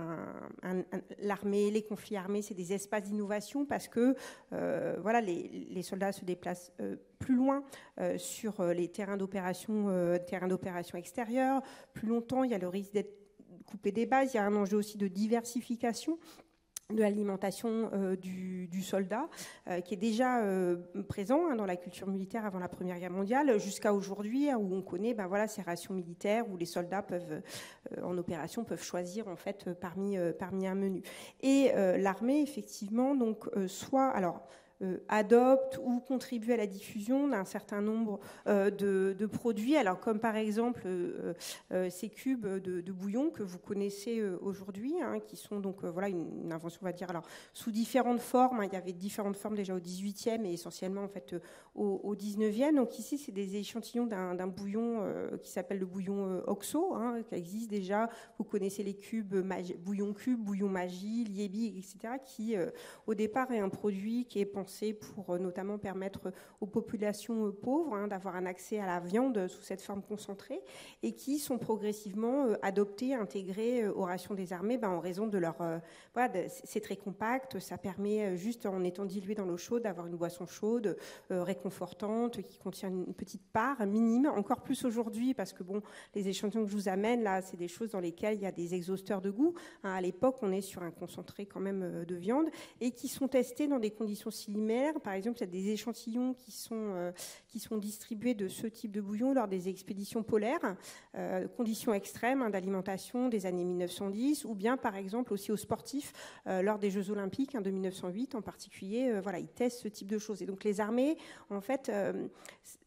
l'armée, 1.18 1.70
les 1.70 1.82
conflits 1.82 2.16
armés, 2.16 2.42
c'est 2.42 2.55
des 2.55 2.72
espaces 2.72 3.05
d'innovation 3.05 3.34
parce 3.64 3.89
que 3.89 4.14
euh, 4.53 4.97
voilà, 5.01 5.20
les, 5.20 5.82
soldats 5.82 6.12
se 6.12 6.24
déplacent 6.24 6.72
euh, 6.80 6.97
plus 7.18 7.35
loin 7.35 7.64
euh, 8.01 8.18
sur 8.18 8.62
les 8.64 8.89
terrains 8.89 9.16
d'opération, 9.16 10.18
terrains 10.26 10.49
d'opération 10.49 10.99
extérieurs. 10.99 11.62
Plus 11.93 12.09
longtemps, 12.09 12.45
il 12.45 12.51
y 12.51 12.55
a 12.55 12.59
le 12.59 12.68
risque 12.68 12.93
d'être 12.93 13.14
coupé 13.66 13.93
des 13.93 14.07
bases. 14.07 14.35
Il 14.35 14.37
y 14.37 14.41
a 14.41 14.45
un 14.45 14.55
enjeu 14.55 14.76
aussi 14.76 14.99
de 14.99 15.09
diversification 15.09 16.18
de 16.93 17.01
l'alimentation 17.01 17.91
euh, 17.95 18.14
du, 18.14 18.82
soldat, 18.82 19.28
euh, 19.68 19.80
qui 19.80 19.95
est 19.95 19.99
déjà 19.99 20.43
euh, 20.43 20.76
présent 21.09 21.47
hein, 21.47 21.57
dans 21.57 21.64
la 21.64 21.76
culture 21.76 22.07
militaire 22.07 22.45
avant 22.45 22.59
la 22.59 22.68
Première 22.68 22.99
Guerre 22.99 23.11
mondiale, 23.11 23.59
jusqu'à 23.59 23.95
aujourd'hui, 23.95 24.51
hein, 24.51 24.59
où 24.59 24.74
on 24.74 24.82
connaît 24.82 25.14
ben, 25.14 25.26
voilà, 25.26 25.49
ces 25.49 25.62
rations 25.62 25.95
militaires, 25.95 26.45
où 26.51 26.59
les 26.59 26.66
soldats 26.66 27.01
peuvent, 27.01 27.41
en 28.03 28.18
opération, 28.18 28.64
peuvent 28.64 28.82
choisir 28.82 29.28
en 29.28 29.37
fait 29.37 29.72
parmi, 29.80 30.18
parmi 30.39 30.66
un 30.66 30.74
menu. 30.74 31.03
Et 31.41 31.72
l'armée, 31.99 32.43
effectivement, 32.43 33.14
donc, 33.14 33.49
soit... 33.66 34.09
alors 34.09 34.47
euh, 34.83 34.99
adopte 35.07 35.79
ou 35.85 36.01
contribue 36.01 36.53
à 36.53 36.57
la 36.57 36.66
diffusion 36.66 37.29
d'un 37.29 37.45
certain 37.45 37.81
nombre 37.81 38.18
euh, 38.49 38.70
de, 38.70 39.27
produits, 39.27 39.77
alors 39.77 40.01
comme 40.01 40.18
par 40.18 40.35
exemple 40.35 40.83
euh, 40.87 41.35
ces 41.91 42.09
cubes 42.09 42.47
de, 42.47 42.93
bouillon 42.93 43.31
que 43.31 43.45
vous 43.45 43.59
connaissez 43.59 44.20
aujourd'hui, 44.41 44.95
hein, 45.01 45.20
qui 45.20 45.37
sont 45.37 45.61
donc 45.61 45.85
voilà 45.85 46.09
une, 46.09 46.53
invention, 46.53 46.81
on 46.83 46.87
va 46.87 46.93
dire, 46.93 47.09
alors 47.09 47.22
sous 47.53 47.70
différentes 47.70 48.20
formes. 48.20 48.61
Hein, 48.61 48.66
il 48.66 48.72
y 48.72 48.77
avait 48.77 48.93
différentes 48.93 49.37
formes 49.37 49.55
déjà 49.55 49.75
au 49.75 49.79
18e 49.79 50.45
et 50.45 50.53
essentiellement 50.53 51.05
en 51.05 51.09
fait 51.09 51.37
au, 51.77 52.14
19e. 52.14 52.75
Donc 52.75 52.99
ici, 52.99 53.16
c'est 53.16 53.33
des 53.33 53.57
échantillons 53.57 54.07
d'un 54.07 54.47
bouillon 54.47 55.05
qui 55.43 55.51
s'appelle 55.51 55.79
le 55.79 55.87
bouillon 55.87 56.43
OXO, 56.47 56.95
hein, 56.95 57.22
qui 57.29 57.35
existe 57.35 57.70
déjà. 57.70 58.09
Vous 58.39 58.45
connaissez 58.45 58.83
les 58.83 58.95
cubes 58.95 59.35
bouillon 59.79 60.12
cube, 60.12 60.41
bouillon 60.41 60.68
magie, 60.68 61.25
liebi, 61.25 61.79
etc., 61.79 62.14
qui 62.25 62.55
au 63.07 63.14
départ 63.14 63.51
est 63.53 63.59
un 63.59 63.68
produit 63.68 64.27
qui 64.27 64.41
est 64.41 64.45
pensé 64.45 64.64
pour 64.93 65.31
euh, 65.31 65.39
notamment 65.39 65.79
permettre 65.79 66.33
aux 66.61 66.66
populations 66.66 67.47
euh, 67.47 67.53
pauvres 67.53 67.95
hein, 67.95 68.09
d'avoir 68.09 68.37
un 68.37 68.47
accès 68.47 68.81
à 68.81 68.87
la 68.87 69.01
viande 69.01 69.47
sous 69.49 69.62
cette 69.62 69.81
forme 69.81 70.03
concentrée 70.03 70.61
et 71.03 71.12
qui 71.12 71.39
sont 71.39 71.59
progressivement 71.59 72.47
euh, 72.47 72.57
adoptés, 72.62 73.14
intégrés 73.14 73.87
aux 73.87 74.03
rations 74.03 74.35
des 74.35 74.53
armées 74.53 74.79
ben, 74.79 74.91
en 74.91 75.01
raison 75.01 75.27
de 75.27 75.39
leur... 75.39 75.57
c'est 76.64 76.81
très 76.81 76.97
compact, 76.97 77.59
ça 77.59 77.79
permet 77.79 78.37
juste 78.37 78.66
en 78.66 78.83
étant 78.83 79.05
dilué 79.05 79.35
dans 79.35 79.45
l'eau 79.45 79.57
chaude 79.57 79.83
d'avoir 79.83 80.07
une 80.07 80.16
boisson 80.16 80.47
chaude, 80.47 80.97
réconfortante, 81.31 82.43
qui 82.43 82.59
contient 82.59 82.89
une 82.89 83.14
petite 83.14 83.45
part 83.53 83.85
minime, 83.87 84.27
encore 84.27 84.62
plus 84.62 84.85
aujourd'hui 84.85 85.35
parce 85.35 85.53
que 85.53 85.62
bon, 85.62 85.83
les 86.14 86.29
échantillons 86.29 86.64
que 86.64 86.70
je 86.70 86.77
vous 86.77 86.89
amène 86.89 87.22
là, 87.22 87.43
c'est 87.43 87.57
des 87.57 87.68
choses 87.68 87.91
dans 87.91 88.01
lesquelles 88.01 88.35
il 88.35 88.43
y 88.43 88.47
a 88.47 88.53
des 88.53 88.75
exhausteurs 88.75 89.20
de 89.20 89.31
goût. 89.31 89.55
Hein, 89.83 89.93
à 89.93 90.01
l'époque, 90.01 90.37
on 90.43 90.53
est 90.53 90.61
sur 90.61 90.83
un 90.83 90.91
concentré 90.91 91.47
quand 91.47 91.61
même 91.61 92.05
de 92.05 92.14
viande 92.14 92.47
et 92.81 92.91
qui 92.91 93.09
sont 93.09 93.29
testés 93.29 93.68
dans 93.68 93.79
des 93.79 93.91
conditions 93.91 94.31
similaires 94.31 94.53
par 95.02 95.12
exemple, 95.12 95.38
il 95.38 95.40
y 95.40 95.44
a 95.44 95.46
des 95.46 95.70
échantillons 95.70 96.34
qui 96.34 96.52
sont, 96.52 96.92
euh, 96.94 97.12
qui 97.48 97.59
sont 97.59 97.76
distribués 97.76 98.34
de 98.34 98.48
ce 98.48 98.66
type 98.66 98.92
de 98.92 99.00
bouillon 99.00 99.34
lors 99.34 99.48
des 99.48 99.68
expéditions 99.68 100.22
polaires, 100.22 100.76
euh, 101.14 101.46
conditions 101.48 101.94
extrêmes 101.94 102.42
hein, 102.42 102.50
d'alimentation 102.50 103.28
des 103.28 103.46
années 103.46 103.64
1910, 103.64 104.44
ou 104.44 104.55
bien 104.55 104.76
par 104.76 104.96
exemple 104.96 105.32
aussi 105.32 105.52
aux 105.52 105.57
sportifs 105.57 106.12
euh, 106.46 106.62
lors 106.62 106.78
des 106.78 106.90
Jeux 106.90 107.11
Olympiques 107.11 107.55
hein, 107.55 107.61
de 107.61 107.70
1908 107.70 108.34
en 108.34 108.42
particulier. 108.42 109.20
voilà, 109.22 109.38
ils 109.38 109.48
testent 109.48 109.80
ce 109.80 109.88
type 109.88 110.09
de 110.09 110.18
choses. 110.18 110.42
Et 110.42 110.46
donc 110.46 110.64
les 110.64 110.80
armées, 110.80 111.16
en 111.50 111.61
fait, 111.61 111.90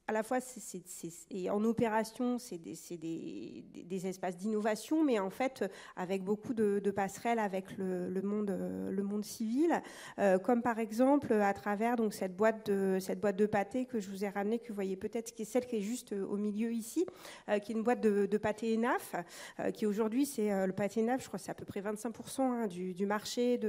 à 0.08 0.14
la 0.14 0.24
fois, 0.24 0.40
c'est, 0.40 1.50
en 1.50 1.64
opération, 1.66 2.40
c'est 2.40 2.58
des, 2.58 4.08
espaces 4.08 4.38
d'innovation, 4.38 5.04
mais 5.04 5.20
en 5.20 5.30
fait, 5.30 5.70
avec 5.98 6.24
beaucoup 6.24 6.54
de, 6.54 6.80
passerelles 6.92 7.40
avec 7.40 7.78
le, 7.78 8.22
monde, 8.22 9.24
civil, 9.24 9.82
euh, 10.20 10.40
comme 10.40 10.62
par 10.62 10.80
exemple 10.80 11.34
à 11.34 11.54
travers 11.54 11.96
donc 11.96 12.14
cette 12.14 12.36
boîte 12.36 12.70
de 12.70 13.00
cette 13.00 13.20
boîte 13.20 13.36
de 13.36 13.46
pâté 13.46 13.86
que 13.86 14.00
je 14.00 14.10
vous 14.10 14.24
ai 14.24 14.30
ramenée, 14.30 14.60
que 14.60 14.70
vous 14.70 14.76
voyez 14.76 14.96
peut-être, 14.96 15.34
qui 15.34 15.42
est 15.42 15.46
celle 15.46 15.66
qui 15.66 15.78
est 15.78 15.82
juste 15.82 16.14
au 16.14 16.38
milieu 16.38 16.72
ici, 16.72 17.06
euh, 17.50 17.60
qui 17.60 17.74
est 17.74 17.76
une 17.76 17.84
boîte 17.84 18.00
de, 18.00 18.38
pâté 18.38 18.76
ENAF, 18.76 19.16
euh, 19.60 19.72
qui 19.72 19.86
aujourd'hui 19.86 20.26
c'est 20.26 20.66
le 20.66 20.74
pâté 20.74 21.02
ENAF, 21.02 21.22
je 21.24 21.28
crois, 21.28 21.40
c'est 21.40 21.52
à 21.52 21.56
peu 21.56 21.66
près 21.66 21.82
25% 21.82 22.42
hein, 22.42 22.68
du, 22.68 23.06
marché 23.06 23.60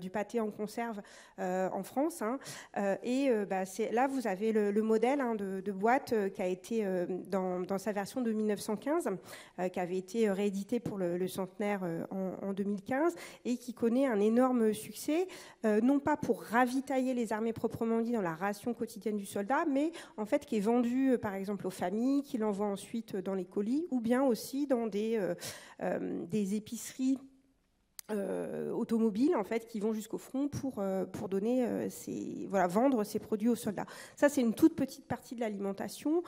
du 0.00 0.10
pâté 0.10 0.40
en 0.40 0.50
conserve 0.50 1.00
en 1.38 1.82
France, 1.84 2.22
hein. 2.22 2.38
et 3.02 3.30
bah, 3.48 3.62
là 3.92 4.06
vous 4.08 4.26
avez 4.26 4.52
le, 4.52 4.82
modèle 4.82 5.20
hein, 5.20 5.34
de, 5.34 5.60
de 5.60 5.72
boîte 5.76 6.12
euh, 6.12 6.28
qui 6.28 6.42
a 6.42 6.46
été 6.46 6.84
euh, 6.84 7.06
dans, 7.28 7.78
sa 7.78 7.92
version 7.92 8.20
de 8.20 8.32
1915, 8.32 9.08
euh, 9.58 9.68
qui 9.68 9.78
avait 9.78 9.96
été 9.96 10.30
réédité 10.30 10.80
pour 10.80 10.98
le, 10.98 11.28
centenaire 11.28 11.82
en, 12.10 12.52
2015 12.52 13.14
et 13.44 13.56
qui 13.56 13.74
connaît 13.74 14.06
un 14.06 14.20
énorme 14.20 14.72
succès, 14.72 15.26
non 15.64 15.98
pas 15.98 16.16
pour 16.16 16.42
ravitailler 16.42 17.14
les 17.14 17.32
armées 17.32 17.52
proprement 17.52 18.00
dit 18.00 18.12
dans 18.12 18.22
la 18.22 18.34
ration 18.34 18.72
quotidienne 18.74 19.16
du 19.16 19.26
soldat, 19.26 19.64
mais 19.68 19.90
en 20.16 20.24
fait 20.24 20.46
qui 20.46 20.56
est 20.56 20.60
vendu 20.60 21.18
par 21.20 21.34
exemple 21.34 21.66
aux 21.66 21.70
familles, 21.70 22.22
qui 22.22 22.38
l'envoient 22.38 22.68
ensuite 22.68 23.16
dans 23.16 23.34
les 23.34 23.44
colis, 23.44 23.86
ou 23.90 24.00
bien 24.00 24.22
aussi 24.22 24.66
dans 24.66 24.86
des 24.86 25.18
épiceries 26.54 27.18
euh, 28.12 28.70
automobiles 28.70 29.34
en 29.34 29.42
fait 29.42 29.66
qui 29.66 29.80
vont 29.80 29.92
jusqu'au 29.92 30.18
front 30.18 30.46
pour 30.46 30.74
euh, 30.78 31.04
pour 31.06 31.28
donner 31.28 31.66
euh, 31.66 31.88
voilà 32.48 32.68
vendre 32.68 33.02
ces 33.02 33.18
produits 33.18 33.48
aux 33.48 33.56
soldats. 33.56 33.86
Ça 34.14 34.28
c'est 34.28 34.42
une 34.42 34.54
toute 34.54 34.76
petite 34.76 35.08
partie 35.08 35.34
de 35.34 35.40
l'alimentation 35.40 36.22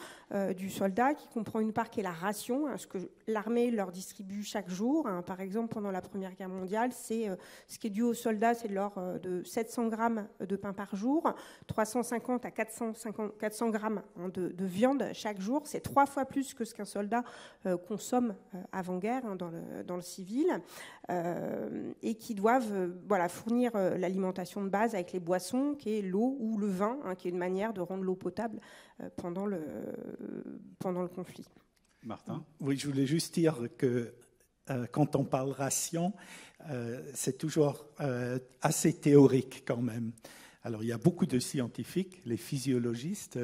du 0.56 0.70
soldat 0.70 1.14
qui 1.14 1.28
comprend 1.28 1.60
une 1.60 1.72
part 1.72 1.88
qui 1.90 2.00
est 2.00 2.02
la 2.02 2.10
ration, 2.12 2.66
hein, 2.66 2.76
ce 2.78 2.86
que 2.88 2.98
l'armée 3.28 3.70
leur 3.70 3.92
distribue 3.92 4.42
chaque 4.42 4.68
jour. 4.68 5.06
Hein. 5.06 5.22
Par 5.22 5.40
exemple 5.40 5.72
pendant 5.72 5.92
la 5.92 6.00
Première 6.00 6.34
Guerre 6.34 6.48
mondiale, 6.48 6.90
c'est 6.92 7.28
ce 7.68 7.78
qui 7.78 7.86
est 7.86 7.90
dû 7.90 8.02
aux 8.02 8.14
soldats, 8.14 8.54
c'est 8.54 8.68
de 8.68 8.74
l'ordre 8.74 9.18
de 9.20 9.44
700 9.44 9.86
grammes 9.86 10.26
de 10.40 10.56
pain 10.56 10.72
par 10.72 10.96
jour, 10.96 11.32
350 11.68 12.44
à 12.44 12.50
450 12.50 13.38
400 13.38 13.70
grammes 13.70 14.02
hein, 14.18 14.28
de, 14.28 14.48
de, 14.48 14.64
viande 14.64 15.04
chaque 15.12 15.40
jour. 15.40 15.62
C'est 15.64 15.80
trois 15.80 16.06
fois 16.06 16.24
plus 16.24 16.54
que 16.54 16.64
ce 16.64 16.74
qu'un 16.74 16.84
soldat 16.84 17.22
consomme 17.86 18.34
avant 18.72 18.98
guerre 18.98 19.36
dans 19.36 19.50
le 19.50 19.84
dans 19.84 19.96
le 19.96 20.02
civil. 20.02 20.60
Euh, 21.10 21.67
et 22.02 22.14
qui 22.14 22.34
doivent 22.34 22.72
euh, 22.72 22.88
voilà, 23.08 23.28
fournir 23.28 23.72
euh, 23.74 23.96
l'alimentation 23.96 24.62
de 24.62 24.68
base 24.68 24.94
avec 24.94 25.12
les 25.12 25.20
boissons, 25.20 25.74
qui 25.78 25.98
est 25.98 26.02
l'eau 26.02 26.36
ou 26.40 26.58
le 26.58 26.66
vin, 26.66 26.98
hein, 27.04 27.14
qui 27.14 27.28
est 27.28 27.30
une 27.30 27.38
manière 27.38 27.72
de 27.72 27.80
rendre 27.80 28.04
l'eau 28.04 28.14
potable 28.14 28.60
pendant, 29.16 29.46
le, 29.46 29.60
pendant 30.78 31.02
le 31.02 31.08
conflit. 31.08 31.46
Martin? 32.04 32.44
Oui, 32.60 32.76
je 32.76 32.86
voulais 32.86 33.06
juste 33.06 33.34
dire 33.34 33.56
que 33.76 34.12
quand 34.90 35.16
on 35.16 35.24
parle 35.24 35.50
ration, 35.52 36.12
c'est 37.14 37.38
toujours 37.38 37.86
assez 38.60 38.92
théorique 38.92 39.64
quand 39.66 39.80
même. 39.80 40.12
Alors 40.64 40.82
il 40.82 40.88
y 40.88 40.92
a 40.92 40.98
beaucoup 40.98 41.26
de 41.26 41.38
scientifiques, 41.38 42.20
les 42.26 42.36
physiologistes 42.36 43.38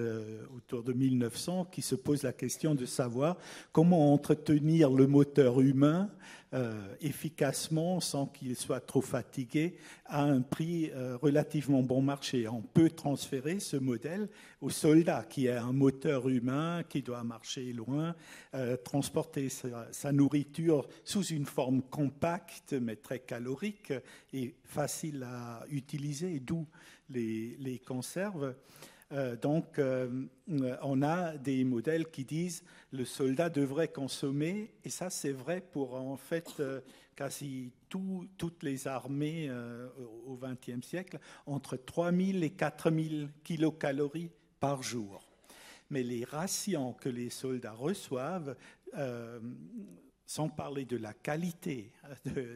autour 0.54 0.82
de 0.82 0.92
1900, 0.92 1.66
qui 1.66 1.82
se 1.82 1.94
posent 1.94 2.24
la 2.24 2.32
question 2.32 2.74
de 2.74 2.84
savoir 2.84 3.36
comment 3.72 4.12
entretenir 4.12 4.90
le 4.90 5.06
moteur 5.06 5.60
humain 5.60 6.10
euh, 6.55 6.94
efficacement 7.00 7.98
sans 7.98 8.26
qu'il 8.26 8.55
soit 8.55 8.78
trop 8.78 9.00
fatigué 9.00 9.74
à 10.07 10.22
un 10.22 10.40
prix 10.40 10.88
euh, 10.94 11.16
relativement 11.16 11.82
bon 11.82 12.00
marché. 12.00 12.46
On 12.46 12.62
peut 12.62 12.90
transférer 12.90 13.59
ce 13.59 13.76
modèle 13.76 14.28
au 14.61 14.70
soldat 14.70 15.24
qui 15.28 15.46
est 15.46 15.57
un 15.57 15.72
moteur 15.72 16.28
humain 16.28 16.84
qui 16.88 17.02
doit 17.02 17.24
marcher 17.24 17.72
loin, 17.72 18.14
euh, 18.55 18.76
transporter 18.76 19.48
sa, 19.48 20.12
nourriture 20.12 20.86
sous 21.02 21.24
une 21.24 21.46
forme 21.46 21.82
compacte 21.82 22.72
mais 22.72 22.94
très 22.94 23.18
calorique 23.18 23.92
et 24.32 24.55
facile 24.62 25.24
à 25.24 25.64
utiliser, 25.70 26.38
d'où 26.38 26.68
les, 27.11 27.57
les 27.59 27.80
conserves. 27.80 28.55
Euh, 29.14 29.36
donc, 29.36 29.78
euh, 29.78 30.26
on 30.82 31.02
a 31.02 31.36
des 31.36 31.62
modèles 31.64 32.10
qui 32.10 32.24
disent 32.24 32.64
le 32.90 33.04
soldat 33.04 33.48
devrait 33.48 33.88
consommer, 33.88 34.74
et 34.84 34.90
ça 34.90 35.08
c'est 35.08 35.32
vrai 35.32 35.60
pour 35.60 35.94
en 35.94 36.16
fait 36.16 36.52
euh, 36.58 36.80
quasi 37.14 37.70
toutes 37.88 38.64
les 38.64 38.88
armées 38.88 39.48
au 40.26 40.36
XXe 40.36 40.84
siècle, 40.84 41.20
entre 41.46 41.76
3000 41.76 42.42
et 42.42 42.50
4000 42.50 43.28
kilocalories 43.44 44.32
par 44.58 44.82
jour. 44.82 45.24
Mais 45.90 46.02
les 46.02 46.24
rations 46.24 46.92
que 46.94 47.08
les 47.08 47.30
soldats 47.30 47.72
reçoivent, 47.72 48.56
sans 50.26 50.48
parler 50.48 50.86
de 50.86 50.96
la 50.96 51.12
qualité 51.12 51.92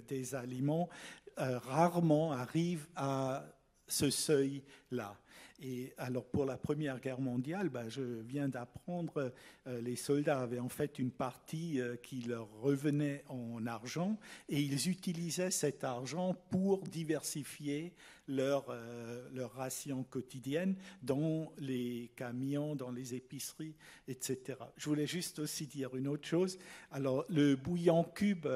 des 0.08 0.34
aliments, 0.34 0.88
rarement 1.36 2.32
arrivent 2.32 2.88
à 2.96 3.44
ce 3.86 4.10
seuil-là. 4.10 5.16
Et 5.60 5.92
alors 5.98 6.24
pour 6.24 6.44
la 6.44 6.56
Première 6.56 7.00
Guerre 7.00 7.20
mondiale, 7.20 7.68
ben, 7.68 7.88
je 7.88 8.02
viens 8.02 8.48
d'apprendre, 8.48 9.32
euh, 9.66 9.80
les 9.80 9.96
soldats 9.96 10.40
avaient 10.40 10.60
en 10.60 10.68
fait 10.68 11.00
une 11.00 11.10
partie 11.10 11.80
euh, 11.80 11.96
qui 11.96 12.20
leur 12.20 12.48
revenait 12.60 13.24
en 13.28 13.66
argent 13.66 14.18
et 14.48 14.60
ils 14.60 14.88
utilisaient 14.88 15.50
cet 15.50 15.82
argent 15.82 16.34
pour 16.50 16.86
diversifier 16.86 17.92
leur, 18.28 18.66
euh, 18.68 19.28
leur 19.34 19.52
ration 19.54 20.04
quotidienne 20.04 20.76
dans 21.02 21.52
les 21.58 22.12
camions, 22.14 22.76
dans 22.76 22.92
les 22.92 23.16
épiceries, 23.16 23.74
etc. 24.06 24.58
Je 24.76 24.88
voulais 24.88 25.08
juste 25.08 25.40
aussi 25.40 25.66
dire 25.66 25.96
une 25.96 26.06
autre 26.06 26.28
chose. 26.28 26.56
Alors 26.92 27.24
le 27.28 27.56
bouillon 27.56 28.04
cube, 28.04 28.46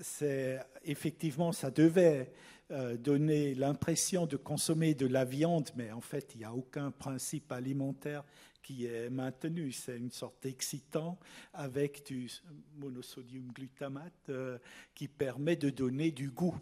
c'est 0.00 0.58
effectivement, 0.84 1.52
ça 1.52 1.70
devait 1.70 2.32
euh, 2.72 2.96
donner 2.96 3.54
l'impression 3.54 4.24
de 4.24 4.38
consommer 4.38 4.94
de 4.94 5.06
la 5.06 5.26
viande, 5.26 5.68
mais 5.76 5.92
en 5.92 6.00
fait, 6.00 6.34
il 6.34 6.38
n'y 6.38 6.44
a 6.44 6.54
aucun 6.54 6.90
principe 6.90 7.52
alimentaire 7.52 8.24
qui 8.62 8.86
est 8.86 9.10
maintenu. 9.10 9.72
C'est 9.72 9.98
une 9.98 10.10
sorte 10.10 10.42
d'excitant 10.42 11.18
avec 11.52 12.06
du 12.06 12.30
monosodium 12.78 13.52
glutamate 13.52 14.30
euh, 14.30 14.58
qui 14.94 15.06
permet 15.06 15.56
de 15.56 15.68
donner 15.68 16.12
du 16.12 16.30
goût. 16.30 16.58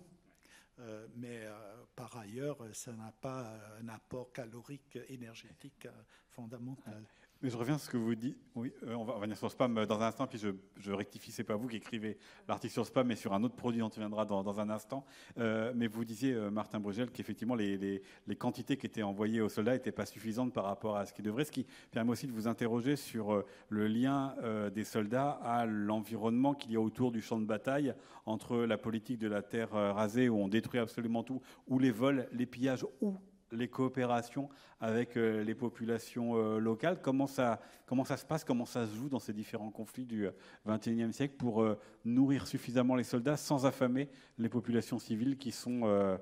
Euh, 0.80 1.06
mais 1.14 1.46
par 1.94 2.16
ailleurs, 2.16 2.58
ça 2.72 2.92
n'a 2.92 3.12
pas 3.20 3.60
un 3.80 3.88
apport 3.88 4.32
calorique 4.32 4.98
énergétique 5.08 5.86
fondamental. 6.30 7.04
Mais 7.42 7.48
je 7.48 7.56
reviens 7.56 7.76
à 7.76 7.78
ce 7.78 7.88
que 7.88 7.96
vous 7.96 8.14
dites. 8.14 8.36
Oui, 8.54 8.70
euh, 8.86 8.94
on 8.94 9.04
va 9.04 9.14
revenir 9.14 9.34
sur 9.34 9.50
Spam 9.50 9.78
euh, 9.78 9.86
dans 9.86 9.98
un 10.02 10.08
instant, 10.08 10.26
puis 10.26 10.38
je, 10.38 10.50
je 10.76 10.92
rectifie, 10.92 11.32
c'est 11.32 11.44
pas 11.44 11.56
vous 11.56 11.68
qui 11.68 11.76
écrivez 11.76 12.18
l'article 12.46 12.74
sur 12.74 12.84
Spam, 12.84 13.06
mais 13.06 13.16
sur 13.16 13.32
un 13.32 13.42
autre 13.42 13.56
produit 13.56 13.80
dont 13.80 13.88
tu 13.88 13.98
viendras 13.98 14.26
dans, 14.26 14.60
un 14.60 14.68
instant. 14.68 15.06
Euh, 15.38 15.72
mais 15.74 15.86
vous 15.86 16.04
disiez, 16.04 16.34
Martin 16.50 16.80
Brugel, 16.80 17.10
qu'effectivement 17.10 17.54
les, 17.54 18.02
quantités 18.38 18.76
qui 18.76 18.84
étaient 18.84 19.02
envoyées 19.02 19.40
aux 19.40 19.48
soldats 19.48 19.72
n'étaient 19.72 19.90
pas 19.90 20.04
suffisantes 20.04 20.52
par 20.52 20.64
rapport 20.64 20.98
à 20.98 21.06
ce 21.06 21.14
qui 21.14 21.22
devrait, 21.22 21.46
ce 21.46 21.52
qui 21.52 21.66
permet 21.90 22.10
aussi 22.10 22.26
de 22.26 22.32
vous 22.32 22.46
interroger 22.46 22.96
sur 22.96 23.42
le 23.68 23.86
lien 23.86 24.34
des 24.74 24.84
soldats 24.84 25.30
à 25.42 25.64
l'environnement 25.64 26.54
qu'il 26.54 26.72
y 26.72 26.76
a 26.76 26.80
autour 26.80 27.10
du 27.10 27.22
champ 27.22 27.38
de 27.38 27.46
bataille, 27.46 27.94
entre 28.26 28.58
la 28.58 28.76
politique 28.76 29.18
de 29.18 29.28
la 29.28 29.42
terre 29.42 29.70
rasée, 29.70 30.28
où 30.28 30.36
on 30.36 30.48
détruit 30.48 30.80
absolument 30.80 31.22
tout, 31.22 31.40
ou 31.68 31.78
les 31.78 31.90
vols, 31.90 32.28
les 32.32 32.46
pillages, 32.46 32.84
ou 33.00 33.16
les 33.52 33.68
coopérations 33.68 34.48
avec 34.80 35.16
euh, 35.16 35.42
les 35.42 35.54
populations 35.54 36.36
euh, 36.36 36.58
locales. 36.58 37.00
Comment 37.02 37.26
ça, 37.26 37.60
comment 37.86 38.04
ça 38.04 38.16
se 38.16 38.24
passe, 38.24 38.44
comment 38.44 38.66
ça 38.66 38.86
se 38.86 38.94
joue 38.94 39.08
dans 39.08 39.18
ces 39.18 39.32
différents 39.32 39.70
conflits 39.70 40.06
du 40.06 40.28
XXIe 40.66 41.02
euh, 41.02 41.12
siècle 41.12 41.34
pour 41.36 41.64
nourrir 42.04 42.46
suffisamment 42.46 42.94
les 42.94 43.04
soldats 43.04 43.36
sans 43.36 43.66
affamer 43.66 44.08
les 44.38 44.48
populations 44.48 44.98
civiles 44.98 45.36
qui 45.36 45.52
sont 45.52 46.18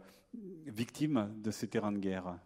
victimes 0.66 1.32
de 1.42 1.50
ces 1.50 1.68
terrains 1.68 1.92
de 1.92 1.98
guerre? 1.98 2.38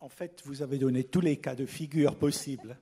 En 0.00 0.08
fait, 0.08 0.42
vous 0.44 0.62
avez 0.62 0.78
donné 0.78 1.04
tous 1.04 1.20
les 1.20 1.36
cas 1.36 1.54
de 1.54 1.66
figure 1.66 2.16
possibles. 2.16 2.76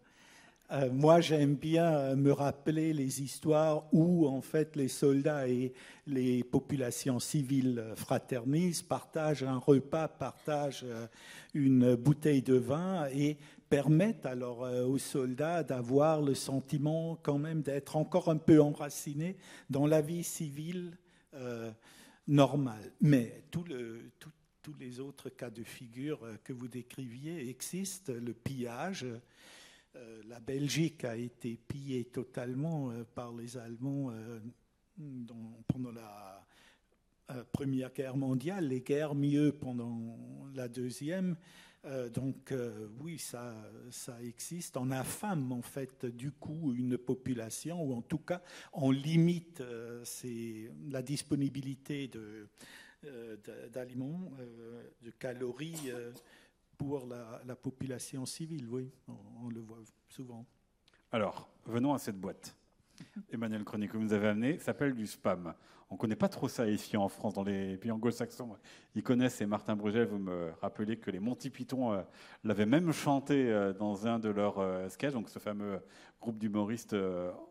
Euh, 0.72 0.88
moi, 0.92 1.20
j'aime 1.20 1.56
bien 1.56 1.92
euh, 1.94 2.16
me 2.16 2.32
rappeler 2.32 2.92
les 2.92 3.22
histoires 3.22 3.92
où, 3.92 4.28
en 4.28 4.40
fait, 4.40 4.76
les 4.76 4.86
soldats 4.86 5.48
et 5.48 5.72
les 6.06 6.44
populations 6.44 7.18
civiles 7.18 7.84
fraternisent, 7.96 8.82
partagent 8.82 9.42
un 9.42 9.56
repas, 9.58 10.06
partagent 10.06 10.84
euh, 10.84 11.08
une 11.54 11.96
bouteille 11.96 12.42
de 12.42 12.54
vin 12.54 13.08
et 13.12 13.36
permettent 13.68 14.26
alors 14.26 14.62
aux 14.62 14.98
soldats 14.98 15.62
d'avoir 15.62 16.22
le 16.22 16.34
sentiment 16.34 17.16
quand 17.22 17.38
même 17.38 17.62
d'être 17.62 17.96
encore 17.96 18.28
un 18.28 18.36
peu 18.36 18.60
enracinés 18.60 19.36
dans 19.68 19.86
la 19.86 20.00
vie 20.00 20.24
civile 20.24 20.98
normale. 22.26 22.92
Mais 23.00 23.44
tous 23.50 23.64
les 24.78 25.00
autres 25.00 25.30
cas 25.30 25.50
de 25.50 25.62
figure 25.62 26.20
que 26.42 26.52
vous 26.52 26.68
décriviez 26.68 27.48
existent, 27.48 28.12
le 28.12 28.32
pillage, 28.32 29.04
euh, 29.04 29.20
la 30.30 30.41
Belgique 30.41 31.05
a 31.05 31.16
été 31.16 31.57
pillée 31.57 32.05
totalement 32.05 32.91
euh, 32.91 33.05
par 33.14 33.34
les 33.34 33.57
Allemands 33.57 34.11
euh, 34.11 34.38
pendant 35.66 35.93
la 35.93 36.47
Première 37.53 37.93
Guerre 37.93 38.16
mondiale, 38.16 38.68
les 38.68 38.80
guerres 38.80 39.14
mieux 39.14 39.53
pendant 39.53 40.18
la 40.53 40.66
Deuxième. 40.66 41.36
donc 42.12 42.53
oui, 42.99 43.18
ça, 43.18 43.55
ça 43.91 44.20
existe. 44.20 44.76
On 44.76 44.91
affame 44.91 45.53
en 45.53 45.62
fait 45.62 46.05
du 46.07 46.32
coup 46.32 46.74
une 46.74 46.99
population, 46.99 47.82
ou 47.82 47.95
en 47.95 48.03
tout 48.03 48.18
cas 48.18 48.43
on 48.72 48.91
limite 48.91 49.62
la 50.91 51.03
disponibilité 51.03 52.11
d'aliments, 53.72 54.32
de 55.03 55.11
calories 55.12 55.93
pour 56.80 57.06
la, 57.06 57.56
population 57.56 58.24
civile, 58.24 58.66
oui, 58.66 58.90
on, 59.06 59.50
le 59.50 59.60
voit 59.60 59.82
souvent. 60.08 60.46
Alors, 61.12 61.50
venons 61.66 61.92
à 61.92 61.98
cette 61.98 62.18
boîte. 62.18 62.56
Emmanuel 63.30 63.64
Chronique, 63.64 63.90
que 63.90 63.98
vous 63.98 64.04
nous 64.04 64.14
avez 64.14 64.28
amené, 64.28 64.58
s'appelle 64.58 64.94
du 64.94 65.06
spam. 65.06 65.52
On 65.90 65.96
ne 65.96 65.98
connaît 65.98 66.16
pas 66.16 66.30
trop 66.30 66.48
ça 66.48 66.66
ici 66.66 66.96
en 66.96 67.10
France, 67.10 67.34
dans 67.34 67.42
les 67.42 67.76
pays 67.76 67.90
anglo-saxons. 67.90 68.56
Ils 68.94 69.02
connaissent, 69.02 69.42
et 69.42 69.46
Martin 69.46 69.76
Brugel, 69.76 70.06
vous 70.06 70.18
me 70.18 70.52
rappelez 70.62 70.96
que 70.96 71.10
les 71.10 71.20
Monty 71.20 71.50
Python 71.50 71.92
euh, 71.92 72.02
l'avaient 72.44 72.64
même 72.64 72.92
chanté 72.92 73.50
euh, 73.50 73.74
dans 73.74 74.06
un 74.06 74.18
de 74.18 74.30
leurs 74.30 74.58
euh, 74.58 74.88
sketchs, 74.88 75.12
donc 75.12 75.28
ce 75.28 75.38
fameux 75.38 75.80
groupe 76.18 76.38
d'humoristes 76.38 76.96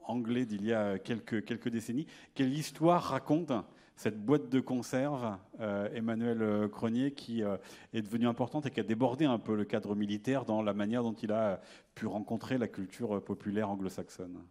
anglais 0.05 0.47
d'il 0.47 0.65
y 0.65 0.73
a 0.73 0.97
quelques, 0.97 1.45
quelques 1.45 1.69
décennies. 1.69 2.07
Quelle 2.33 2.53
histoire 2.53 3.03
raconte 3.03 3.51
cette 3.99 4.23
boîte 4.23 4.47
de 4.47 4.61
conserve, 4.61 5.37
euh, 5.59 5.89
Emmanuel 5.93 6.41
euh, 6.41 6.69
Cronier, 6.69 7.11
qui 7.11 7.43
euh, 7.43 7.57
est 7.91 8.01
devenue 8.01 8.27
importante 8.27 8.65
et 8.65 8.71
qui 8.71 8.79
a 8.79 8.83
débordé 8.83 9.25
un 9.25 9.39
peu 9.39 9.57
le 9.57 9.65
cadre 9.65 9.93
militaire 9.93 10.45
dans 10.45 10.61
la 10.61 10.73
manière 10.73 11.03
dont 11.03 11.11
il 11.11 11.33
a 11.33 11.59
pu 11.95 12.05
rencontrer 12.07 12.57
la 12.57 12.69
culture 12.69 13.21
populaire 13.21 13.69
anglo-saxonne. 13.69 14.41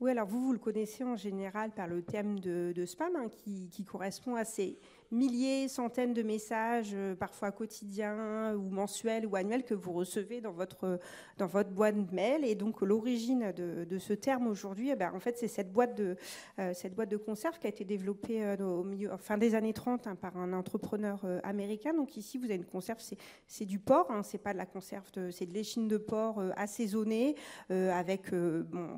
Oui, 0.00 0.10
alors 0.10 0.26
vous, 0.26 0.40
vous 0.44 0.52
le 0.52 0.58
connaissez 0.58 1.04
en 1.04 1.14
général 1.14 1.70
par 1.70 1.86
le 1.86 2.02
thème 2.02 2.40
de, 2.40 2.84
spam, 2.84 3.14
hein, 3.14 3.28
qui, 3.28 3.68
qui, 3.70 3.84
correspond 3.84 4.34
à 4.34 4.44
ces 4.44 4.76
milliers, 5.10 5.68
centaines 5.68 6.14
de 6.14 6.22
messages, 6.22 6.92
euh, 6.94 7.14
parfois 7.14 7.50
quotidiens 7.50 8.54
ou 8.54 8.70
mensuels 8.70 9.26
ou 9.26 9.36
annuels, 9.36 9.64
que 9.64 9.74
vous 9.74 9.92
recevez 9.92 10.40
dans 10.40 10.52
votre, 10.52 11.00
dans 11.38 11.46
votre 11.46 11.70
boîte 11.70 12.12
mail. 12.12 12.44
Et 12.44 12.54
donc, 12.54 12.80
l'origine 12.80 13.52
de, 13.52 13.98
ce 13.98 14.12
terme 14.12 14.46
aujourd'hui, 14.46 14.90
eh 14.90 14.96
ben, 14.96 15.12
en 15.14 15.20
fait, 15.20 15.36
c'est 15.36 15.48
cette 15.48 15.72
boîte 15.72 15.96
de, 15.96 16.16
euh, 16.58 16.72
cette 16.74 16.94
boîte 16.94 17.10
de 17.10 17.16
conserve 17.16 17.58
qui 17.58 17.66
a 17.66 17.70
été 17.70 17.84
développée 17.84 18.44
euh, 18.44 18.56
au 18.58 18.84
milieu, 18.84 19.10
fin 19.18 19.36
des 19.36 19.54
années 19.54 19.72
30 19.72 20.06
hein, 20.06 20.14
par 20.14 20.36
un 20.36 20.52
entrepreneur 20.52 21.24
américain. 21.42 21.92
Donc, 21.92 22.16
ici, 22.16 22.38
vous 22.38 22.44
avez 22.44 22.56
une 22.56 22.64
conserve, 22.64 22.98
c'est 23.46 23.64
du 23.64 23.78
porc, 23.78 24.10
hein, 24.10 24.22
c'est 24.22 24.38
pas 24.38 24.52
de 24.52 24.58
la 24.58 24.66
conserve, 24.66 25.04
c'est 25.30 25.46
de 25.46 25.52
l'échine 25.52 25.88
de 25.88 25.96
porc 25.96 26.42
assaisonnée, 26.56 27.34
avec 27.68 28.32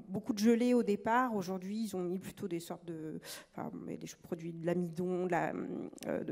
beaucoup 0.08 0.32
de 0.32 0.38
gelée 0.38 0.74
au 0.74 0.82
départ. 0.82 1.34
Aujourd'hui, 1.34 1.84
ils 1.84 1.96
ont 1.96 2.00
mis 2.00 2.18
plutôt 2.18 2.48
des 2.48 2.60
sortes 2.60 2.84
de, 2.84 3.20
des 3.86 3.98
produits 4.22 4.52
de 4.52 4.66
l'amidon, 4.66 5.26
de 5.26 5.30
la, 5.30 5.52
euh, 6.07 6.22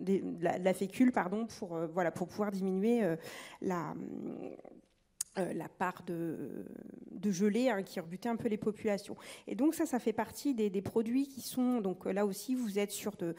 de, 0.00 0.22
la, 0.40 0.74
fécule 0.74 1.12
pardon, 1.12 1.46
pour, 1.58 1.76
euh, 1.76 1.86
voilà, 1.86 2.10
pour 2.10 2.28
pouvoir 2.28 2.50
diminuer 2.50 3.04
euh, 3.04 3.16
la, 3.60 3.94
euh, 5.38 5.52
la 5.52 5.68
part 5.68 6.02
de, 6.06 6.64
gelée 7.28 7.68
hein, 7.68 7.82
qui 7.82 7.98
rebutait 7.98 8.28
un 8.28 8.36
peu 8.36 8.46
les 8.48 8.56
populations. 8.56 9.16
Et 9.48 9.56
donc 9.56 9.74
ça, 9.74 9.84
ça 9.84 9.98
fait 9.98 10.12
partie 10.12 10.54
des, 10.54 10.70
produits 10.80 11.26
qui 11.26 11.40
sont, 11.40 11.80
donc 11.80 12.04
là 12.06 12.24
aussi, 12.24 12.54
vous 12.54 12.78
êtes 12.78 12.92
sur 12.92 13.14
euh, 13.20 13.34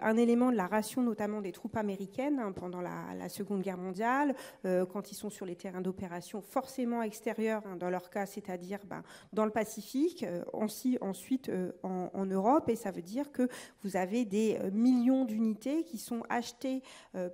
un 0.00 0.16
élément 0.16 0.50
de 0.50 0.56
la 0.56 0.66
ration 0.66 1.02
notamment 1.02 1.42
des 1.42 1.52
troupes 1.52 1.76
américaines 1.76 2.38
hein, 2.38 2.52
pendant 2.52 2.80
la, 2.80 3.28
Seconde 3.28 3.60
Guerre 3.60 3.76
mondiale, 3.76 4.34
euh, 4.64 4.86
quand 4.86 5.10
ils 5.10 5.14
sont 5.14 5.28
sur 5.28 5.44
les 5.44 5.54
terrains 5.54 5.82
d'opération 5.82 6.40
forcément 6.40 7.02
extérieurs, 7.02 7.62
hein, 7.66 7.76
dans 7.76 7.90
leur 7.90 8.08
cas, 8.08 8.24
c'est-à-dire 8.24 8.78
ben, 8.86 9.02
dans 9.34 9.44
le 9.44 9.50
Pacifique, 9.50 10.24
ensuite 10.54 11.50
en, 11.82 12.10
en, 12.14 12.24
Europe, 12.24 12.70
et 12.70 12.76
ça 12.76 12.90
veut 12.90 13.02
dire 13.02 13.32
que 13.32 13.48
vous 13.82 13.96
avez 13.96 14.24
des 14.24 14.58
millions 14.72 15.26
d'unités 15.26 15.84
qui 15.84 15.98
sont 15.98 16.22
achetées 16.30 16.82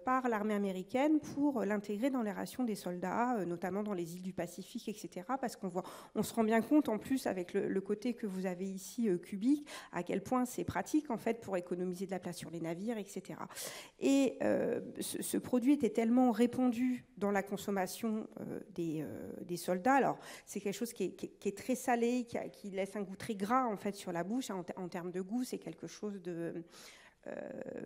par 0.05 0.29
l'armée 0.29 0.55
américaine 0.55 1.21
pour 1.21 1.65
l'intégrer 1.65 2.11
dans 2.11 2.23
les 2.23 2.33
rations 2.33 2.65
des 2.65 2.75
soldats, 2.75 3.45
notamment 3.47 3.83
dans 3.83 3.95
les 3.95 4.02
les 4.03 4.17
îles 4.17 4.23
du 4.23 4.33
Pacifique, 4.33 4.89
etc. 4.89 5.27
Parce 5.41 5.57
qu'on 5.57 5.69
voit, 5.69 5.85
on 6.15 6.23
se 6.23 6.35
rend 6.35 6.45
bien 6.45 6.61
compte 6.61 6.89
en 6.89 6.99
plus 6.99 7.27
avec 7.27 7.55
le, 7.55 7.81
côté 7.81 8.15
que 8.15 8.27
vous 8.27 8.47
avez 8.47 8.69
ici 8.69 9.09
euh, 9.09 9.19
cubique, 9.19 9.67
à 9.93 10.03
quel 10.03 10.23
point 10.23 10.45
c'est 10.45 10.65
pratique 10.65 11.11
en 11.11 11.19
fait 11.19 11.41
pour 11.41 11.57
économiser 11.57 12.07
de 12.07 12.11
la 12.11 12.19
place 12.19 12.37
sur 12.37 12.51
les 12.51 12.61
navires, 12.61 12.99
etc. 12.99 13.39
Et 14.01 14.39
euh, 14.43 14.81
ce, 15.01 15.39
produit 15.39 15.73
était 15.73 15.91
tellement 15.91 16.31
répandu 16.31 17.05
dans 17.17 17.31
la 17.31 17.43
consommation 17.43 18.29
euh, 18.41 18.61
des, 18.75 19.05
des, 19.43 19.57
soldats. 19.57 19.95
Alors 19.95 20.19
c'est 20.47 20.61
quelque 20.61 20.77
chose 20.77 20.93
qui 20.93 21.05
est, 21.05 21.57
très 21.57 21.75
salé, 21.75 22.27
qui, 22.53 22.71
laisse 22.71 22.97
un 22.97 23.03
goût 23.03 23.17
très 23.17 23.35
gras 23.35 23.67
en 23.67 23.77
fait 23.77 23.95
sur 23.95 24.13
la 24.13 24.25
bouche. 24.25 24.51
En, 24.51 24.65
en 24.77 24.89
termes 24.89 25.11
de 25.11 25.21
goût, 25.21 25.45
c'est 25.45 25.59
quelque 25.59 25.87
chose 25.87 26.21
de 26.23 26.65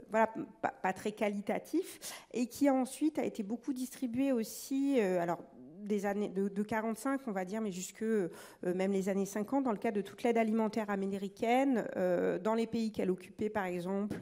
voilà, 0.08 0.32
pas, 0.62 0.92
très 0.94 1.12
qualitatif, 1.12 2.24
et 2.32 2.46
qui 2.46 2.70
ensuite 2.70 3.18
a 3.18 3.24
été 3.24 3.42
beaucoup 3.42 3.74
distribué 3.74 4.32
aussi. 4.32 4.98
alors 4.98 5.42
des 5.86 6.06
années 6.06 6.28
de, 6.28 6.62
45, 6.62 7.20
on 7.26 7.32
va 7.32 7.44
dire, 7.44 7.60
mais 7.60 7.72
jusque 7.72 8.02
euh, 8.02 8.28
même 8.62 8.92
les 8.92 9.08
années 9.08 9.26
50, 9.26 9.64
dans 9.64 9.72
le 9.72 9.78
cadre 9.78 9.96
de 9.96 10.02
toute 10.02 10.22
l'aide 10.22 10.38
alimentaire 10.38 10.90
américaine, 10.90 11.84
euh, 11.96 12.38
dans 12.38 12.54
les 12.54 12.66
pays 12.66 12.92
qu'elle 12.92 13.10
occupait, 13.10 13.50
par 13.50 13.64
exemple 13.64 14.16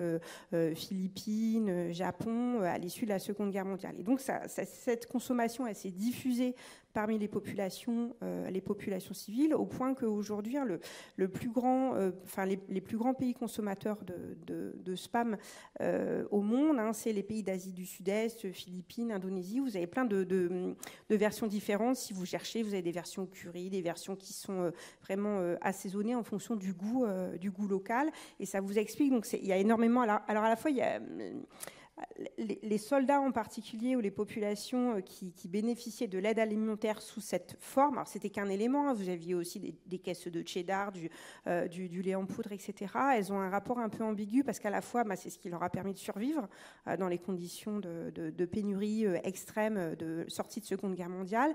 euh, 0.53 0.75
Philippines, 0.75 1.93
Japon, 1.93 2.61
à 2.63 2.79
l'issue 2.79 3.05
de 3.05 3.11
la 3.11 3.19
Seconde 3.19 3.51
Guerre 3.51 3.65
mondiale. 3.65 3.95
Et 3.99 4.03
donc 4.03 4.21
cette 4.21 5.07
consommation, 5.07 5.67
elle 5.67 5.75
s'est 5.75 5.91
diffusée 5.91 6.55
parmi 6.95 7.19
les 7.19 7.29
populations, 7.29 8.15
euh, 8.23 8.49
les 8.49 8.61
populations 8.61 9.13
civiles, 9.13 9.53
au 9.53 9.67
point 9.67 9.95
qu'aujourd'hui, 9.95 10.57
hein, 10.57 10.65
le, 10.65 10.81
le, 11.17 11.29
plus 11.29 11.51
grand, 11.51 11.97
euh, 11.97 12.13
enfin, 12.23 12.47
les, 12.47 12.57
plus 12.57 12.97
grands 12.97 13.15
pays 13.15 13.35
consommateurs 13.35 13.99
de, 14.05 14.73
de, 14.77 14.95
spam 14.95 15.37
euh, 15.81 16.25
au 16.31 16.41
monde, 16.41 16.79
hein, 16.79 16.93
c'est 16.93 17.13
les 17.13 17.25
pays 17.25 17.43
d'Asie 17.43 17.73
du 17.73 17.85
Sud-Est, 17.85 18.53
Philippines, 18.53 19.11
Indonésie. 19.11 19.59
Vous 19.59 19.77
avez 19.77 19.89
plein 19.89 20.05
de, 20.05 20.23
de, 20.23 20.77
versions 21.11 21.49
différentes. 21.49 21.97
Si 21.97 22.13
vous 22.13 22.25
cherchez, 22.25 22.63
vous 22.63 22.75
avez 22.75 22.83
des 22.83 22.93
versions 22.93 23.27
curry, 23.27 23.71
des 23.71 23.83
versions 23.83 24.15
qui 24.15 24.33
sont 24.33 24.71
vraiment 25.03 25.41
assaisonnées 25.61 26.15
en 26.15 26.23
fonction 26.23 26.55
du 26.55 26.73
goût, 26.73 27.07
du 27.41 27.51
goût 27.51 27.67
local. 27.67 28.11
Et 28.39 28.47
ça 28.47 28.61
vous 28.61 28.79
explique. 28.79 29.11
Donc, 29.11 29.27
il 29.33 29.47
y 29.47 29.53
a 29.53 29.57
énormément. 29.57 30.03
Alors, 30.03 30.21
alors 30.29 30.45
à 30.45 30.49
la 30.49 30.57
fois, 30.57 30.71
il 30.71 30.77
y 30.77 30.83
a 30.83 31.01
les 32.39 32.79
soldats 32.79 33.21
en 33.21 33.31
particulier 33.31 33.95
ou 33.95 34.01
les 34.01 34.11
populations 34.11 34.97
euh, 34.97 35.01
qui, 35.01 35.33
bénéficiaient 35.49 36.09
de 36.09 36.19
l'aide 36.19 36.39
alimentaire 36.39 37.01
sous 37.01 37.21
cette 37.21 37.57
forme, 37.61 37.95
alors 37.95 38.09
c'était 38.09 38.31
qu'un 38.31 38.49
élément, 38.49 38.89
hein, 38.89 38.95
vous 38.95 39.09
aviez 39.09 39.35
aussi 39.35 39.61
des, 39.87 39.99
caisses 39.99 40.27
de 40.27 40.43
cheddar, 40.45 40.93
euh, 41.47 41.69
du, 41.69 41.89
du, 41.89 42.03
lait 42.03 42.15
en 42.15 42.27
poudre, 42.27 42.53
etc. 42.53 42.93
Elles 43.15 43.33
ont 43.33 43.41
un 43.41 43.49
rapport 43.49 43.79
un 43.79 43.89
peu 43.89 44.03
ambigu 44.03 44.43
parce 44.43 44.59
qu'à 44.59 44.71
la 44.71 44.81
fois, 44.81 45.05
bah, 45.05 45.17
c'est 45.17 45.31
ce 45.31 45.39
qui 45.39 45.49
leur 45.49 45.63
a 45.63 45.71
permis 45.71 45.93
de 45.93 45.99
survivre 45.99 46.49
euh, 46.89 46.97
dans 46.97 47.09
les 47.09 47.19
conditions 47.19 47.79
de, 47.79 48.45
pénurie 48.45 49.07
extrême 49.25 49.95
de 49.97 50.25
sortie 50.29 50.61
de 50.61 50.67
Seconde 50.67 50.95
Guerre 50.95 51.09
mondiale, 51.09 51.55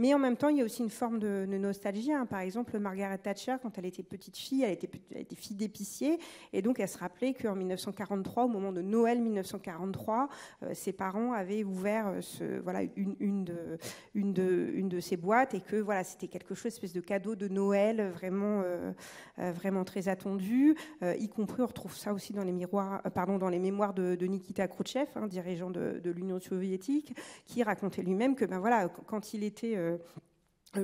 mais 0.00 0.14
en 0.14 0.18
même 0.18 0.38
temps, 0.38 0.48
il 0.48 0.56
y 0.56 0.62
a 0.62 0.64
aussi 0.64 0.82
une 0.82 0.88
forme 0.88 1.18
de, 1.18 1.44
nostalgie. 1.44 2.10
Hein. 2.10 2.24
Par 2.24 2.40
exemple, 2.40 2.78
Margaret 2.78 3.18
Thatcher, 3.18 3.56
quand 3.62 3.76
elle 3.76 3.84
était 3.84 4.02
petite 4.02 4.34
fille, 4.34 4.62
elle 4.62 4.72
était, 4.72 4.88
fille 5.36 5.56
d'épicier, 5.56 6.18
et 6.54 6.62
donc 6.62 6.80
elle 6.80 6.88
se 6.88 6.96
rappelait 6.96 7.34
qu'en 7.34 7.54
1943, 7.54 8.44
au 8.44 8.48
moment 8.48 8.72
de 8.72 8.80
Noël 8.80 9.20
1943, 9.20 10.30
euh, 10.62 10.70
ses 10.72 10.94
parents 10.94 11.34
avaient 11.34 11.64
ouvert 11.64 12.14
euh, 12.40 12.86
une, 12.96 13.44
de, 13.44 13.78
une, 14.14 15.00
boîtes, 15.18 15.52
et 15.52 15.60
que 15.60 15.84
c'était 16.02 16.28
quelque 16.28 16.54
chose, 16.54 16.72
espèce 16.72 16.94
de 16.94 17.02
cadeau 17.02 17.34
de 17.34 17.48
Noël 17.48 18.10
vraiment, 18.14 18.62
euh, 18.64 18.92
vraiment 19.36 19.84
très 19.84 20.08
attendu, 20.08 20.76
y 21.02 21.28
compris, 21.28 21.60
on 21.60 21.66
retrouve 21.66 21.94
ça 21.94 22.14
aussi 22.14 22.32
dans 22.32 22.42
les, 22.42 22.52
mémoires 22.52 23.92
de, 23.92 24.24
Nikita 24.24 24.66
Khrouchtchev, 24.66 25.10
hein, 25.16 25.26
dirigeant 25.26 25.68
de, 25.68 26.00
l'Union 26.10 26.40
soviétique, 26.40 27.14
qui 27.44 27.62
racontait 27.62 28.00
lui-même 28.00 28.34
que 28.34 28.46
ben 28.46 28.88
quand 29.06 29.34
il 29.34 29.44
était 29.44 29.76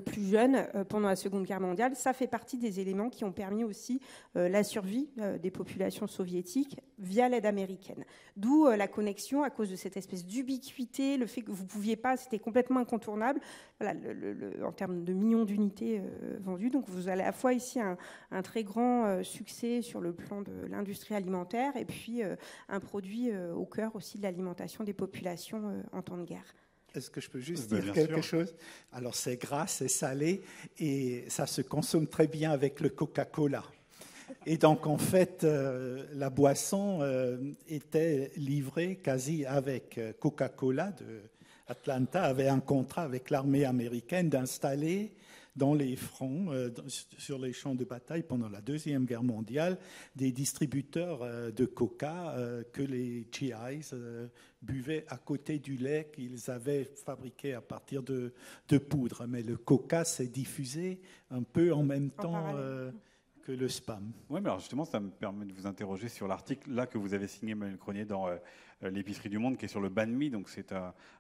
plus 0.04 0.30
jeune 0.30 0.66
euh, 0.74 0.84
pendant 0.84 1.09
la 1.09 1.16
Seconde 1.16 1.44
Guerre 1.44 1.61
mondiale. 1.61 1.94
Ça 1.94 2.12
fait 2.12 2.26
partie 2.26 2.59
des 2.59 2.80
éléments 2.80 3.09
qui 3.09 3.24
ont 3.24 3.32
permis 3.32 3.64
aussi 3.64 4.00
la 4.34 4.64
survie 4.64 5.09
des 5.40 5.50
populations 5.50 6.07
soviétiques 6.07 6.78
via 6.98 7.28
l'aide 7.28 7.46
américaine. 7.46 8.04
D'où 8.36 8.66
la 8.66 8.88
connexion 8.88 9.42
à 9.42 9.50
cause 9.50 9.70
de 9.70 9.76
cette 9.76 9.96
espèce 9.96 10.26
d'ubiquité, 10.26 11.16
le 11.16 11.26
fait 11.26 11.42
que 11.42 11.50
vous 11.50 11.62
ne 11.62 11.68
pouviez 11.68 11.96
pas, 11.96 12.16
c'était 12.16 12.38
complètement 12.38 12.80
incontournable 12.80 13.40
en 13.80 14.72
termes 14.72 15.04
de 15.04 15.12
millions 15.12 15.44
d'unités 15.44 16.02
vendues. 16.40 16.70
Donc 16.70 16.88
vous 16.88 17.09
avez 17.09 17.22
à 17.22 17.26
la 17.26 17.32
fois 17.32 17.54
ici 17.54 17.80
un 17.80 18.42
très 18.42 18.64
grand 18.64 19.22
succès 19.22 19.80
sur 19.80 20.00
le 20.00 20.12
plan 20.12 20.42
de 20.42 20.66
l'industrie 20.68 21.14
alimentaire 21.14 21.76
et 21.76 21.84
puis 21.84 22.22
un 22.68 22.80
produit 22.80 23.30
au 23.54 23.64
cœur 23.64 23.96
aussi 23.96 24.18
de 24.18 24.22
l'alimentation 24.22 24.84
des 24.84 24.94
populations 24.94 25.82
en 25.92 26.02
temps 26.02 26.18
de 26.18 26.24
guerre. 26.24 26.54
Est-ce 26.97 27.11
que 27.11 27.20
je 27.20 27.30
peux 27.30 27.40
juste 27.40 27.72
dire 27.72 27.92
quelque 27.92 28.22
chose? 28.22 28.55
Alors 28.92 29.14
c'est 29.14 29.36
gras, 29.36 29.66
c'est 29.66 29.88
salé 29.88 30.42
et 30.78 31.24
ça 31.28 31.47
se 31.47 31.62
consomme 31.62 32.07
très 32.07 32.26
bien 32.26 32.51
avec 32.51 32.80
le 32.80 32.88
Coca-Cola. 32.88 33.62
Et 34.44 34.57
donc 34.57 34.86
en 34.86 34.99
fait, 34.99 35.44
euh, 35.44 36.05
la 36.14 36.30
boisson 36.30 36.99
euh, 37.03 37.36
était 37.68 38.32
livrée 38.36 38.97
quasi 38.97 39.44
avec 39.44 39.99
euh, 39.99 40.12
Coca-Cola 40.18 40.92
Atlanta 41.68 42.22
avait 42.22 42.49
un 42.49 42.61
contrat 42.61 43.03
avec 43.03 43.30
l'armée 43.30 43.64
américaine 43.64 44.28
d'installer 44.28 45.12
dans 45.57 45.74
les 45.74 45.97
fronts, 45.97 46.53
euh, 46.53 46.70
sur 47.18 47.38
les 47.38 47.53
champs 47.53 47.74
de 47.74 47.84
bataille 47.84 48.22
pendant 48.22 48.49
la 48.49 48.61
Deuxième 48.61 49.07
Guerre 49.07 49.22
mondiale, 49.22 49.78
des 50.14 50.30
distributeurs 50.30 51.22
euh, 51.22 51.51
de 51.51 51.64
coca 51.64 52.34
euh, 52.36 52.62
que 52.72 52.82
les 52.82 53.26
GIs 53.32 53.94
buvaient 54.67 55.05
à 55.09 55.17
côté 55.17 55.59
du 55.59 55.77
lait 55.77 56.11
qu'ils 56.12 56.51
avaient 56.51 56.85
fabriqué 56.85 57.55
à 57.55 57.61
partir 57.61 58.03
de, 58.03 58.33
de 58.69 58.79
poudre. 58.79 59.27
Mais 59.27 59.43
le 59.43 59.57
coca 59.57 60.05
s'est 60.05 60.29
diffusé 60.29 61.01
un 61.31 61.43
peu 61.43 61.73
en 61.73 61.83
même 61.83 62.11
temps 62.11 62.55
que 63.47 63.53
le 63.53 63.69
spam. 63.69 64.12
Oui, 64.29 64.41
mais 64.43 64.49
alors 64.49 64.59
justement, 64.59 64.85
ça 64.85 64.99
me 64.99 65.09
permet 65.09 65.47
de 65.47 65.53
vous 65.53 65.67
interroger 65.67 66.09
sur 66.09 66.27
l'article 66.27 66.73
là 66.73 66.87
que 66.87 66.99
vous 66.99 67.14
avez 67.14 67.29
signé, 67.29 67.55
Manuel 67.55 67.79
Cronier, 67.79 68.05
dans 68.05 68.27
euh, 68.27 68.37
l'épicerie 68.83 69.29
du 69.29 69.39
monde, 69.39 69.57
qui 69.57 69.67
est 69.67 69.69
sur 69.69 69.81
le 69.81 69.89
banh 69.89 70.07
mi. 70.07 70.31
Donc 70.31 70.49
c'est 70.49 70.75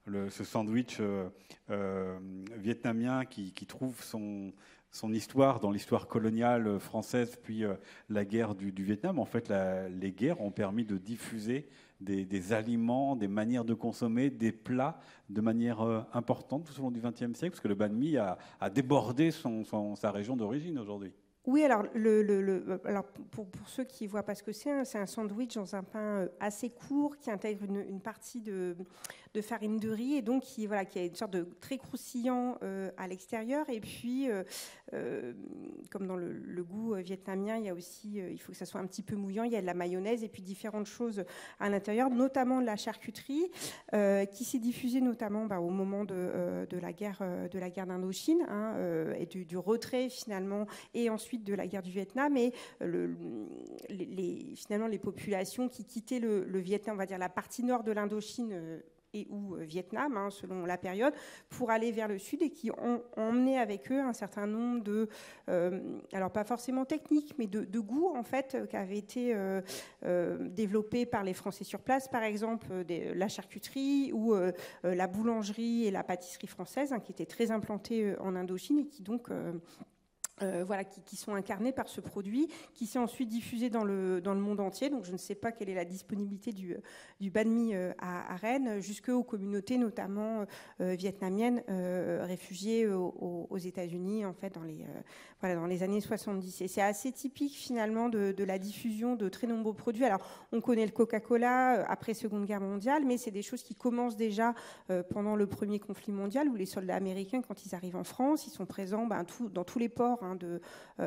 ce 0.06 0.44
sandwich 0.44 0.98
euh, 0.98 1.28
euh, 1.70 2.18
vietnamien 2.56 3.24
qui, 3.24 3.52
trouve 3.66 4.02
son, 4.02 4.52
son 4.90 5.12
histoire 5.12 5.60
dans 5.60 5.70
l'histoire 5.70 6.08
coloniale 6.08 6.80
française, 6.80 7.38
puis 7.40 7.62
la 8.08 8.24
guerre 8.24 8.56
du, 8.56 8.72
Vietnam. 8.82 9.20
En 9.20 9.26
fait, 9.26 9.52
les 9.90 10.10
guerres 10.10 10.40
ont 10.40 10.50
permis 10.50 10.84
de 10.84 10.98
diffuser 10.98 11.68
des, 12.00 12.52
aliments, 12.52 13.16
des 13.16 13.28
manières 13.28 13.64
de 13.64 13.74
consommer, 13.74 14.30
des 14.30 14.52
plats 14.52 14.98
de 15.28 15.40
manière 15.40 15.80
importante 16.12 16.64
tout 16.64 16.78
au 16.80 16.84
long 16.84 16.90
du 16.90 17.00
XXe 17.00 17.36
siècle, 17.36 17.50
parce 17.50 17.60
que 17.60 17.68
le 17.68 17.74
banh 17.74 17.88
mi 17.88 18.16
a, 18.16 18.38
débordé 18.72 19.30
sa 19.30 20.10
région 20.10 20.36
d'origine 20.36 20.78
aujourd'hui. 20.78 21.12
Oui, 21.46 21.62
alors, 21.62 21.84
alors 22.84 23.04
pour, 23.04 23.46
ceux 23.66 23.84
qui 23.84 24.04
ne 24.04 24.08
voient 24.08 24.24
pas 24.24 24.34
ce 24.34 24.42
que 24.42 24.50
c'est, 24.50 24.72
hein, 24.72 24.84
c'est 24.84 24.98
un 24.98 25.06
sandwich 25.06 25.54
dans 25.54 25.76
un 25.76 25.84
pain 25.84 26.22
euh, 26.22 26.28
assez 26.40 26.70
court 26.70 27.16
qui 27.18 27.30
intègre 27.30 27.64
une, 27.64 28.00
partie 28.00 28.40
de, 28.40 28.74
farine 29.42 29.78
de 29.78 29.90
riz 29.90 30.14
et 30.14 30.22
donc 30.22 30.42
qui, 30.42 30.66
voilà, 30.66 30.84
qui 30.84 30.98
a 30.98 31.04
une 31.04 31.14
sorte 31.14 31.32
de 31.34 31.46
très 31.60 31.78
croustillant 31.78 32.58
euh, 32.64 32.90
à 32.96 33.06
l'extérieur. 33.06 33.64
Et 33.70 33.78
puis, 33.78 34.28
euh, 34.28 35.34
comme 35.90 36.08
dans 36.08 36.16
le, 36.16 36.64
goût 36.64 36.94
vietnamien, 36.94 37.58
il 37.58 37.66
y 37.66 37.68
a 37.68 37.74
aussi, 37.74 38.16
il 38.16 38.38
faut 38.38 38.50
que 38.50 38.58
ça 38.58 38.66
soit 38.66 38.80
un 38.80 38.86
petit 38.86 39.02
peu 39.02 39.14
mouillant, 39.14 39.44
il 39.44 39.52
y 39.52 39.56
a 39.56 39.60
de 39.60 39.66
la 39.66 39.74
mayonnaise 39.74 40.24
et 40.24 40.28
puis 40.28 40.42
différentes 40.42 40.86
choses 40.86 41.24
à 41.60 41.68
l'intérieur, 41.68 42.10
notamment 42.10 42.60
de 42.60 42.66
la 42.66 42.76
charcuterie 42.76 43.52
qui 44.32 44.44
s'est 44.44 44.58
diffusée 44.58 45.00
notamment 45.00 45.46
bah, 45.46 45.60
au 45.60 45.70
moment 45.70 46.04
de, 46.04 46.66
la 46.72 46.92
guerre 46.92 47.22
guerre 47.52 47.86
d'Indochine 47.86 48.44
hein, 48.48 48.74
et 49.16 49.26
du, 49.26 49.44
du 49.44 49.56
retrait 49.56 50.08
finalement 50.08 50.66
et 50.94 51.08
ensuite 51.08 51.35
de 51.44 51.54
la 51.54 51.66
guerre 51.66 51.82
du 51.82 51.90
Vietnam 51.90 52.36
et 52.36 52.52
euh, 52.82 53.14
les, 53.88 54.54
finalement 54.56 54.86
les 54.86 54.98
populations 54.98 55.68
qui 55.68 55.84
quittaient 55.84 56.20
le, 56.20 56.58
Vietnam, 56.58 56.96
on 56.96 56.98
va 56.98 57.06
dire 57.06 57.18
la 57.18 57.28
partie 57.28 57.62
nord 57.62 57.82
de 57.82 57.92
l'Indochine 57.92 58.50
euh, 58.52 58.80
et 59.14 59.26
ou 59.30 59.54
euh, 59.54 59.62
Vietnam, 59.62 60.16
hein, 60.16 60.30
selon 60.30 60.66
la 60.66 60.76
période, 60.76 61.14
pour 61.48 61.70
aller 61.70 61.92
vers 61.92 62.08
le 62.08 62.18
sud 62.18 62.42
et 62.42 62.50
qui 62.50 62.70
ont, 62.70 63.02
emmené 63.16 63.58
avec 63.58 63.90
eux 63.90 64.00
un 64.00 64.12
certain 64.12 64.46
nombre 64.46 64.82
de, 64.82 65.08
alors 66.12 66.30
pas 66.30 66.44
forcément 66.44 66.84
techniques, 66.84 67.34
mais 67.38 67.46
de, 67.46 67.80
goûts 67.80 68.12
en 68.14 68.22
fait 68.22 68.56
qui 68.68 68.76
avaient 68.76 68.98
été 68.98 69.34
développés 70.50 71.06
par 71.06 71.24
les 71.24 71.34
Français 71.34 71.64
sur 71.64 71.80
place, 71.80 72.08
par 72.08 72.24
exemple 72.24 72.66
la 72.88 73.28
charcuterie 73.28 74.12
ou 74.12 74.34
la 74.82 75.06
boulangerie 75.06 75.86
et 75.86 75.90
la 75.90 76.02
pâtisserie 76.02 76.46
française, 76.46 76.92
hein, 76.92 77.00
qui 77.00 77.12
étaient 77.12 77.26
très 77.26 77.50
implantées 77.50 78.16
en 78.18 78.34
Indochine 78.34 78.80
et 78.80 78.86
qui 78.86 79.02
donc 79.02 79.30
euh, 80.42 80.64
voilà, 80.66 80.84
qui, 80.84 81.16
sont 81.16 81.34
incarnés 81.34 81.72
par 81.72 81.88
ce 81.88 82.02
produit, 82.02 82.48
qui 82.74 82.84
s'est 82.84 82.98
ensuite 82.98 83.30
diffusé 83.30 83.70
dans 83.70 83.84
le, 83.84 84.20
dans 84.20 84.34
le 84.34 84.40
monde 84.40 84.60
entier. 84.60 84.90
Donc 84.90 85.06
je 85.06 85.12
ne 85.12 85.16
sais 85.16 85.34
pas 85.34 85.50
quelle 85.50 85.70
est 85.70 85.74
la 85.74 85.86
disponibilité 85.86 86.52
du, 86.52 86.76
du 87.20 87.32
euh, 87.34 87.92
à, 87.98 88.36
Rennes, 88.36 88.80
jusqu'aux 88.80 89.22
communautés 89.22 89.78
notamment 89.78 90.44
euh, 90.82 90.94
vietnamiennes 90.94 91.62
réfugiées 92.22 92.86
aux, 92.86 93.56
États-Unis, 93.56 94.26
en 94.26 94.34
fait, 94.34 94.54
dans 94.54 94.62
les, 94.62 94.84
dans 95.42 95.64
les 95.64 95.82
années 95.82 96.02
70. 96.02 96.60
Et 96.60 96.68
c'est 96.68 96.82
assez 96.82 97.12
typique 97.12 97.54
finalement 97.54 98.10
de, 98.10 98.44
la 98.44 98.58
diffusion 98.58 99.16
de 99.16 99.30
très 99.30 99.46
nombreux 99.46 99.72
produits. 99.72 100.04
Alors 100.04 100.20
on 100.52 100.60
connaît 100.60 100.84
le 100.84 100.92
Coca-Cola 100.92 101.86
après 101.88 102.12
Seconde 102.12 102.44
Guerre 102.44 102.60
mondiale, 102.60 103.04
mais 103.06 103.16
c'est 103.16 103.30
des 103.30 103.42
choses 103.42 103.62
qui 103.62 103.74
commencent 103.74 104.16
déjà 104.16 104.54
pendant 105.08 105.34
le 105.34 105.46
premier 105.46 105.78
conflit 105.78 106.12
mondial, 106.12 106.48
où 106.48 106.54
les 106.54 106.66
soldats 106.66 106.96
américains, 106.96 107.40
quand 107.40 107.64
ils 107.64 107.74
arrivent 107.74 107.96
en 107.96 108.04
France, 108.04 108.46
ils 108.46 108.50
sont 108.50 108.66
présents 108.66 109.06
ben, 109.06 109.24
dans 109.52 109.64
tous 109.64 109.78
les 109.78 109.88
ports 109.88 110.25
hein, 110.26 110.36
de, 110.36 110.60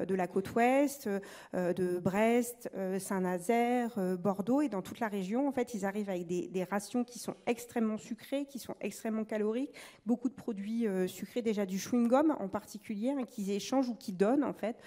de, 0.05 0.15
la 0.15 0.27
côte 0.27 0.53
ouest, 0.55 1.09
de 1.53 1.99
Brest, 1.99 2.69
Saint-Nazaire, 2.99 3.99
Bordeaux, 4.17 4.61
et 4.61 4.69
dans 4.69 4.81
toute 4.81 4.99
la 4.99 5.07
région, 5.07 5.47
en 5.47 5.51
fait, 5.51 5.73
ils 5.73 5.85
arrivent 5.85 6.09
avec 6.09 6.25
des, 6.25 6.67
rations 6.69 7.03
qui 7.03 7.19
sont 7.19 7.35
extrêmement 7.45 7.97
sucrées, 7.97 8.45
qui 8.45 8.59
sont 8.59 8.75
extrêmement 8.81 9.23
caloriques, 9.23 9.73
beaucoup 10.05 10.29
de 10.29 10.33
produits 10.33 10.87
sucrés, 11.07 11.41
déjà 11.41 11.65
du 11.65 11.77
chewing-gum 11.77 12.31
en 12.31 12.47
particulier, 12.47 13.11
hein, 13.11 13.23
qu'ils 13.27 13.51
échangent 13.51 13.89
ou 13.89 13.95
qui 13.95 14.13
donnent 14.13 14.43
en 14.43 14.53
fait 14.53 14.77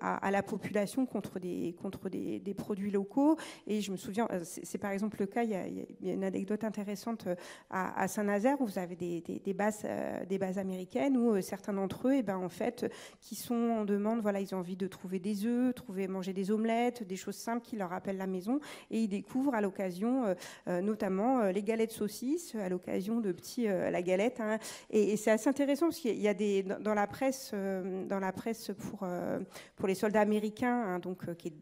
à, 0.00 0.30
la 0.30 0.42
population 0.42 1.06
contre 1.06 1.38
des, 1.38 1.74
contre 1.80 2.08
des, 2.08 2.54
produits 2.54 2.90
locaux. 2.90 3.36
Et 3.66 3.80
je 3.80 3.92
me 3.92 3.96
souviens, 3.96 4.28
c'est 4.42 4.78
par 4.78 4.90
exemple 4.90 5.18
le 5.20 5.26
cas, 5.26 5.42
il 5.42 5.50
y 5.50 5.54
a, 5.54 6.12
une 6.12 6.24
anecdote 6.24 6.64
intéressante 6.64 7.28
à, 7.70 8.00
à 8.00 8.08
Saint-Nazaire 8.08 8.60
où 8.60 8.66
vous 8.66 8.78
avez 8.78 8.96
des, 8.96 9.20
des, 9.20 9.54
bases, 9.54 9.82
euh, 9.84 10.24
des 10.24 10.38
bases 10.38 10.58
américaines 10.58 11.16
où 11.16 11.32
euh, 11.32 11.40
certains 11.40 11.72
d'entre 11.72 12.08
eux, 12.08 12.14
et 12.14 12.18
eh 12.18 12.22
ben, 12.22 12.36
en 12.36 12.48
fait, 12.48 12.90
qui 13.20 13.34
sont 13.34 13.54
en 13.54 13.84
demande, 13.84 14.20
voilà, 14.20 14.40
ils 14.40 14.54
ont 14.54 14.58
envie 14.58 14.76
de 14.76 14.86
trouver 14.86 15.18
des 15.18 15.46
œufs, 15.46 15.74
trouver, 15.74 16.08
manger 16.08 16.32
des 16.32 16.50
omelettes, 16.50 17.02
des 17.02 17.16
choses 17.16 17.36
simples 17.36 17.64
qui 17.64 17.76
leur 17.76 17.90
rappellent 17.90 18.16
la 18.16 18.26
maison, 18.26 18.60
et 18.90 19.00
ils 19.00 19.08
découvrent 19.08 19.54
à 19.54 19.60
l'occasion, 19.60 20.34
euh, 20.68 20.80
notamment 20.80 21.44
les 21.44 21.62
galettes 21.62 21.92
saucisses, 21.92 22.54
à 22.54 22.68
l'occasion 22.68 23.20
de 23.20 23.32
petits, 23.32 23.66
la 23.66 24.02
galette. 24.02 24.40
Hein. 24.40 24.58
et, 24.90 25.16
c'est 25.16 25.30
assez 25.30 25.48
intéressant 25.48 25.86
parce 25.86 25.98
qu'il 25.98 26.18
y 26.18 26.28
a 26.28 26.34
des 26.34 26.62
dans 26.62 26.94
la 26.94 27.06
presse, 27.06 27.52
dans 27.52 28.20
la 28.20 28.32
presse 28.32 28.70
pour 28.78 29.06
pour 29.76 29.88
les 29.88 29.94
soldats 29.94 30.20
américains, 30.20 30.82
hein, 30.82 30.98
donc 30.98 31.34
qui 31.36 31.52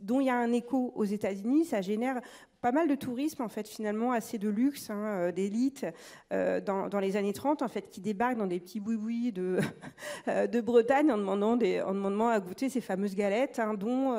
dont 0.00 0.20
il 0.20 0.26
y 0.26 0.30
a 0.30 0.36
un 0.36 0.52
écho 0.52 0.92
aux 0.94 1.04
États-Unis, 1.04 1.64
ça 1.64 1.80
génère 1.80 2.20
pas 2.64 2.72
mal 2.72 2.88
de 2.88 2.94
tourisme, 2.94 3.42
en 3.42 3.50
fait, 3.50 3.68
finalement, 3.68 4.12
assez 4.12 4.38
de 4.38 4.48
luxe, 4.48 4.88
hein, 4.88 5.04
euh, 5.04 5.32
d'élite, 5.32 5.84
euh, 6.32 6.62
dans, 6.62 6.98
les 6.98 7.16
années 7.18 7.34
30, 7.34 7.60
en 7.60 7.68
fait, 7.68 7.90
qui 7.90 8.00
débarquent 8.00 8.38
dans 8.38 8.46
des 8.46 8.58
petits 8.58 8.80
boui 8.80 9.32
de, 9.32 9.58
euh, 10.28 10.46
de 10.46 10.62
Bretagne 10.62 11.12
en 11.12 11.18
demandant, 11.18 11.58
en 11.58 11.94
demandant 11.94 12.28
à 12.28 12.40
goûter 12.40 12.70
ces 12.70 12.80
fameuses 12.80 13.16
galettes, 13.16 13.58
hein, 13.58 13.74
dont, 13.74 14.14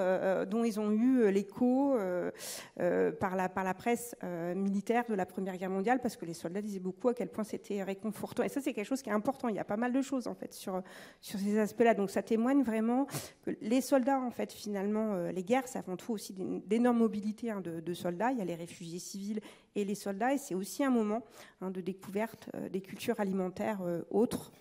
dont 0.46 0.64
ils 0.64 0.80
ont 0.80 0.92
eu 0.92 1.32
l'écho 1.32 1.98
par, 3.20 3.36
la, 3.36 3.50
par 3.50 3.64
la 3.64 3.74
presse 3.74 4.16
militaire 4.56 5.06
de 5.10 5.16
la 5.16 5.26
Première 5.26 5.58
Guerre 5.58 5.72
mondiale, 5.72 6.00
parce 6.00 6.16
que 6.16 6.26
les 6.26 6.36
soldats 6.36 6.62
disaient 6.62 6.80
beaucoup 6.80 7.08
à 7.10 7.16
quel 7.16 7.30
point 7.30 7.44
c'était 7.44 7.82
réconfortant. 7.82 8.44
Et 8.44 8.50
ça, 8.50 8.62
c'est 8.62 8.74
quelque 8.74 8.86
chose 8.86 9.02
qui 9.02 9.10
est 9.10 9.14
important. 9.14 9.48
Il 9.50 9.56
y 9.56 9.60
a 9.60 9.64
pas 9.64 9.78
mal 9.78 9.92
de 9.92 10.04
choses, 10.04 10.28
en 10.28 10.36
fait, 10.36 10.54
sur, 10.54 10.84
sur 11.20 11.40
ces 11.40 11.58
aspects-là. 11.58 11.96
Donc, 11.96 12.12
ça 12.12 12.22
témoigne 12.22 12.62
vraiment 12.62 13.08
que 13.44 13.50
les 13.62 13.82
soldats, 13.82 14.20
en 14.20 14.30
fait, 14.30 14.54
finalement, 14.54 15.16
les 15.34 15.44
guerres, 15.44 15.68
c'est 15.68 15.80
avant 15.80 15.98
tout 15.98 16.14
aussi 16.14 16.36
d'énormes 16.68 17.00
mobilités 17.00 17.50
hein, 17.50 17.62
de 17.62 17.94
soldats 17.96 18.35
il 18.36 18.40
y 18.40 18.42
a 18.42 18.46
les 18.46 18.56
réfugiés 18.56 19.00
civils 19.00 19.42
et 19.76 19.86
les 19.86 19.96
soldats, 19.96 20.34
et 20.34 20.38
c'est 20.38 20.56
aussi 20.56 20.84
un 20.84 20.90
moment 20.90 21.24
hein, 21.62 21.72
de 21.72 21.82
découverte 21.82 22.50
euh, 22.56 22.70
des 22.70 22.82
cultures 22.82 23.20
alimentaires 23.20 23.82
euh, 23.82 24.02
autres. 24.10 24.52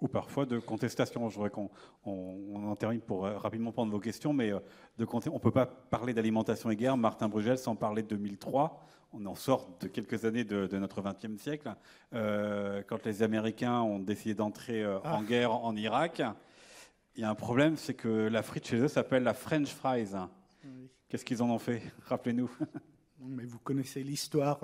Ou 0.00 0.08
parfois 0.08 0.46
de 0.46 0.58
contestation. 0.58 1.28
Je 1.28 1.34
voudrais 1.34 1.50
qu'on 1.50 1.70
on, 2.04 2.68
en 2.68 2.76
termine 2.76 3.00
pour 3.00 3.26
euh, 3.26 3.36
rapidement 3.36 3.72
prendre 3.72 3.90
vos 3.90 3.98
questions, 3.98 4.32
mais 4.32 4.50
de 4.50 5.06
on 5.12 5.34
ne 5.34 5.38
peut 5.38 5.50
pas 5.50 5.66
parler 5.66 6.14
d'alimentation 6.14 6.70
et 6.70 6.76
guerre, 6.76 6.96
Martin 6.96 7.28
Brugel, 7.28 7.58
sans 7.58 7.76
parler 7.76 8.02
de 8.02 8.08
2003 8.08 8.84
on 9.14 9.24
en 9.24 9.34
sort 9.34 9.70
de 9.80 9.88
quelques 9.88 10.26
années 10.26 10.44
de, 10.44 10.68
notre 10.76 11.00
XXe 11.00 11.40
siècle, 11.40 11.74
quand 12.12 13.06
les 13.06 13.22
Américains 13.22 13.80
ont 13.80 14.00
décidé 14.00 14.34
d'entrer 14.34 14.84
ah. 14.84 15.16
en 15.16 15.22
guerre 15.22 15.50
en 15.50 15.74
Irak. 15.76 16.20
Il 17.16 17.22
y 17.22 17.24
a 17.24 17.30
un 17.30 17.34
problème, 17.34 17.78
c'est 17.78 17.94
que 17.94 18.06
la 18.06 18.42
frite 18.42 18.66
chez 18.66 18.76
eux 18.76 18.86
s'appelle 18.86 19.22
la 19.22 19.32
French 19.32 19.70
fries. 19.70 20.14
Qu'est-ce 21.08 21.24
qu'ils 21.24 21.42
en 21.42 21.48
ont 21.48 21.58
fait? 21.58 21.80
Rappelez-nous. 22.04 22.50
mais 23.20 23.44
vous 23.44 23.58
connaissez 23.58 24.02
l'histoire. 24.02 24.60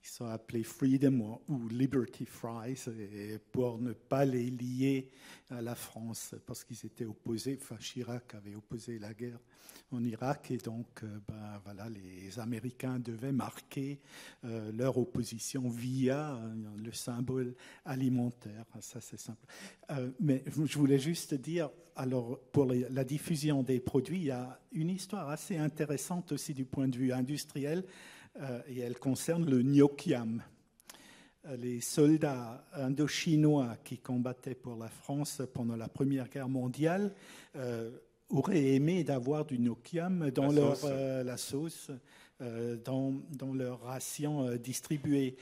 Euh, 0.00 0.04
ils 0.04 0.08
sont 0.08 0.26
appelés 0.26 0.62
Freedom 0.62 1.40
ou 1.48 1.68
Liberty 1.68 2.26
Fries 2.26 2.86
pour 3.52 3.78
ne 3.78 3.92
pas 3.92 4.24
les 4.24 4.50
lier 4.50 5.10
à 5.50 5.60
la 5.60 5.74
France 5.74 6.34
parce 6.46 6.64
qu'ils 6.64 6.84
étaient 6.84 7.04
opposés. 7.04 7.58
Enfin, 7.60 7.76
Chirac 7.76 8.34
avait 8.34 8.54
opposé 8.54 8.98
la 8.98 9.14
guerre 9.14 9.38
en 9.92 10.02
Irak 10.04 10.50
et 10.50 10.58
donc 10.58 11.02
euh, 11.02 11.18
ben, 11.28 11.60
voilà, 11.64 11.88
les 11.88 12.38
Américains 12.38 12.98
devaient 12.98 13.32
marquer 13.32 14.00
euh, 14.44 14.70
leur 14.72 14.98
opposition 14.98 15.68
via 15.68 16.40
le 16.76 16.92
symbole 16.92 17.54
alimentaire. 17.84 18.64
Ça, 18.80 19.00
c'est 19.00 19.18
simple. 19.18 19.44
mais 20.20 20.44
je 20.46 20.78
voulais 20.78 20.98
juste 20.98 21.34
dire, 21.34 21.70
alors 21.96 22.38
pour 22.52 22.66
la 22.66 23.04
diffusion 23.04 23.62
des 23.62 23.80
produits, 23.80 24.18
il 24.18 24.24
y 24.24 24.30
a 24.30 24.60
une 24.72 24.90
histoire 24.90 25.28
assez 25.28 25.56
intéressante 25.56 26.32
aussi 26.32 26.54
du 26.54 26.64
point 26.64 26.88
de 26.88 26.96
vue 26.96 27.12
industriel. 27.12 27.84
Euh, 28.40 28.60
et 28.68 28.80
elle 28.80 28.98
concerne 28.98 29.48
le 29.48 29.62
Nyokiam. 29.62 30.42
Euh, 31.46 31.56
les 31.56 31.80
soldats 31.80 32.64
indochinois 32.72 33.76
qui 33.84 33.98
combattaient 33.98 34.54
pour 34.54 34.76
la 34.76 34.88
France 34.88 35.42
pendant 35.52 35.76
la 35.76 35.88
Première 35.88 36.28
Guerre 36.28 36.48
mondiale 36.48 37.12
euh, 37.56 37.90
auraient 38.28 38.74
aimé 38.74 39.04
d'avoir 39.04 39.44
du 39.44 39.58
Nyokiam 39.58 40.30
dans 40.30 40.48
la 40.48 40.52
leur 40.52 40.76
sauce, 40.76 40.90
la 40.90 41.36
sauce 41.36 41.90
dans, 42.84 43.12
dans, 43.36 43.52
leur 43.52 43.82
ration 43.82 44.54
distribuée. 44.56 45.36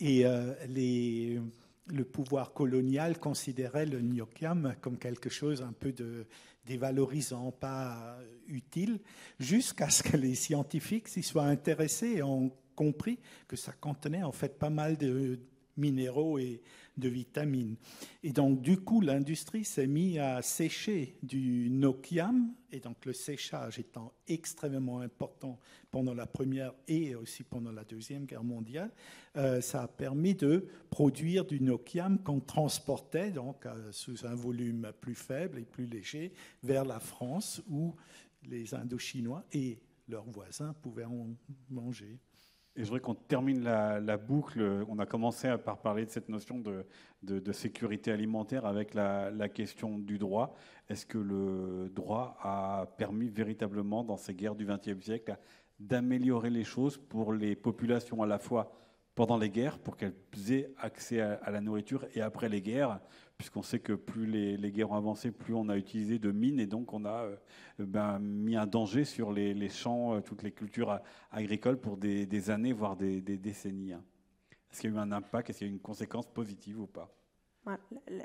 Et 0.00 0.24
les, 0.68 1.38
le 1.86 2.04
pouvoir 2.04 2.52
colonial 2.54 3.18
considérait 3.18 3.86
le 3.86 4.00
Nyokiam 4.00 4.74
comme 4.80 4.96
quelque 4.96 5.28
chose 5.28 5.62
un 5.62 5.72
peu 5.72 5.92
de 5.92 6.26
dévalorisant, 6.64 7.52
pas 7.52 8.18
utile, 8.46 9.00
jusqu'à 9.38 9.90
ce 9.90 10.02
que 10.02 10.16
les 10.16 10.34
scientifiques 10.34 11.08
s'y 11.08 11.22
soient 11.22 11.44
intéressés 11.44 12.14
et 12.16 12.22
ont 12.22 12.52
compris 12.74 13.18
que 13.46 13.56
ça 13.56 13.72
contenait 13.72 14.22
en 14.22 14.32
fait 14.32 14.58
pas 14.58 14.70
mal 14.70 14.96
de 14.96 15.38
minéraux 15.80 16.38
et 16.38 16.62
de 16.96 17.08
vitamines. 17.08 17.76
Et 18.22 18.32
donc, 18.32 18.60
du 18.60 18.76
coup, 18.76 19.00
l'industrie 19.00 19.64
s'est 19.64 19.86
mise 19.86 20.18
à 20.18 20.42
sécher 20.42 21.16
du 21.22 21.68
nokiam, 21.70 22.52
et 22.70 22.78
donc 22.78 23.04
le 23.06 23.12
séchage 23.12 23.78
étant 23.78 24.12
extrêmement 24.28 25.00
important 25.00 25.58
pendant 25.90 26.14
la 26.14 26.26
Première 26.26 26.72
et 26.86 27.14
aussi 27.14 27.42
pendant 27.42 27.72
la 27.72 27.84
Deuxième 27.84 28.26
Guerre 28.26 28.44
mondiale, 28.44 28.90
euh, 29.36 29.60
ça 29.60 29.82
a 29.82 29.88
permis 29.88 30.34
de 30.34 30.68
produire 30.90 31.44
du 31.44 31.60
nokiam 31.60 32.18
qu'on 32.22 32.40
transportait 32.40 33.30
donc 33.30 33.66
euh, 33.66 33.90
sous 33.90 34.26
un 34.26 34.34
volume 34.34 34.92
plus 35.00 35.14
faible 35.14 35.58
et 35.58 35.64
plus 35.64 35.86
léger 35.86 36.32
vers 36.62 36.84
la 36.84 37.00
France, 37.00 37.62
où 37.68 37.94
les 38.48 38.74
Indochinois 38.74 39.44
et 39.52 39.78
leurs 40.08 40.28
voisins 40.30 40.74
pouvaient 40.82 41.04
en 41.04 41.28
manger. 41.70 42.18
Et 42.76 42.82
je 42.82 42.84
voudrais 42.84 43.00
qu'on 43.00 43.14
termine 43.14 43.62
la, 43.64 44.16
boucle. 44.16 44.84
On 44.88 44.98
a 45.00 45.06
commencé 45.06 45.52
par 45.64 45.78
parler 45.78 46.06
de 46.06 46.10
cette 46.10 46.28
notion 46.28 46.62
de, 47.22 47.52
sécurité 47.52 48.12
alimentaire 48.12 48.64
avec 48.64 48.94
la, 48.94 49.48
question 49.48 49.98
du 49.98 50.18
droit. 50.18 50.54
Est-ce 50.88 51.04
que 51.04 51.18
le 51.18 51.90
droit 51.92 52.36
a 52.40 52.86
permis 52.96 53.28
véritablement, 53.28 54.04
dans 54.04 54.16
ces 54.16 54.34
guerres 54.34 54.54
du 54.54 54.66
XXe 54.66 55.04
siècle, 55.04 55.36
d'améliorer 55.80 56.50
les 56.50 56.64
choses 56.64 56.96
pour 56.96 57.32
les 57.32 57.56
populations 57.56 58.22
à 58.22 58.26
la 58.26 58.38
fois 58.38 58.72
pendant 59.16 59.36
les 59.36 59.50
guerres, 59.50 59.78
pour 59.78 59.96
qu'elles 59.96 60.14
aient 60.50 60.72
accès 60.78 61.20
à 61.20 61.50
la 61.50 61.60
nourriture, 61.60 62.06
et 62.14 62.20
après 62.20 62.48
les 62.48 62.62
guerres, 62.62 63.00
puisqu'on 63.40 63.62
sait 63.62 63.78
que 63.78 63.94
plus 63.94 64.26
les, 64.26 64.70
guerres 64.70 64.90
ont 64.90 64.96
avancé, 64.96 65.30
plus 65.30 65.54
on 65.54 65.70
a 65.70 65.78
utilisé 65.78 66.18
de 66.18 66.30
mines 66.30 66.60
et 66.60 66.66
donc 66.66 66.92
on 66.92 67.06
a 67.06 67.24
euh, 67.24 67.36
ben, 67.78 68.18
mis 68.18 68.54
un 68.54 68.66
danger 68.66 69.06
sur 69.06 69.32
les, 69.32 69.68
champs, 69.70 70.16
euh, 70.16 70.20
toutes 70.20 70.42
les 70.42 70.52
cultures 70.52 71.00
agricoles 71.30 71.80
pour 71.80 71.96
des, 71.96 72.50
années, 72.50 72.74
voire 72.74 72.96
des, 72.96 73.22
des 73.22 73.38
décennies. 73.38 73.94
Hein. 73.94 74.04
Est-ce 74.70 74.82
qu'il 74.82 74.90
y 74.90 74.92
a 74.92 74.96
eu 74.96 75.00
un 75.00 75.10
impact? 75.10 75.48
Est-ce 75.48 75.60
qu'il 75.60 75.68
y 75.68 75.70
a 75.70 75.72
eu 75.72 75.74
une 75.74 75.80
conséquence 75.80 76.26
positive 76.26 76.80
ou 76.80 76.86
pas? 76.86 77.10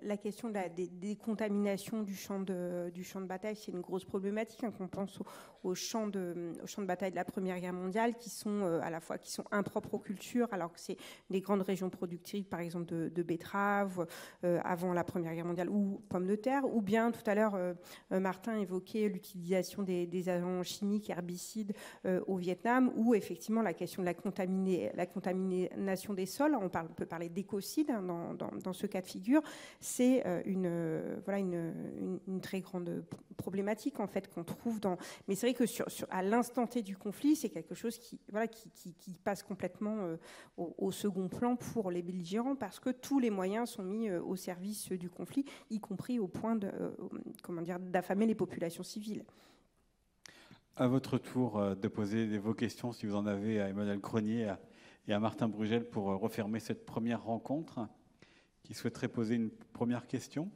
La 0.01 0.17
question 0.17 0.47
de 0.47 0.53
la 0.53 0.69
décontamination 0.69 2.03
du 2.03 2.15
champ 2.15 2.39
de, 2.39 2.91
champ 3.03 3.21
bataille, 3.21 3.55
c'est 3.55 3.71
une 3.71 3.81
grosse 3.81 4.05
problématique. 4.05 4.63
Hein, 4.63 4.71
quand 4.77 4.85
on 4.85 4.87
pense 4.87 5.19
aux, 5.63 5.75
champs 5.75 6.07
de, 6.07 6.53
champs 6.65 6.81
de 6.81 6.87
bataille 6.87 7.11
de 7.11 7.17
la 7.17 7.25
Première 7.25 7.59
Guerre 7.59 7.73
mondiale, 7.73 8.15
qui 8.15 8.29
sont 8.29 8.61
euh, 8.61 8.79
à 8.81 8.89
la 8.89 9.01
fois 9.01 9.17
qui 9.17 9.31
sont 9.31 9.43
impropres 9.51 9.93
aux 9.93 9.99
cultures, 9.99 10.47
alors 10.53 10.71
que 10.71 10.79
c'est 10.79 10.97
des 11.29 11.41
grandes 11.41 11.63
régions 11.63 11.89
productives, 11.89 12.45
par 12.45 12.61
exemple 12.61 12.85
de, 12.85 13.23
betteraves 13.23 14.07
euh, 14.43 14.59
avant 14.63 14.93
la 14.93 15.03
Première 15.03 15.35
Guerre 15.35 15.45
mondiale, 15.45 15.69
ou 15.69 16.01
pommes 16.07 16.27
de 16.27 16.35
terre, 16.35 16.63
ou 16.73 16.81
bien 16.81 17.11
tout 17.11 17.29
à 17.29 17.35
l'heure, 17.35 17.55
euh, 17.55 17.73
Martin 18.11 18.57
évoquait 18.57 19.09
l'utilisation 19.09 19.83
des, 19.83 20.29
agents 20.29 20.63
chimiques, 20.63 21.09
herbicides 21.09 21.73
au 22.27 22.37
Vietnam, 22.37 22.91
ou 22.95 23.13
effectivement 23.13 23.61
la 23.61 23.73
question 23.73 24.01
de 24.01 24.07
la, 24.07 24.13
la 24.93 25.05
contamination 25.05 26.13
des 26.13 26.25
sols. 26.25 26.55
On, 26.55 26.69
peut 26.69 27.05
parler 27.05 27.29
d'écocide 27.29 27.91
hein, 27.91 28.01
dans, 28.01 28.33
dans 28.33 28.73
ce 28.73 28.87
cas 28.87 29.01
de 29.01 29.05
figure 29.05 29.24
c'est 29.79 30.25
euh, 30.25 30.41
une, 30.45 30.65
euh, 30.67 32.17
une, 32.27 32.41
très 32.41 32.61
grande 32.61 33.03
problématique 33.37 33.99
en 33.99 34.07
fait 34.07 34.33
qu'on 34.33 34.43
trouve 34.43 34.79
dans. 34.79 34.97
Mais 35.27 35.35
c'est 35.35 35.51
vrai 35.51 35.53
que 35.53 35.65
à 36.09 36.21
l'instant 36.21 36.67
T 36.67 36.81
du 36.81 36.97
conflit, 36.97 37.35
c'est 37.35 37.49
quelque 37.49 37.75
chose 37.75 37.97
qui, 37.97 38.19
passe 39.23 39.43
complètement 39.43 39.97
euh, 39.99 40.17
au, 40.57 40.91
second 40.91 41.27
plan 41.27 41.55
pour 41.55 41.91
les 41.91 42.01
belligérants 42.01 42.55
parce 42.55 42.79
que 42.79 42.89
tous 42.89 43.19
les 43.19 43.29
moyens 43.29 43.69
sont 43.69 43.83
mis 43.83 44.11
au 44.11 44.35
service 44.35 44.91
du 44.91 45.09
conflit, 45.09 45.45
y 45.69 45.79
compris 45.79 46.19
au 46.19 46.27
point 46.27 46.55
de, 46.55 46.71
comment 47.41 47.61
dire, 47.61 47.79
d'affamer 47.79 48.25
les 48.25 48.35
populations 48.35 48.83
civiles. 48.83 49.23
À 50.75 50.87
votre 50.87 51.17
tour 51.17 51.75
de 51.75 51.87
poser 51.87 52.37
vos 52.37 52.53
questions, 52.53 52.91
si 52.91 53.05
vous 53.05 53.15
en 53.15 53.25
avez, 53.25 53.61
à 53.61 53.69
Emmanuel 53.69 53.99
Cronier 53.99 54.53
et 55.07 55.13
à 55.13 55.19
Martin 55.19 55.47
Brugel 55.47 55.85
pour 55.85 56.05
refermer 56.05 56.59
cette 56.59 56.85
première 56.85 57.23
rencontre 57.23 57.87
qui 58.65 58.73
souhaiterait 58.73 59.07
poser 59.07 59.35
une 59.35 59.51
première 59.51 60.07
question. 60.07 60.49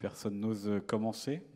Personne 0.00 0.40
n'ose 0.40 0.82
commencer. 0.88 1.46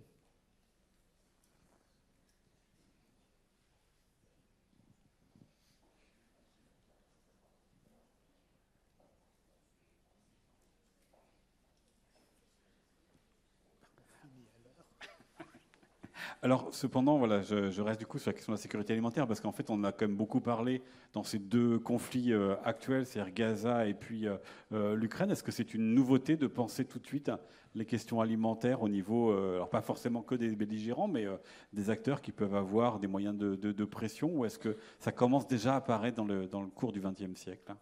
Alors, 16.47 16.69
cependant, 16.71 17.21
je, 17.43 17.81
reste 17.83 17.99
du 17.99 18.07
coup 18.07 18.21
sur 18.21 18.31
la 18.31 18.35
question 18.35 18.53
de 18.53 18.57
la 18.57 18.63
sécurité 18.63 18.93
alimentaire 18.93 19.27
parce 19.27 19.41
qu'en 19.41 19.51
fait, 19.51 19.69
on 19.69 19.83
a 19.83 19.91
quand 19.91 20.07
même 20.07 20.15
beaucoup 20.15 20.41
parlé 20.41 20.81
dans 21.13 21.25
ces 21.25 21.41
deux 21.41 21.81
conflits 21.81 22.33
euh, 22.33 22.55
actuels, 22.63 23.05
c'est-à-dire 23.05 23.35
Gaza 23.35 23.89
et 23.89 23.95
puis 23.95 24.29
euh, 24.29 24.37
euh, 24.73 24.95
l'Ukraine. 24.95 25.29
Est-ce 25.33 25.43
que 25.43 25.51
c'est 25.51 25.75
une 25.75 25.93
nouveauté 25.93 26.37
de 26.37 26.47
penser 26.47 26.85
tout 26.85 27.01
de 27.01 27.07
suite 27.09 27.33
les 27.75 27.85
questions 27.85 28.21
alimentaires 28.21 28.83
au 28.83 28.89
niveau, 28.89 29.33
alors 29.33 29.69
pas 29.69 29.83
forcément 29.83 30.23
que 30.23 30.37
des 30.37 30.55
belligérants, 30.55 31.09
mais 31.09 31.27
des 31.73 31.91
acteurs 31.91 32.23
qui 32.23 32.31
peuvent 32.31 32.55
avoir 32.55 33.01
des 33.01 33.09
moyens 33.09 33.37
de, 33.37 33.85
pression, 33.85 34.31
ou 34.33 34.45
est-ce 34.45 34.59
que 34.59 34.77
ça 35.01 35.11
commence 35.11 35.49
déjà 35.49 35.75
à 35.75 35.79
apparaître 35.79 36.17
dans 36.17 36.25
le, 36.25 36.47
dans 36.47 36.63
le 36.63 36.69
cours 36.69 36.93
du 36.93 37.01
XXe 37.01 37.35
siècle 37.35 37.75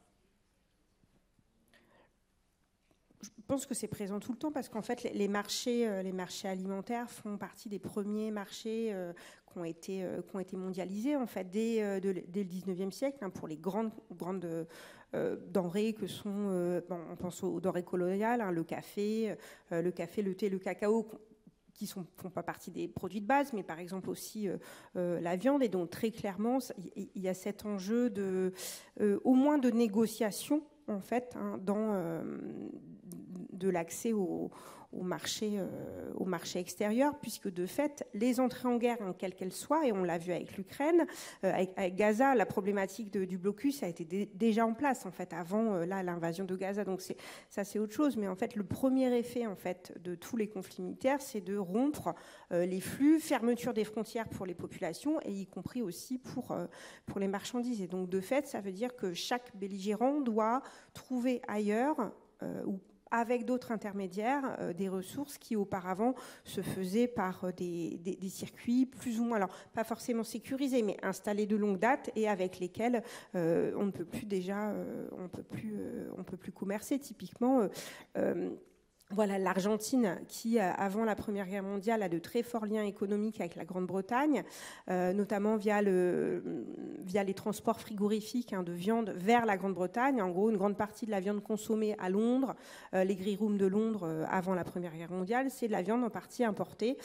Je 3.24 3.30
pense 3.46 3.64
que 3.64 3.74
c'est 3.74 3.88
présent 3.88 4.20
tout 4.20 4.32
le 4.32 4.38
temps 4.38 4.52
parce 4.52 4.68
qu'en 4.68 4.82
fait, 4.82 5.02
les 5.02 5.28
marchés, 5.28 5.88
euh, 5.88 6.02
les 6.02 6.12
marchés 6.12 6.48
alimentaires 6.48 7.10
font 7.10 7.38
partie 7.38 7.68
des 7.68 7.78
premiers 7.78 8.30
marchés 8.30 8.90
euh, 8.92 9.12
qui 9.50 9.58
ont 9.58 9.64
été, 9.64 10.04
euh, 10.04 10.20
qui 10.20 10.36
ont 10.36 10.40
été 10.40 10.56
mondialisés 10.56 11.16
en 11.16 11.26
fait 11.26 11.50
dès, 11.50 12.00
dès 12.00 12.42
le 12.42 12.48
19e 12.48 12.90
siècle 12.90 13.18
hein, 13.22 13.30
pour 13.30 13.48
les 13.48 13.56
grandes, 13.56 13.92
grandes 14.12 14.66
denrées 15.52 15.92
que 15.92 16.08
sont, 16.08 16.82
on 16.90 17.16
pense 17.16 17.44
aux 17.44 17.60
denrées 17.60 17.84
coloniales, 17.84 18.40
hein, 18.40 18.50
le 18.50 18.64
café, 18.64 19.36
le 19.70 19.90
café, 19.92 20.22
le 20.22 20.34
thé, 20.34 20.48
le 20.48 20.58
cacao 20.58 21.06
qui 21.72 21.84
ne 21.84 22.02
font 22.16 22.30
pas 22.30 22.42
partie 22.42 22.72
des 22.72 22.88
produits 22.88 23.20
de 23.20 23.26
base, 23.26 23.52
mais 23.52 23.62
par 23.62 23.78
exemple 23.78 24.10
aussi 24.10 24.48
la 24.94 25.36
viande. 25.36 25.62
Et 25.62 25.68
donc 25.68 25.90
très 25.90 26.10
clairement, 26.10 26.58
il 26.96 27.22
y, 27.22 27.28
a 27.28 27.34
cet 27.34 27.64
enjeu 27.64 28.10
de, 28.10 28.52
au 29.22 29.34
moins 29.34 29.58
de 29.58 29.70
négociation 29.70 30.64
en 30.88 31.00
fait, 31.00 31.36
hein, 31.36 31.58
dans, 31.62 31.94
de 33.54 33.68
l'accès 33.68 34.12
au, 34.12 34.50
marché, 35.02 35.54
euh, 35.56 36.12
au 36.14 36.24
marché 36.24 36.58
extérieur, 36.58 37.18
puisque 37.20 37.52
de 37.52 37.66
fait, 37.66 38.06
les 38.14 38.40
entrées 38.40 38.68
en 38.68 38.76
guerre, 38.76 38.98
hein, 39.00 39.14
quelles 39.18 39.34
qu'elles 39.34 39.52
soient, 39.52 39.86
et 39.86 39.92
on 39.92 40.04
l'a 40.04 40.18
vu 40.18 40.32
avec 40.32 40.56
l'Ukraine, 40.56 41.06
euh, 41.44 41.52
avec, 41.52 41.96
Gaza, 41.96 42.34
la 42.34 42.46
problématique 42.46 43.10
du 43.10 43.38
blocus 43.38 43.82
a 43.82 43.88
été 43.88 44.04
déjà 44.34 44.66
en 44.66 44.74
place 44.74 45.06
en 45.06 45.10
fait 45.10 45.32
avant 45.32 45.78
là 45.78 46.02
l'invasion 46.02 46.44
de 46.44 46.56
Gaza. 46.56 46.84
Donc 46.84 47.02
ça, 47.48 47.64
c'est 47.64 47.78
autre 47.78 47.92
chose. 47.92 48.16
Mais 48.16 48.28
en 48.28 48.36
fait, 48.36 48.56
le 48.56 48.64
premier 48.64 49.16
effet 49.16 49.46
en 49.46 49.56
fait 49.56 49.92
de 50.02 50.14
tous 50.14 50.36
les 50.36 50.48
conflits 50.48 50.82
militaires, 50.82 51.20
c'est 51.20 51.40
de 51.40 51.56
rompre 51.56 52.14
les 52.50 52.80
flux, 52.80 53.20
fermeture 53.20 53.74
des 53.74 53.84
frontières 53.84 54.28
pour 54.28 54.46
les 54.46 54.54
populations, 54.54 55.20
et 55.22 55.32
y 55.32 55.46
compris 55.46 55.82
aussi 55.82 56.18
pour 56.18 56.56
pour 57.06 57.18
les 57.20 57.28
marchandises. 57.28 57.80
Et 57.80 57.86
donc 57.86 58.08
de 58.08 58.20
fait, 58.20 58.46
ça 58.46 58.60
veut 58.60 58.72
dire 58.72 58.94
que 58.96 59.14
chaque 59.14 59.56
belligérant 59.56 60.20
doit 60.20 60.62
trouver 60.92 61.40
ailleurs 61.48 62.12
ou 62.66 62.78
avec 63.14 63.44
d'autres 63.44 63.70
intermédiaires 63.70 64.56
euh, 64.58 64.72
des 64.72 64.88
ressources 64.88 65.38
qui 65.38 65.54
auparavant 65.54 66.14
se 66.42 66.62
faisaient 66.62 67.06
par 67.06 67.44
euh, 67.44 67.52
des, 67.52 68.18
circuits 68.28 68.86
plus 68.86 69.20
ou 69.20 69.24
moins, 69.24 69.36
alors 69.36 69.54
pas 69.72 69.84
forcément 69.84 70.24
sécurisés, 70.24 70.82
mais 70.82 70.96
installés 71.02 71.46
de 71.46 71.54
longue 71.54 71.78
date 71.78 72.10
et 72.16 72.28
avec 72.28 72.58
lesquels 72.58 73.02
euh, 73.36 73.72
on 73.76 73.86
ne 73.86 73.92
peut 73.92 74.04
plus 74.04 74.26
déjà, 74.26 74.74
on 75.16 75.28
peut 75.28 75.44
plus, 75.44 75.76
on 76.18 76.24
peut 76.24 76.36
plus 76.36 76.50
commercer. 76.50 76.98
Typiquement 76.98 77.68
voilà 79.10 79.38
l'Argentine 79.38 80.18
qui, 80.28 80.58
euh, 80.58 80.72
avant 80.76 81.04
la 81.04 81.14
Première 81.14 81.46
Guerre 81.46 81.62
mondiale, 81.62 82.02
a 82.02 82.08
de 82.08 82.18
très 82.18 82.42
forts 82.42 82.66
liens 82.66 82.84
économiques 82.84 83.40
avec 83.40 83.54
la 83.54 83.64
Grande-Bretagne, 83.64 84.44
euh, 84.90 85.12
notamment 85.12 85.56
via, 85.56 85.82
le, 85.82 86.66
via 87.00 87.22
les 87.22 87.34
transports 87.34 87.80
frigorifiques 87.80 88.52
hein, 88.52 88.62
de 88.62 88.72
viande 88.72 89.10
vers 89.10 89.44
la 89.44 89.56
Grande-Bretagne. 89.56 90.22
En 90.22 90.30
gros, 90.30 90.50
une 90.50 90.56
grande 90.56 90.76
partie 90.76 91.04
de 91.06 91.10
la 91.10 91.20
viande 91.20 91.42
consommée 91.42 91.96
à 91.98 92.08
Londres, 92.08 92.54
euh, 92.94 93.04
les 93.04 93.14
gris 93.14 93.36
rooms 93.36 93.58
de 93.58 93.66
Londres 93.66 94.26
avant 94.30 94.54
la 94.54 94.64
Première 94.64 94.96
Guerre 94.96 95.12
mondiale, 95.12 95.50
c'est 95.50 95.66
de 95.66 95.72
la 95.72 95.82
viande 95.82 96.02
en 96.02 96.10
partie 96.10 96.44
importée, 96.44 96.96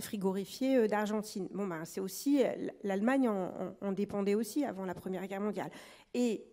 frigorifiée 0.00 0.86
d'Argentine. 0.86 1.48
Bon, 1.52 1.66
ben, 1.66 1.84
c'est 1.84 2.00
aussi 2.00 2.42
l'Allemagne 2.82 3.28
en 3.28 3.92
dépendait 3.92 4.34
aussi 4.34 4.64
avant 4.64 4.84
la 4.84 4.94
Première 4.94 5.26
Guerre 5.26 5.40
mondiale. 5.40 5.70
Et 6.12 6.44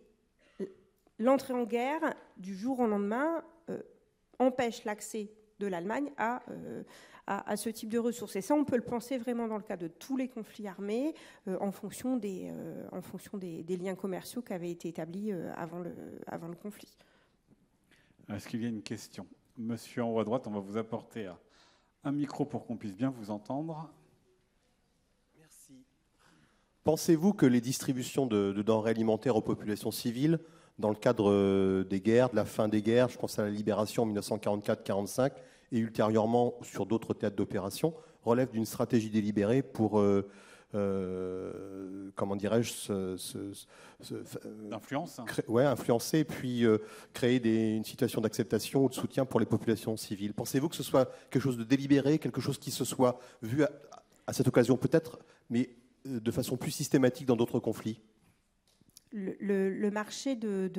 l'entrée 1.18 1.54
en 1.54 1.64
guerre, 1.64 2.14
du 2.36 2.56
jour 2.56 2.80
au 2.80 2.86
lendemain, 2.86 3.44
empêche 4.46 4.84
l'accès 4.84 5.30
de 5.62 5.66
l'Allemagne 5.66 6.10
euh, 6.20 6.82
à, 7.26 7.50
à, 7.50 7.56
ce 7.56 7.70
type 7.70 7.88
de 7.88 7.98
ressources. 7.98 8.36
Et 8.36 8.40
ça, 8.40 8.54
on 8.54 8.64
peut 8.64 8.76
le 8.76 8.82
penser 8.82 9.16
vraiment 9.18 9.46
dans 9.48 9.56
le 9.56 9.62
cas 9.62 9.76
de 9.76 9.88
tous 9.88 10.16
les 10.16 10.28
conflits 10.28 10.66
armés, 10.66 11.14
euh, 11.48 11.56
en 11.60 11.70
fonction, 11.70 12.16
des, 12.16 12.50
euh, 12.50 12.86
en 12.92 13.00
fonction 13.00 13.38
des, 13.38 13.62
liens 13.76 13.94
commerciaux 13.94 14.42
qui 14.42 14.52
avaient 14.52 14.70
été 14.70 14.88
établis 14.88 15.32
avant, 15.56 15.78
le, 15.78 15.94
avant 16.26 16.48
le 16.48 16.56
conflit. 16.56 16.96
Est-ce 18.28 18.48
qu'il 18.48 18.62
y 18.62 18.66
a 18.66 18.68
une 18.68 18.82
question? 18.82 19.26
Monsieur 19.56 20.02
en 20.02 20.10
haut 20.10 20.20
à 20.20 20.24
droite, 20.24 20.46
on 20.46 20.50
va 20.50 20.60
vous 20.60 20.76
apporter 20.76 21.30
un 22.04 22.12
micro 22.12 22.44
pour 22.44 22.66
qu'on 22.66 22.76
puisse 22.76 22.96
bien 22.96 23.10
vous 23.10 23.30
entendre. 23.30 23.90
Merci. 25.38 25.84
Pensez-vous 26.84 27.32
que 27.32 27.46
les 27.46 27.60
distributions 27.60 28.26
de, 28.26 28.52
de 28.52 28.62
denrées 28.62 28.90
alimentaires 28.90 29.36
aux 29.36 29.42
populations 29.42 29.90
civiles 29.90 30.40
dans 30.82 30.90
le 30.90 30.96
cadre 30.96 31.30
euh, 31.30 31.84
des 31.84 32.00
guerres, 32.00 32.28
de 32.28 32.36
la 32.36 32.44
fin 32.44 32.68
des 32.68 32.82
guerres, 32.82 33.08
je 33.08 33.16
pense 33.16 33.38
à 33.38 33.44
la 33.44 33.50
libération 33.50 34.02
en 34.02 34.06
1944-45 34.08 35.30
et 35.70 35.78
ultérieurement 35.78 36.54
sur 36.60 36.84
d'autres 36.84 37.14
théâtres 37.14 37.36
d'opération, 37.36 37.94
relève 38.24 38.50
d'une 38.50 38.66
stratégie 38.66 39.08
délibérée 39.08 39.62
pour, 39.62 40.00
euh, 40.00 40.28
euh, 40.74 42.10
comment 42.16 42.34
dirais-je, 42.34 42.92
Influence. 44.72 45.20
ouais, 45.46 45.64
influencer 45.64 46.18
et 46.18 46.24
puis 46.24 46.64
créer 47.14 47.38
des, 47.38 47.76
une 47.76 47.84
situation 47.84 48.20
d'acceptation 48.20 48.84
ou 48.84 48.88
de 48.88 48.94
soutien 48.94 49.24
pour 49.24 49.38
les 49.38 49.46
populations 49.46 49.96
civiles. 49.96 50.34
Pensez-vous 50.34 50.68
que 50.68 50.76
ce 50.76 50.82
soit 50.82 51.10
quelque 51.30 51.42
chose 51.42 51.58
de 51.58 51.64
délibéré, 51.64 52.18
quelque 52.18 52.40
chose 52.40 52.58
qui 52.58 52.72
se 52.72 52.84
soit 52.84 53.20
vu 53.40 53.64
à 54.26 54.32
cette 54.32 54.48
occasion 54.48 54.76
peut-être, 54.76 55.20
mais 55.48 55.70
de 56.04 56.30
façon 56.32 56.56
plus 56.56 56.72
systématique 56.72 57.26
dans 57.26 57.36
d'autres 57.36 57.60
conflits? 57.60 58.00
Le, 59.12 59.90
marché 59.90 60.36
de, 60.36 60.70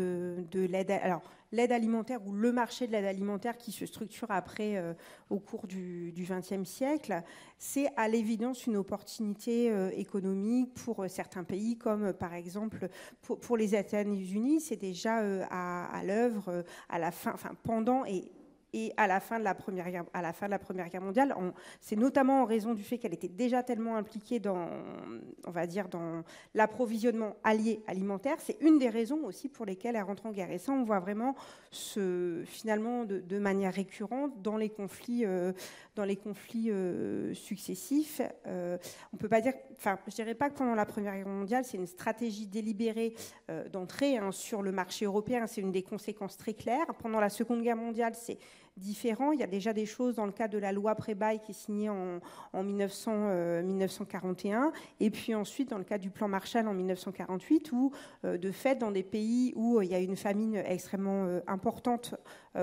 l'aide, 0.53 0.91
alors 0.91 1.21
l'aide 1.51 1.71
alimentaire 1.71 2.25
ou 2.25 2.33
le 2.33 2.51
marché 2.51 2.87
de 2.87 2.91
l'aide 2.91 3.05
alimentaire 3.05 3.57
qui 3.57 3.71
se 3.71 3.85
structure 3.85 4.29
après 4.31 4.77
euh, 4.77 4.93
au 5.29 5.39
cours 5.39 5.67
du 5.67 6.13
XXe 6.17 6.67
siècle, 6.67 7.21
c'est 7.57 7.87
à 7.95 8.07
l'évidence 8.07 8.65
une 8.65 8.77
opportunité 8.77 9.71
euh, 9.71 9.89
économique 9.95 10.73
pour 10.73 11.03
euh, 11.03 11.07
certains 11.07 11.43
pays, 11.43 11.77
comme 11.77 12.13
par 12.13 12.33
exemple 12.33 12.89
pour, 13.21 13.57
les 13.57 13.75
États-Unis, 13.75 14.61
c'est 14.61 14.75
déjà 14.75 15.19
à, 15.49 15.85
à 15.95 16.03
l'œuvre 16.03 16.63
à 16.89 16.99
la 16.99 17.11
fin, 17.11 17.31
enfin 17.33 17.51
pendant 17.63 18.03
et 18.05 18.31
et 18.73 18.91
à 18.97 19.07
la 19.07 19.19
fin 19.19 19.39
de 19.39 19.43
la 19.43 19.53
Première 19.53 19.89
Guerre, 19.89 20.05
à 20.13 20.21
la 20.21 20.33
fin 20.33 20.47
de 20.47 20.51
la 20.51 20.59
première 20.59 20.89
guerre 20.89 21.01
mondiale. 21.01 21.35
C'est 21.79 21.95
notamment 21.95 22.41
en 22.41 22.45
raison 22.45 22.73
du 22.73 22.83
fait 22.83 22.97
qu'elle 22.97 23.13
était 23.13 23.27
déjà 23.27 23.63
tellement 23.63 23.95
impliquée 23.95 24.39
dans, 24.39 24.67
on 25.45 25.51
va 25.51 25.67
dire, 25.67 25.87
dans 25.87 26.23
l'approvisionnement 26.53 27.35
allié 27.43 27.83
alimentaire. 27.87 28.37
C'est 28.39 28.57
une 28.61 28.79
des 28.79 28.89
raisons 28.89 29.23
aussi 29.25 29.49
pour 29.49 29.65
lesquelles 29.65 29.95
elle 29.95 30.03
rentre 30.03 30.25
en 30.25 30.31
guerre. 30.31 30.51
Et 30.51 30.57
ça, 30.57 30.71
on 30.71 30.83
voit 30.83 30.99
vraiment 30.99 31.35
ce, 31.71 32.43
finalement 32.45 33.05
de, 33.05 33.39
manière 33.39 33.73
récurrente 33.73 34.41
dans 34.41 34.57
les 34.57 34.69
conflits, 34.69 35.25
euh, 35.25 35.51
dans 35.95 36.05
les 36.05 36.15
conflits 36.15 36.71
euh, 36.71 37.33
successifs. 37.33 38.21
Euh, 38.47 38.77
on 39.13 39.17
peut 39.17 39.29
pas 39.29 39.41
dire, 39.41 39.53
enfin, 39.77 39.99
je 40.07 40.15
dirais 40.15 40.35
pas 40.35 40.49
que 40.49 40.57
pendant 40.57 40.75
la 40.75 40.85
Première 40.85 41.15
Guerre 41.15 41.27
mondiale, 41.27 41.65
c'est 41.65 41.77
une 41.77 41.87
stratégie 41.87 42.47
délibérée 42.47 43.15
d'entrée 43.71 44.17
hein, 44.17 44.31
sur 44.31 44.61
le 44.61 44.71
marché 44.71 45.05
européen. 45.05 45.45
C'est 45.47 45.61
une 45.61 45.71
des 45.71 45.83
conséquences 45.83 46.37
très 46.37 46.53
claires. 46.53 46.87
Pendant 46.99 47.19
la 47.19 47.29
Seconde 47.29 47.61
Guerre 47.61 47.75
mondiale, 47.75 48.13
c'est 48.15 48.37
différents. 48.77 49.31
Il 49.31 49.39
y 49.39 49.43
a 49.43 49.47
déjà 49.47 49.73
des 49.73 49.85
choses 49.85 50.15
dans 50.15 50.25
le 50.25 50.31
cadre 50.31 50.53
de 50.53 50.57
la 50.57 50.71
loi 50.71 50.95
Prébail 50.95 51.39
qui 51.39 51.51
est 51.51 51.53
signée 51.53 51.89
en, 51.89 52.19
1900, 52.53 53.63
1941, 53.63 54.65
euh, 54.65 54.71
et 54.99 55.09
puis 55.09 55.35
ensuite 55.35 55.69
dans 55.69 55.77
le 55.77 55.83
cadre 55.83 56.01
du 56.01 56.09
plan 56.09 56.27
Marshall 56.27 56.67
en 56.67 56.73
1948, 56.73 57.71
où 57.71 57.91
euh, 58.25 58.37
de 58.37 58.51
fait, 58.51 58.75
dans 58.75 58.91
des 58.91 59.03
pays 59.03 59.53
où 59.55 59.77
euh, 59.77 59.85
il 59.85 59.91
y 59.91 59.95
a 59.95 59.99
une 59.99 60.15
famine 60.15 60.55
extrêmement 60.55 61.39
importante 61.47 62.15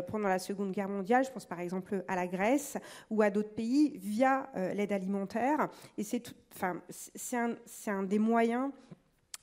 pendant 0.08 0.28
la 0.28 0.38
Seconde 0.38 0.72
Guerre 0.72 0.88
mondiale, 0.88 1.24
je 1.24 1.30
pense 1.30 1.46
par 1.46 1.61
exemple 1.61 2.04
à 2.06 2.16
la 2.16 2.26
Grèce 2.26 2.76
ou 3.11 3.22
à 3.22 3.30
d'autres 3.30 3.54
pays, 3.54 3.98
via 3.98 4.48
l'aide 4.54 4.92
alimentaire, 4.92 5.68
et 5.98 6.04
c'est 6.04 7.36
un, 7.36 8.02
des 8.04 8.18
moyens 8.18 8.70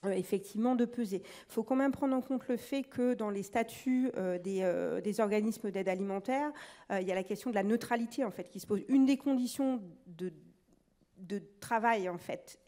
effectivement 0.05 0.75
de 0.75 0.85
peser. 0.85 1.21
Il 1.23 1.53
faut 1.53 1.63
quand 1.63 1.75
même 1.75 1.91
prendre 1.91 2.15
en 2.15 2.21
compte 2.21 2.47
le 2.47 2.57
fait 2.57 2.83
que 2.83 3.13
dans 3.13 3.29
les 3.29 3.43
statuts 3.43 4.11
euh, 4.17 4.37
euh, 4.45 5.01
des, 5.01 5.19
organismes 5.19 5.71
d'aide 5.71 5.89
alimentaire, 5.89 6.51
il 6.91 7.07
y 7.07 7.11
a 7.11 7.15
la 7.15 7.23
question 7.23 7.49
de 7.49 7.55
la 7.55 7.63
neutralité 7.63 8.23
en 8.23 8.31
fait 8.31 8.49
qui 8.49 8.59
se 8.59 8.67
pose. 8.67 8.83
Une 8.87 9.05
des 9.05 9.17
conditions 9.17 9.81
de 10.07 11.41
travail 11.59 12.09
en 12.09 12.17
fait 12.17 12.59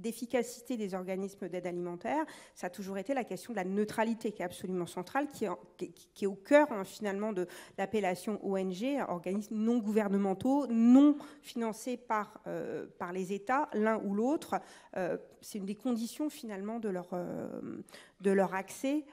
d'efficacité 0.00 0.76
des 0.76 0.94
organismes 0.94 1.48
d'aide 1.48 1.66
alimentaire, 1.66 2.24
ça 2.54 2.68
a 2.68 2.70
toujours 2.70 2.98
été 2.98 3.14
la 3.14 3.24
question 3.24 3.52
de 3.52 3.58
la 3.58 3.64
neutralité 3.64 4.32
qui 4.32 4.42
est 4.42 4.44
absolument 4.44 4.86
centrale, 4.86 5.26
qui 5.28 5.44
est, 5.44 6.26
au 6.26 6.34
cœur 6.34 6.70
hein, 6.72 6.84
finalement 6.84 7.32
de 7.32 7.46
l'appellation 7.76 8.38
ONG, 8.44 9.02
organismes 9.08 9.56
non 9.56 9.78
gouvernementaux, 9.78 10.66
non 10.68 11.16
financés 11.42 11.96
par, 11.96 12.40
euh, 12.46 12.86
par 12.98 13.12
les 13.12 13.32
États, 13.32 13.68
l'un 13.72 13.98
ou 14.04 14.14
l'autre. 14.14 14.60
Euh, 14.96 15.16
c'est 15.40 15.58
une 15.58 15.66
des 15.66 15.76
conditions 15.76 16.30
finalement 16.30 16.80
de 16.80 16.88
leur, 16.88 17.08
euh, 17.12 17.82
de 18.20 18.30
leur 18.30 18.54
accès 18.54 19.04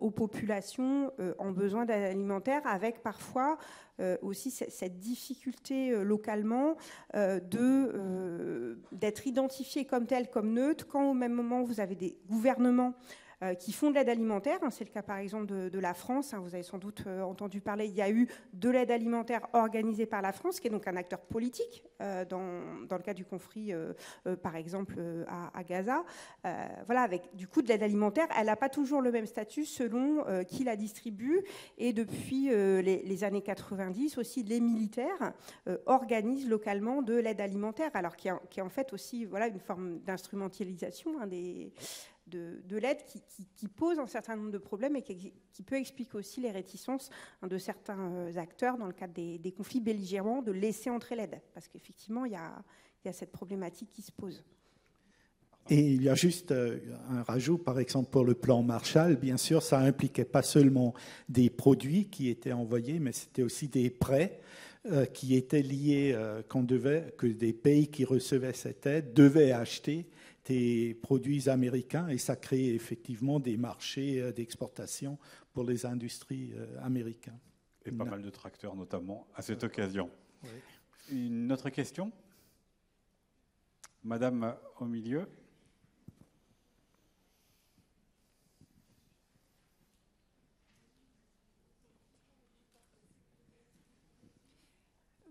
aux 0.00 0.10
populations 0.10 1.12
en 1.38 1.50
besoin 1.50 1.84
d'aide 1.84 2.04
alimentaire, 2.04 2.62
avec 2.64 3.02
parfois 3.02 3.58
aussi 4.22 4.50
cette 4.50 4.98
difficulté 4.98 5.90
localement 6.02 6.76
de 7.12 8.78
d'être 8.92 9.26
identifié 9.26 9.84
comme 9.84 10.06
tel, 10.06 10.30
comme 10.34 10.52
neutre, 10.52 10.88
quand 10.88 11.08
au 11.08 11.14
même 11.14 11.32
moment 11.32 11.62
vous 11.62 11.78
avez 11.78 11.94
des 11.94 12.18
gouvernements 12.28 12.92
qui 13.52 13.72
font 13.72 13.90
de 13.90 13.96
l'aide 13.96 14.08
alimentaire. 14.08 14.58
Hein, 14.62 14.70
c'est 14.70 14.84
le 14.84 14.90
cas 14.90 15.02
par 15.02 15.18
exemple 15.18 15.70
de, 15.70 15.78
la 15.78 15.94
France. 15.94 16.32
Hein, 16.32 16.40
vous 16.40 16.54
avez 16.54 16.62
sans 16.62 16.78
doute 16.78 17.04
euh, 17.06 17.22
entendu 17.22 17.60
parler, 17.60 17.86
il 17.86 17.94
y 17.94 18.02
a 18.02 18.10
eu 18.10 18.28
de 18.52 18.70
l'aide 18.70 18.90
alimentaire 18.90 19.46
organisée 19.52 20.06
par 20.06 20.22
la 20.22 20.32
France, 20.32 20.60
qui 20.60 20.68
est 20.68 20.70
donc 20.70 20.86
un 20.88 20.96
acteur 20.96 21.20
politique 21.20 21.84
euh, 22.00 22.24
dans, 22.24 22.86
dans, 22.86 22.96
le 22.96 23.02
cas 23.02 23.14
du 23.14 23.24
conflit, 23.24 23.72
par 24.42 24.56
exemple, 24.56 24.96
à, 25.28 25.62
Gaza. 25.64 26.04
voilà, 26.86 27.02
avec 27.02 27.34
du 27.34 27.48
coup 27.48 27.62
de 27.62 27.68
l'aide 27.68 27.82
alimentaire, 27.82 28.28
elle 28.38 28.46
n'a 28.46 28.56
pas 28.56 28.68
toujours 28.68 29.00
le 29.00 29.10
même 29.10 29.26
statut 29.26 29.64
selon 29.64 30.24
qui 30.44 30.64
la 30.64 30.76
distribue. 30.76 31.42
Et 31.78 31.92
depuis 31.92 32.48
les, 32.48 33.24
années 33.24 33.42
90 33.42 34.18
aussi, 34.18 34.42
les 34.42 34.60
militaires 34.60 35.32
organisent 35.86 36.48
localement 36.48 37.02
de 37.02 37.14
l'aide 37.14 37.40
alimentaire, 37.40 37.90
alors 37.94 38.16
qui 38.16 38.28
est, 38.28 38.60
en 38.60 38.68
fait 38.68 38.92
aussi 38.92 39.24
voilà, 39.24 39.48
une 39.48 39.60
forme 39.60 39.98
d'instrumentalisation 40.00 41.20
hein, 41.20 41.26
des 41.26 41.72
de, 42.26 42.76
l'aide 42.76 42.98
qui, 43.56 43.68
pose 43.68 43.98
un 43.98 44.06
certain 44.06 44.36
nombre 44.36 44.50
de 44.50 44.58
problèmes 44.58 44.96
et 44.96 45.02
qui, 45.02 45.62
peut 45.62 45.76
expliquer 45.76 46.16
aussi 46.16 46.40
les 46.40 46.50
réticences 46.50 47.10
de 47.42 47.58
certains 47.58 48.10
euh, 48.12 48.36
acteurs 48.36 48.78
dans 48.78 48.86
le 48.86 48.92
cadre 48.92 49.12
des, 49.12 49.52
conflits 49.52 49.80
belligérants 49.80 50.42
de 50.42 50.52
laisser 50.52 50.90
entrer 50.90 51.16
l'aide. 51.16 51.40
Parce 51.52 51.68
qu'effectivement, 51.68 52.24
il 52.24 52.32
y 52.32 52.36
a, 52.36 53.12
cette 53.12 53.32
problématique 53.32 53.90
qui 53.92 54.02
se 54.02 54.12
pose. 54.12 54.42
Et 55.70 55.92
il 55.92 56.02
y 56.02 56.08
a 56.08 56.14
juste 56.14 56.52
euh, 56.52 56.78
un 57.10 57.22
rajout, 57.22 57.58
par 57.58 57.78
exemple 57.78 58.10
pour 58.10 58.24
le 58.24 58.34
plan 58.34 58.62
Marshall, 58.62 59.16
bien 59.16 59.36
sûr, 59.36 59.62
ça 59.62 59.78
impliquait 59.78 60.24
pas 60.24 60.42
seulement 60.42 60.94
des 61.28 61.48
produits 61.48 62.08
qui 62.08 62.28
étaient 62.28 62.52
envoyés, 62.52 62.98
mais 62.98 63.12
c'était 63.12 63.42
aussi 63.42 63.68
des 63.68 63.88
prêts 63.90 64.40
euh, 64.86 65.06
qui 65.06 65.34
étaient 65.34 65.62
liés, 65.62 66.16
qu'on 66.48 66.62
devait, 66.62 67.14
que 67.16 67.26
des 67.26 67.52
pays 67.52 67.88
qui 67.88 68.04
recevaient 68.04 68.52
cette 68.52 68.86
aide 68.86 69.14
devaient 69.14 69.52
acheter 69.52 70.06
des 70.44 70.94
produits 70.94 71.48
américains 71.48 72.08
et 72.08 72.18
ça 72.18 72.36
crée 72.36 72.74
effectivement 72.74 73.40
des 73.40 73.56
marchés 73.56 74.20
euh, 74.20 74.32
d'exportation 74.32 75.18
pour 75.52 75.64
les 75.64 75.86
industries 75.86 76.52
euh, 76.54 76.66
américaines. 76.82 77.38
Et 77.86 77.92
pas 77.92 78.04
mal 78.04 78.22
de 78.22 78.30
tracteurs 78.30 78.74
notamment 78.74 79.26
à 79.34 79.42
cette 79.42 79.64
occasion. 79.64 80.10
Une 81.10 81.52
autre 81.52 81.70
question? 81.70 82.12
Madame 84.02 84.56
au 84.80 84.86
milieu. 84.86 85.26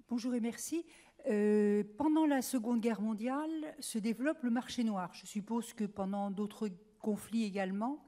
Bonjour 0.09 0.35
et 0.35 0.39
merci. 0.39 0.85
Euh, 1.29 1.83
pendant 1.97 2.25
la 2.25 2.41
Seconde 2.41 2.81
Guerre 2.81 3.01
mondiale 3.01 3.75
se 3.79 3.97
développe 3.97 4.43
le 4.43 4.49
marché 4.49 4.83
noir. 4.83 5.09
Je 5.13 5.25
suppose 5.25 5.73
que 5.73 5.85
pendant 5.85 6.29
d'autres 6.29 6.69
conflits 6.99 7.45
également. 7.45 8.03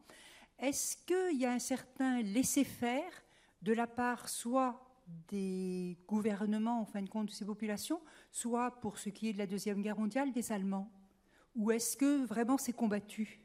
Est-ce 0.59 0.97
qu'il 0.97 1.39
y 1.39 1.45
a 1.45 1.51
un 1.51 1.59
certain 1.59 2.21
laisser-faire 2.21 3.23
de 3.61 3.73
la 3.73 3.87
part 3.87 4.27
soit 4.27 4.81
des 5.29 5.97
gouvernements, 6.07 6.81
en 6.81 6.85
fin 6.85 7.01
de 7.01 7.09
compte, 7.09 7.27
de 7.27 7.31
ces 7.31 7.45
populations, 7.45 8.01
soit 8.31 8.71
pour 8.81 8.97
ce 8.97 9.09
qui 9.09 9.29
est 9.29 9.33
de 9.33 9.37
la 9.37 9.47
Deuxième 9.47 9.81
Guerre 9.81 9.99
mondiale, 9.99 10.31
des 10.31 10.51
Allemands? 10.51 10.89
Ou 11.55 11.71
est-ce 11.71 11.95
que 11.95 12.25
vraiment 12.25 12.57
c'est 12.57 12.73
combattu? 12.73 13.39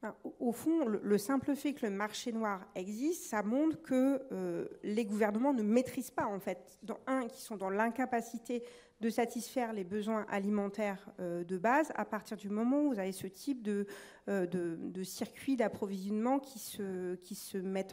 Ben, 0.00 0.14
au 0.38 0.52
fond, 0.52 0.86
le 0.86 1.18
simple 1.18 1.56
fait 1.56 1.72
que 1.72 1.84
le 1.84 1.90
marché 1.90 2.30
noir 2.30 2.64
existe, 2.76 3.24
ça 3.24 3.42
montre 3.42 3.82
que 3.82 4.22
euh, 4.30 4.68
les 4.84 5.04
gouvernements 5.04 5.52
ne 5.52 5.62
maîtrisent 5.64 6.12
pas, 6.12 6.26
en 6.26 6.38
fait, 6.38 6.78
dans, 6.84 7.00
un, 7.08 7.26
qui 7.26 7.42
sont 7.42 7.56
dans 7.56 7.70
l'incapacité 7.70 8.62
de 9.00 9.10
satisfaire 9.10 9.72
les 9.72 9.84
besoins 9.84 10.26
alimentaires 10.28 11.08
euh, 11.20 11.44
de 11.44 11.56
base 11.56 11.92
à 11.94 12.04
partir 12.04 12.36
du 12.36 12.48
moment 12.48 12.82
où 12.82 12.88
vous 12.92 12.98
avez 12.98 13.12
ce 13.12 13.26
type 13.26 13.62
de, 13.62 13.86
euh, 14.28 15.04
circuit 15.04 15.56
d'approvisionnement 15.56 16.38
qui 16.40 16.58
se, 16.58 17.14
qui 17.16 17.38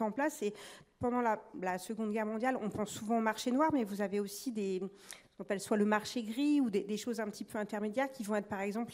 en 0.00 0.10
place. 0.10 0.42
Et 0.42 0.52
pendant 0.98 1.20
la, 1.20 1.78
Seconde 1.78 2.12
Guerre 2.12 2.26
mondiale, 2.26 2.58
on 2.60 2.70
pense 2.70 2.90
souvent 2.90 3.18
au 3.18 3.20
marché 3.22 3.50
noir, 3.50 3.70
mais 3.72 3.84
vous 3.84 4.00
avez 4.00 4.18
aussi 4.18 4.50
des, 4.50 4.82
qu'on 5.36 5.44
appelle 5.44 5.60
soit 5.60 5.76
le 5.76 5.84
marché 5.84 6.22
gris 6.22 6.60
ou 6.60 6.70
des, 6.70 6.96
choses 6.96 7.20
un 7.20 7.28
petit 7.28 7.44
peu 7.44 7.58
intermédiaires 7.58 8.10
qui 8.10 8.22
vont 8.22 8.36
être 8.36 8.48
par 8.48 8.60
exemple 8.60 8.92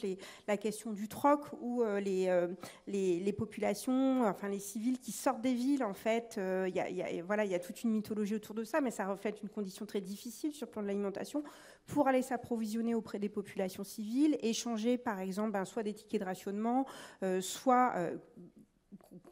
la 0.48 0.56
question 0.56 0.92
du 0.92 1.08
troc 1.08 1.40
ou 1.60 1.82
euh, 1.82 2.00
les, 2.00 2.46
les, 2.86 3.20
les, 3.20 3.32
populations, 3.32 4.26
enfin 4.26 4.48
les 4.48 4.58
civils 4.58 4.98
qui 4.98 5.12
sortent 5.12 5.40
des 5.40 5.54
villes 5.54 5.84
en 5.84 5.94
fait. 5.94 6.34
Il 6.38 6.74
y, 6.74 6.80
a, 6.80 6.90
y, 6.90 7.02
a, 7.02 7.22
voilà, 7.22 7.44
il 7.44 7.50
y 7.50 7.54
a 7.54 7.60
toute 7.60 7.82
une 7.82 7.90
mythologie 7.90 8.34
autour 8.34 8.54
de 8.54 8.64
ça, 8.64 8.80
mais 8.80 8.90
ça 8.90 9.06
reflète 9.06 9.42
une 9.42 9.48
condition 9.48 9.86
très 9.86 10.00
difficile 10.00 10.52
sur 10.52 10.66
le 10.66 10.72
plan 10.72 10.82
de 10.82 10.88
l'alimentation 10.88 11.42
pour 11.86 12.08
aller 12.08 12.22
s'approvisionner 12.22 12.94
auprès 12.94 13.18
des 13.18 13.28
populations 13.28 13.84
civiles, 13.84 14.36
échanger 14.42 14.98
par 14.98 15.20
exemple 15.20 15.52
ben, 15.52 15.64
soit 15.64 15.82
des 15.82 15.94
tickets 15.94 16.20
de 16.20 16.26
rationnement, 16.26 16.86
euh, 17.22 17.40
soit 17.40 17.92
euh, 17.96 18.16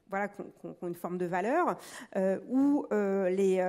voilà, 0.09 0.29
qui 0.29 0.43
ont, 0.65 0.89
une 0.89 0.95
forme 0.95 1.19
de 1.19 1.27
valeur, 1.27 1.77
euh, 2.17 2.41
ou 2.49 2.87
les 2.91 3.61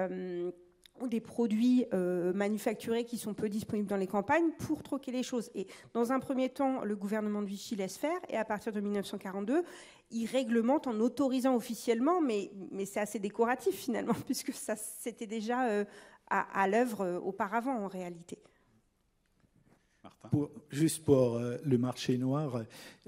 des 1.07 1.21
produits 1.21 1.85
manufacturés 2.33 3.05
qui 3.05 3.17
sont 3.17 3.33
peu 3.33 3.49
disponibles 3.49 3.87
dans 3.87 3.97
les 3.97 4.07
campagnes 4.07 4.51
pour 4.59 4.83
troquer 4.83 5.11
les 5.11 5.23
choses. 5.23 5.49
Et 5.55 5.67
dans 5.93 6.11
un 6.11 6.19
premier 6.19 6.49
temps, 6.49 6.83
le 6.83 6.95
gouvernement 6.95 7.41
de 7.41 7.47
Vichy 7.47 7.75
laisse 7.75 7.97
faire, 7.97 8.17
et 8.29 8.37
à 8.37 8.45
partir 8.45 8.71
de 8.71 8.79
1942, 8.79 9.63
il 10.11 10.25
réglemente 10.25 10.87
en 10.87 10.99
autorisant 10.99 11.55
officiellement, 11.55 12.21
mais, 12.21 12.51
c'est 12.85 12.99
assez 12.99 13.19
décoratif 13.19 13.75
finalement, 13.75 14.15
puisque 14.25 14.53
ça 14.53 14.75
c'était 14.75 15.27
déjà 15.27 15.85
à, 16.29 16.61
à 16.61 16.67
l'œuvre 16.67 17.19
auparavant 17.23 17.77
en 17.77 17.87
réalité 17.87 18.37
juste 20.71 21.03
pour 21.03 21.35
euh, 21.35 21.57
le 21.63 21.77
marché 21.77 22.17
noir, 22.17 22.63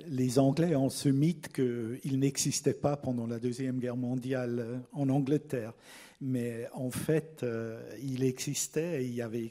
les 0.08 0.40
Anglais 0.40 0.76
ont 0.76 0.90
ce 0.90 1.10
mythe 1.10 1.52
qu'il 1.54 2.20
n'existait 2.20 2.74
pas 2.74 2.98
pendant 2.98 3.28
la 3.28 3.40
Deuxième 3.40 3.80
Guerre 3.80 3.98
mondiale 3.98 4.60
euh, 4.60 4.78
en 4.92 5.10
Angleterre. 5.10 5.74
Mais 6.22 6.68
en 6.74 6.90
fait, 6.90 7.42
euh, 7.44 7.82
il 8.02 8.24
existait 8.24 9.04
et 9.04 9.06
il 9.06 9.14
y 9.14 9.22
avait 9.22 9.50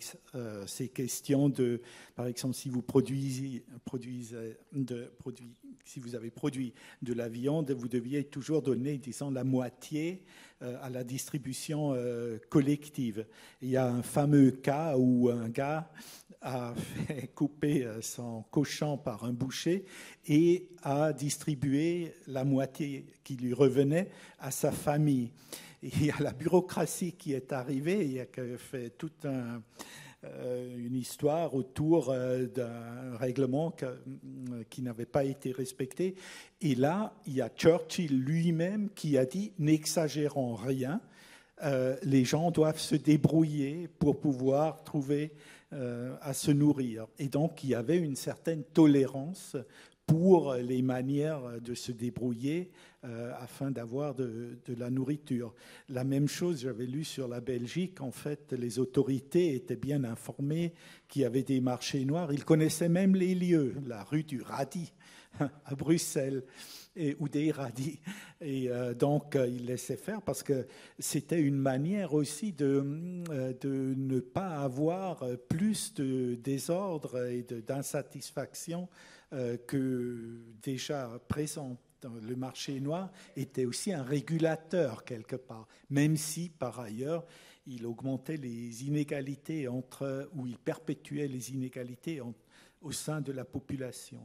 ces 0.67 0.89
questions 0.89 1.51
de, 1.51 1.83
par 2.17 2.27
exemple, 2.27 2.55
si 2.55 2.71
vous 2.71 2.83
avez 6.15 6.31
produit 6.31 6.73
de 7.03 7.13
la 7.13 7.29
viande, 7.29 7.71
vous 7.73 7.89
deviez 7.89 8.25
toujours 8.25 8.63
donner, 8.63 8.97
disons, 8.97 9.31
la 9.31 9.45
moitié 9.45 10.25
à 10.61 10.89
la 10.89 11.05
distribution 11.05 11.95
collective. 12.49 13.27
Il 13.61 13.69
y 13.69 13.77
a 13.77 13.87
un 13.87 14.03
fameux 14.03 14.53
cas 14.53 14.97
où 14.97 15.29
un 15.29 15.51
gars 15.51 15.91
a 16.43 16.75
fait 16.75 17.29
couper 17.35 17.85
euh, 17.85 18.03
son 18.03 18.43
cochon 18.51 18.99
par 18.99 19.25
un 19.25 19.33
boucher 19.33 19.85
et 20.27 20.69
a 20.83 21.13
distribué 21.13 22.15
la 22.27 22.45
moitié 22.45 23.07
qui 23.25 23.37
lui 23.37 23.55
revenait 23.55 24.11
à 24.41 24.51
sa 24.51 24.73
famille. 24.73 25.31
il 25.83 26.05
y 26.05 26.11
a 26.11 26.19
la 26.21 26.33
bureaucratie 26.33 27.13
qui 27.13 27.33
est 27.33 27.53
arrivée, 27.53 28.07
il 28.07 28.21
a 28.21 28.59
fait 28.59 28.91
toute 28.91 29.25
euh, 29.25 30.79
une 30.79 30.97
histoire 30.97 31.55
autour 31.55 32.11
euh, 32.11 32.47
d'un 32.47 33.17
règlement 33.17 33.75
qui 34.69 34.83
n'avait 34.83 35.07
pas 35.07 35.25
été 35.25 35.53
respecté. 35.53 36.17
Et 36.61 36.75
là, 36.75 37.15
il 37.27 37.35
y 37.35 37.41
a 37.41 37.49
Churchill 37.49 38.21
lui-même 38.21 38.91
qui 38.95 39.17
a 39.17 39.25
dit 39.25 39.53
n'exagérons 39.59 40.55
rien, 40.55 41.01
les 42.03 42.25
gens 42.25 42.51
doivent 42.51 42.81
se 42.81 42.97
débrouiller 42.97 43.87
pour 44.01 44.19
pouvoir 44.19 44.83
trouver 44.83 45.33
à 45.73 46.35
se 46.35 46.51
nourrir. 46.51 47.07
Et 47.19 47.29
donc, 47.29 47.65
il 47.65 47.71
y 47.71 47.75
avait 47.75 47.99
une 47.99 48.17
certaine 48.17 48.63
tolérance 48.63 49.57
pour 50.07 50.55
les 50.55 50.83
manières 50.83 51.61
de 51.61 51.75
se 51.75 51.93
débrouiller 51.93 52.71
euh, 53.05 53.33
afin 53.39 53.71
d'avoir 53.71 54.15
de, 54.15 54.59
la 54.69 54.91
nourriture. 54.91 55.55
La 55.89 56.05
même 56.05 56.29
chose, 56.29 56.61
j'avais 56.61 56.87
lu 56.87 57.03
sur 57.03 57.29
la 57.29 57.41
Belgique, 57.41 58.01
en 58.01 58.11
fait, 58.11 58.53
les 58.53 58.79
autorités 58.79 59.55
étaient 59.55 59.77
bien 59.77 60.05
informées 60.05 60.73
qu'il 61.09 61.23
y 61.23 61.25
avait 61.25 61.43
des 61.43 61.61
marchés 61.61 62.05
noirs. 62.05 62.33
Ils 62.33 62.45
connaissaient 62.45 62.89
même 62.89 63.17
les 63.17 63.35
lieux, 63.35 63.75
la 63.87 64.05
rue 64.05 64.25
du 64.25 64.41
Radis 64.43 64.93
à 65.41 65.75
Bruxelles 65.75 66.45
et, 66.97 67.17
ou 67.19 67.29
des 67.29 67.51
radis. 67.51 68.01
Et 68.41 68.69
euh, 68.71 68.95
donc, 68.95 69.37
euh, 69.37 69.47
il 69.49 69.67
laissait 69.67 69.97
faire 69.97 70.23
parce 70.23 70.43
que 70.43 70.67
c'était 70.99 71.41
une 71.41 71.57
manière 71.57 72.15
aussi 72.15 72.53
de, 72.53 72.85
euh, 73.31 73.95
ne 73.97 74.21
pas 74.21 74.59
avoir 74.59 75.25
plus 75.49 75.95
de 75.95 76.35
désordre 76.35 77.27
et 77.27 77.43
d'insatisfaction 77.43 78.89
que 79.67 80.43
déjà 80.63 81.19
présent 81.27 81.79
le 82.23 82.37
marché 82.37 82.81
noir 82.81 83.11
était 83.35 83.65
aussi 83.65 83.91
un 83.91 84.03
régulateur 84.03 85.05
quelque 85.05 85.37
part, 85.37 85.67
même 85.89 86.19
si 86.19 86.51
par 86.51 86.81
ailleurs 86.81 87.25
il 87.67 87.87
augmentait 87.87 88.37
les 88.37 88.85
inégalités 88.85 89.69
entre, 89.69 90.29
ou 90.35 90.47
il 90.47 90.59
perpétuait 90.59 91.29
les 91.29 91.51
inégalités 91.53 92.21
au 92.83 92.93
sein 92.93 93.23
de 93.23 93.33
la 93.33 93.47
population. 93.47 94.21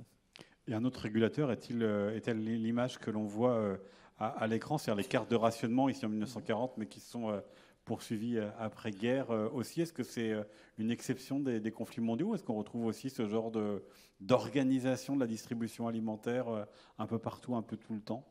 Et 0.68 0.74
un 0.74 0.84
autre 0.84 1.00
régulateur 1.00 1.52
est-il 1.52 1.82
est 1.82 2.34
l'image 2.34 2.98
que 2.98 3.10
l'on 3.10 3.24
voit 3.24 3.78
à, 4.20 4.48
l'écran, 4.48 4.78
c'est-à-dire 4.78 5.02
les 5.02 5.08
cartes 5.08 5.32
de 5.32 5.36
rationnement 5.36 5.88
ici 5.88 6.06
en 6.06 6.10
1940, 6.10 6.78
mais 6.78 6.88
qui 6.88 7.00
sont 7.00 7.42
poursuivies 7.86 8.40
après-guerre 8.60 9.30
aussi? 9.54 9.82
Est-ce 9.82 9.94
que 9.94 10.04
c'est 10.04 10.34
une 10.78 10.92
exception 10.92 11.40
des, 11.40 11.62
des 11.62 11.72
conflits 11.72 12.02
mondiaux? 12.02 12.36
Est-ce 12.36 12.44
qu'on 12.44 12.58
retrouve 12.58 12.86
aussi 12.86 13.10
ce 13.10 13.28
genre 13.28 13.50
de, 13.50 13.82
d'organisation 14.20 15.16
de 15.16 15.22
la 15.22 15.28
distribution 15.28 15.88
alimentaire 15.88 16.48
euh, 16.50 16.66
un 16.98 17.06
peu 17.06 17.20
partout, 17.20 17.56
un 17.56 17.62
peu 17.62 17.78
tout 17.78 17.94
le 17.94 18.02
temps? 18.02 18.26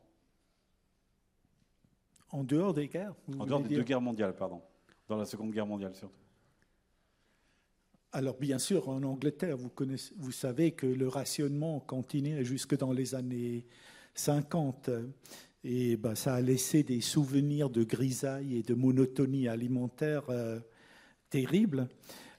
En 2.29 2.43
dehors 2.43 2.73
des 2.73 2.87
guerres 2.87 3.15
En 3.39 3.45
dehors 3.45 3.61
des 3.61 3.75
deux 3.75 3.83
guerres 3.83 4.01
mondiales, 4.01 4.35
pardon. 4.35 4.61
Dans 5.07 5.15
la 5.15 5.25
Seconde 5.25 5.51
Guerre 5.51 5.65
mondiale, 5.65 5.95
surtout. 5.95 6.26
Alors 8.17 8.39
bien 8.39 8.57
sûr, 8.57 8.89
en 8.89 9.03
Angleterre, 9.03 9.57
vous, 9.57 10.31
savez 10.31 10.71
que 10.71 10.87
le 10.87 11.07
rationnement 11.07 11.79
continuait 11.79 12.43
jusque 12.43 12.75
dans 12.75 12.91
les 12.91 13.13
années 13.13 13.63
50. 14.15 14.89
Et 15.63 15.97
ben, 15.97 16.15
ça 16.15 16.33
a 16.33 16.41
laissé 16.41 16.81
des 16.81 16.99
souvenirs 16.99 17.69
de 17.69 17.83
grisaille 17.83 18.57
et 18.57 18.63
de 18.63 18.73
monotonie 18.73 19.47
alimentaire 19.47 20.23
euh, 20.29 20.59
terribles. 21.29 21.89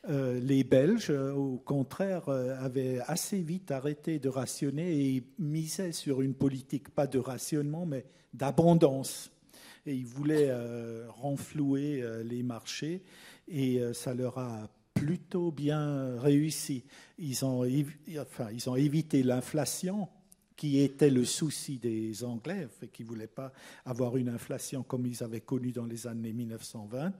Euh, 0.08 0.40
les 0.40 0.64
Belges, 0.64 1.10
euh, 1.10 1.32
au 1.32 1.58
contraire, 1.58 2.28
avaient 2.28 2.98
assez 3.06 3.40
vite 3.40 3.70
arrêté 3.70 4.18
de 4.18 4.28
rationner 4.28 5.14
et 5.14 5.22
misaient 5.38 5.92
sur 5.92 6.22
une 6.22 6.34
politique, 6.34 6.88
pas 6.88 7.06
de 7.06 7.20
rationnement, 7.20 7.86
mais 7.86 8.04
d'abondance. 8.34 9.30
Et 9.86 9.94
ils 9.94 10.06
voulaient 10.06 10.52
renflouer 11.06 12.04
les 12.24 12.42
marchés 12.42 13.04
et 13.46 13.80
ça 13.94 14.12
leur 14.12 14.36
a 14.36 14.68
plutôt 14.98 15.50
bien 15.50 16.18
réussi. 16.20 16.84
Ils 17.18 17.44
ont, 17.44 17.66
enfin, 18.20 18.48
ils 18.52 18.68
ont 18.68 18.76
évité 18.76 19.22
l'inflation 19.22 20.08
qui 20.58 20.80
était 20.80 21.08
le 21.10 21.24
souci 21.24 21.78
des 21.78 22.24
Anglais, 22.24 22.66
qui 22.92 23.04
ne 23.04 23.08
voulaient 23.08 23.28
pas 23.28 23.52
avoir 23.84 24.16
une 24.16 24.28
inflation 24.28 24.82
comme 24.82 25.06
ils 25.06 25.22
avaient 25.22 25.40
connu 25.40 25.70
dans 25.70 25.86
les 25.86 26.08
années 26.08 26.32
1920. 26.32 27.12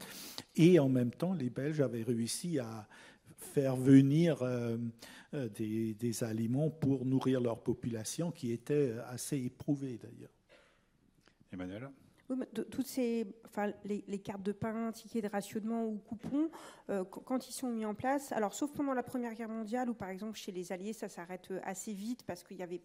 Et 0.57 0.81
en 0.81 0.89
même 0.89 1.13
temps, 1.13 1.35
les 1.35 1.49
Belges 1.49 1.81
avaient 1.81 2.03
réussi 2.03 2.59
à 2.59 2.89
faire 3.39 3.77
venir 3.77 4.43
euh, 4.43 4.77
euh, 5.35 5.49
des, 5.49 6.25
aliments 6.25 6.69
pour 6.69 7.05
nourrir 7.05 7.41
leur 7.41 7.61
population, 7.61 8.33
qui 8.33 8.51
était 8.51 8.95
assez 9.09 9.37
éprouvée 9.37 10.01
d'ailleurs. 10.03 10.33
Emmanuel? 11.53 11.89
Toutes 12.71 12.87
ces, 12.87 13.27
enfin, 13.47 13.73
les, 13.85 14.19
cartes 14.19 14.43
de 14.43 14.53
pain, 14.53 14.93
tickets 14.93 15.25
de 15.25 15.29
rationnement 15.29 15.87
ou 15.87 15.97
coupons, 15.99 16.51
euh, 16.91 17.05
quand 17.05 17.49
ils 17.49 17.53
sont 17.53 17.71
mis 17.71 17.85
en 17.85 17.95
place, 17.95 18.33
alors 18.33 18.53
sauf 18.53 18.73
pendant 18.73 18.95
la 18.95 19.03
Première 19.03 19.35
Guerre 19.35 19.49
mondiale, 19.49 19.89
où 19.89 19.95
par 19.95 20.11
exemple 20.11 20.37
chez 20.37 20.53
les 20.53 20.73
Alliés, 20.73 20.93
ça 20.93 21.09
s'arrête 21.09 21.53
assez 21.65 21.93
vite 21.93 22.25
parce 22.25 22.45
qu'il 22.45 22.59
y 22.59 22.63
avait 22.63 22.83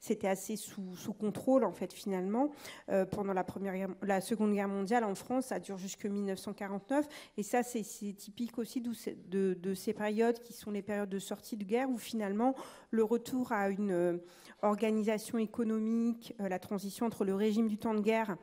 c'était 0.00 0.28
assez 0.28 0.56
sous, 0.56 0.96
sous, 0.96 1.12
contrôle 1.12 1.64
en 1.64 1.72
fait 1.72 1.92
finalement. 1.92 2.50
Euh, 2.88 3.04
pendant 3.04 3.32
la 3.32 3.44
première, 3.44 3.88
la 4.02 4.20
Seconde 4.20 4.52
Guerre 4.52 4.68
mondiale 4.68 5.04
en 5.04 5.14
France, 5.14 5.46
ça 5.46 5.58
dure 5.58 5.78
jusque 5.78 6.06
1949, 6.06 7.06
et 7.36 7.42
ça 7.42 7.62
c'est 7.62 7.82
typique 7.82 8.58
aussi 8.58 8.80
de, 8.80 9.54
de, 9.54 9.74
ces 9.74 9.92
périodes 9.92 10.38
qui 10.40 10.52
sont 10.52 10.70
les 10.70 10.82
périodes 10.82 11.08
de 11.08 11.18
sortie 11.18 11.56
de 11.56 11.64
guerre 11.64 11.90
où 11.90 11.98
finalement 11.98 12.54
le 12.90 13.04
retour 13.04 13.52
à 13.52 13.68
une 13.68 13.92
euh, 13.92 14.18
organisation 14.62 15.38
économique, 15.38 16.34
euh, 16.40 16.48
la 16.48 16.58
transition 16.58 17.06
entre 17.06 17.24
le 17.24 17.34
régime 17.34 17.68
du 17.68 17.78
temps 17.78 17.94
de 17.94 18.00
guerre 18.00 18.36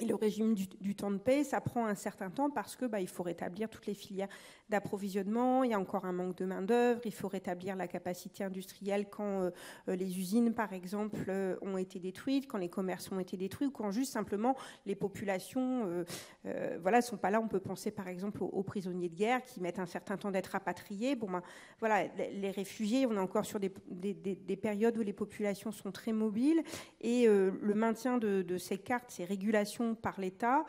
et 0.00 0.06
le 0.06 0.14
régime 0.14 0.54
du, 0.54 0.94
temps 0.94 1.10
de 1.10 1.18
paix, 1.18 1.44
ça 1.44 1.60
prend 1.60 1.86
un 1.86 1.94
certain 1.94 2.30
temps 2.30 2.50
parce 2.50 2.76
que 2.76 2.86
bah, 2.86 3.00
il 3.00 3.08
faut 3.08 3.22
rétablir 3.22 3.68
toutes 3.68 3.86
les 3.86 3.94
filières 3.94 4.28
d'approvisionnement, 4.68 5.64
il 5.64 5.70
y 5.70 5.74
a 5.74 5.80
encore 5.80 6.04
un 6.04 6.12
manque 6.12 6.36
de 6.36 6.44
main-d'œuvre, 6.44 7.00
il 7.04 7.12
faut 7.12 7.28
rétablir 7.28 7.76
la 7.76 7.88
capacité 7.88 8.44
industrielle 8.44 9.08
quand 9.10 9.42
euh, 9.42 9.50
euh, 9.88 9.96
les 9.96 10.18
usines, 10.18 10.54
par 10.54 10.72
exemple, 10.72 11.18
euh, 11.28 11.56
ont 11.62 11.76
été 11.76 11.98
détruites, 11.98 12.46
quand 12.46 12.58
les 12.58 12.68
commerces 12.68 13.10
ont 13.12 13.20
été 13.20 13.36
détruits, 13.36 13.66
ou 13.66 13.70
quand 13.70 13.90
juste 13.90 14.12
simplement 14.12 14.56
les 14.86 14.94
populations 14.94 16.04
euh, 16.46 16.78
voilà, 16.80 17.02
sont 17.02 17.16
pas 17.16 17.30
là. 17.30 17.40
On 17.40 17.48
peut 17.48 17.60
penser, 17.60 17.90
par 17.90 18.08
exemple, 18.08 18.42
aux, 18.42 18.62
prisonniers 18.62 19.08
de 19.08 19.14
guerre 19.14 19.42
qui 19.42 19.60
mettent 19.60 19.78
un 19.78 19.86
certain 19.86 20.16
temps 20.16 20.30
d'être 20.30 20.48
rapatriés. 20.48 21.16
Bon, 21.16 21.30
ben, 21.30 21.42
voilà, 21.78 22.06
les, 22.16 22.50
réfugiés, 22.50 23.06
on 23.06 23.14
est 23.14 23.18
encore 23.18 23.44
sur 23.44 23.60
des, 23.60 23.72
des, 23.90 24.56
périodes 24.56 24.96
où 24.96 25.02
les 25.02 25.12
populations 25.12 25.72
sont 25.72 25.90
très 25.90 26.12
mobiles 26.12 26.62
et 27.00 27.26
le 27.26 27.74
maintien 27.74 28.18
de 28.18 28.58
ces 28.58 28.78
cartes, 28.78 29.10
ces 29.10 29.24
régulations 29.24 29.89
par 29.94 30.20
l'État, 30.20 30.64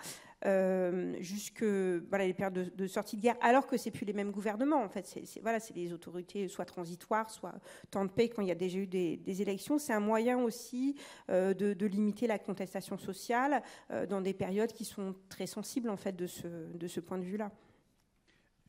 euh, 0.45 1.15
jusque 1.19 1.63
voilà, 1.63 2.25
les 2.25 2.33
périodes 2.33 2.75
de, 2.75 2.87
sortie 2.87 3.15
de 3.15 3.21
guerre, 3.21 3.37
alors 3.41 3.67
que 3.67 3.77
c'est 3.77 3.91
plus 3.91 4.05
les 4.05 4.13
mêmes 4.13 4.31
gouvernements. 4.31 4.81
En 4.83 4.89
fait, 4.89 5.05
c'est 5.05 5.41
voilà, 5.41 5.59
c'est 5.59 5.73
des 5.73 5.93
autorités 5.93 6.47
soit 6.47 6.65
transitoires, 6.65 7.29
soit 7.29 7.53
temps 7.91 8.05
de 8.05 8.09
paix 8.09 8.29
quand 8.29 8.41
il 8.41 8.47
y 8.47 8.51
a 8.51 8.55
déjà 8.55 8.79
eu 8.79 8.87
des, 8.87 9.41
élections. 9.41 9.77
C'est 9.77 9.93
un 9.93 9.99
moyen 9.99 10.39
aussi 10.39 10.95
euh, 11.29 11.53
de, 11.53 11.85
limiter 11.85 12.25
la 12.27 12.39
contestation 12.39 12.97
sociale 12.97 13.61
euh, 13.91 14.05
dans 14.05 14.21
des 14.21 14.33
périodes 14.33 14.71
qui 14.73 14.85
sont 14.85 15.15
très 15.29 15.47
sensibles 15.47 15.89
en 15.89 15.97
fait 15.97 16.15
de 16.15 16.27
ce, 16.27 16.47
de 16.47 16.87
ce 16.87 16.99
point 16.99 17.17
de 17.17 17.23
vue-là. 17.23 17.51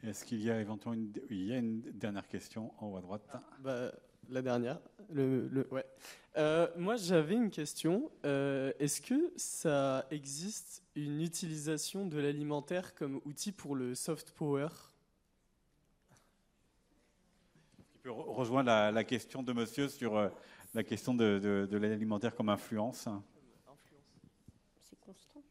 Est-ce 0.03 0.25
qu'il 0.25 0.43
y 0.43 0.51
a 0.51 0.61
éventuellement 0.61 1.01
une, 1.01 1.13
il 1.31 1.47
y 1.47 1.53
a 1.53 1.59
une 1.59 1.81
dernière 1.81 2.27
question 2.27 2.73
en 2.79 2.89
haut 2.89 2.97
à 2.97 3.01
droite? 3.01 3.37
Bah, 3.61 3.93
La 4.29 4.43
dernière. 4.43 4.81
Le, 5.11 5.49
le 5.49 5.69
ouais. 5.71 5.85
Euh, 6.39 6.67
moi, 6.77 6.97
j'avais 6.97 7.35
une 7.35 7.51
question. 7.51 8.11
Euh, 8.25 8.73
est-ce 8.79 9.01
que 9.03 9.33
ça 9.37 10.07
existe 10.11 10.83
une 10.95 11.21
utilisation 11.21 12.07
de 12.07 12.19
l'alimentaire 12.19 12.95
comme 12.95 13.21
outil 13.25 13.53
pour 13.53 13.77
le 13.77 13.95
soft 13.95 14.31
power? 14.33 14.69
Qui 17.91 17.99
peut 17.99 18.11
rejoindre 18.11 18.71
la, 18.71 19.05
question 19.05 19.43
de 19.43 19.53
monsieur 19.53 19.89
sur 19.89 20.17
euh, 20.17 20.29
la 20.73 20.83
question 20.83 21.15
de, 21.15 21.67
de 21.71 21.77
l'alimentaire 21.77 22.35
comme 22.35 22.49
influence 22.49 23.09
C'est 24.81 24.99
constant. 25.01 25.43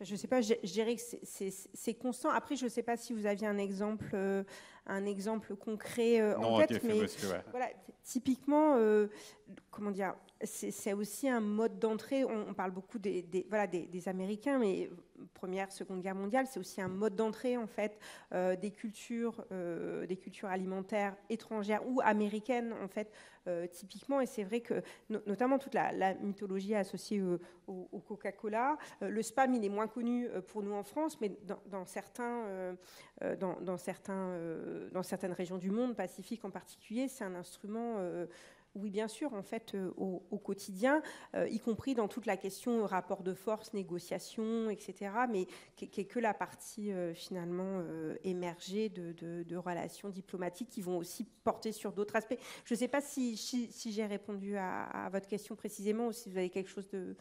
je 0.00 0.12
ne 0.12 0.16
sais 0.16 0.28
pas, 0.28 0.40
je, 0.40 0.54
dirais 0.62 0.96
que 0.96 1.02
c'est 1.22 1.94
constant. 1.94 2.30
Après, 2.30 2.56
je 2.56 2.64
ne 2.64 2.70
sais 2.70 2.82
pas 2.82 2.96
si 2.96 3.12
vous 3.12 3.26
aviez 3.26 3.46
un 3.46 3.58
exemple, 3.58 4.16
un 4.86 5.06
exemple 5.06 5.54
concret 5.56 6.34
en 6.34 6.58
tête, 6.58 6.82
mais 6.84 7.00
voilà, 7.50 7.68
typiquement, 8.02 8.76
comment 9.70 9.90
dire, 9.90 10.14
c'est 10.44 10.92
aussi 10.92 11.28
un 11.28 11.40
mode 11.40 11.78
d'entrée. 11.78 12.24
On, 12.24 12.52
parle 12.54 12.72
beaucoup 12.72 12.98
des, 12.98 13.46
voilà, 13.48 13.66
des, 13.66 14.08
Américains, 14.08 14.58
mais 14.58 14.90
Première, 15.34 15.70
Seconde 15.70 16.02
Guerre 16.02 16.14
mondiale, 16.14 16.46
c'est 16.48 16.58
aussi 16.58 16.80
un 16.80 16.88
mode 16.88 17.14
d'entrée 17.14 17.56
en 17.56 17.66
fait 17.66 17.98
euh, 18.32 18.56
des 18.56 18.70
cultures, 18.70 19.44
euh, 19.52 20.06
des 20.06 20.16
cultures 20.16 20.48
alimentaires 20.48 21.16
étrangères 21.30 21.86
ou 21.86 22.00
américaines 22.02 22.74
en 22.82 22.88
fait 22.88 23.12
euh, 23.46 23.66
typiquement. 23.68 24.20
Et 24.20 24.26
c'est 24.26 24.42
vrai 24.42 24.60
que 24.60 24.82
notamment 25.08 25.58
toute 25.58 25.74
la, 25.74 26.14
mythologie 26.14 26.74
associée 26.74 27.22
au, 27.66 27.98
Coca-Cola, 28.00 28.76
le 29.00 29.22
spam 29.22 29.54
il 29.54 29.64
est 29.64 29.68
moins 29.68 29.86
connu 29.86 30.28
pour 30.48 30.62
nous 30.62 30.74
en 30.74 30.82
France, 30.82 31.20
mais 31.20 31.30
dans, 31.70 31.84
certains, 31.86 32.76
dans, 33.38 33.60
dans, 33.60 33.78
certains, 33.78 34.36
dans 34.92 35.02
certaines 35.02 35.32
régions 35.32 35.58
du 35.58 35.70
monde, 35.70 35.94
Pacifique 35.94 36.44
en 36.44 36.50
particulier, 36.50 37.08
c'est 37.08 37.24
un 37.24 37.34
instrument 37.34 37.98
oui, 38.74 38.90
bien 38.90 39.08
sûr, 39.08 39.34
en 39.34 39.42
fait, 39.42 39.74
euh, 39.74 39.90
au, 39.98 40.38
quotidien, 40.38 41.02
euh, 41.34 41.46
y 41.48 41.58
compris 41.58 41.94
dans 41.94 42.08
toute 42.08 42.24
la 42.24 42.38
question 42.38 42.86
rapport 42.86 43.22
de 43.22 43.34
force, 43.34 43.74
négociation, 43.74 44.70
etc., 44.70 45.10
mais 45.30 45.46
qui, 45.76 46.00
est 46.00 46.04
que 46.04 46.18
la 46.18 46.32
partie 46.32 46.90
euh, 46.90 47.12
finalement 47.12 47.82
émergée 48.24 48.88
de, 48.88 49.56
relations 49.56 50.08
diplomatiques 50.08 50.70
qui 50.70 50.80
vont 50.80 50.96
aussi 50.96 51.24
porter 51.44 51.72
sur 51.72 51.92
d'autres 51.92 52.16
aspects. 52.16 52.38
Je 52.64 52.74
ne 52.74 52.78
sais 52.78 52.88
pas 52.88 53.02
si, 53.02 53.36
si, 53.36 53.92
j'ai 53.92 54.06
répondu 54.06 54.56
à, 54.56 55.08
votre 55.12 55.28
question 55.28 55.54
précisément 55.54 56.06
ou 56.06 56.12
si 56.12 56.30
vous 56.30 56.38
avez 56.38 56.48
quelque 56.48 56.70
chose 56.70 56.88
de, 56.88 57.14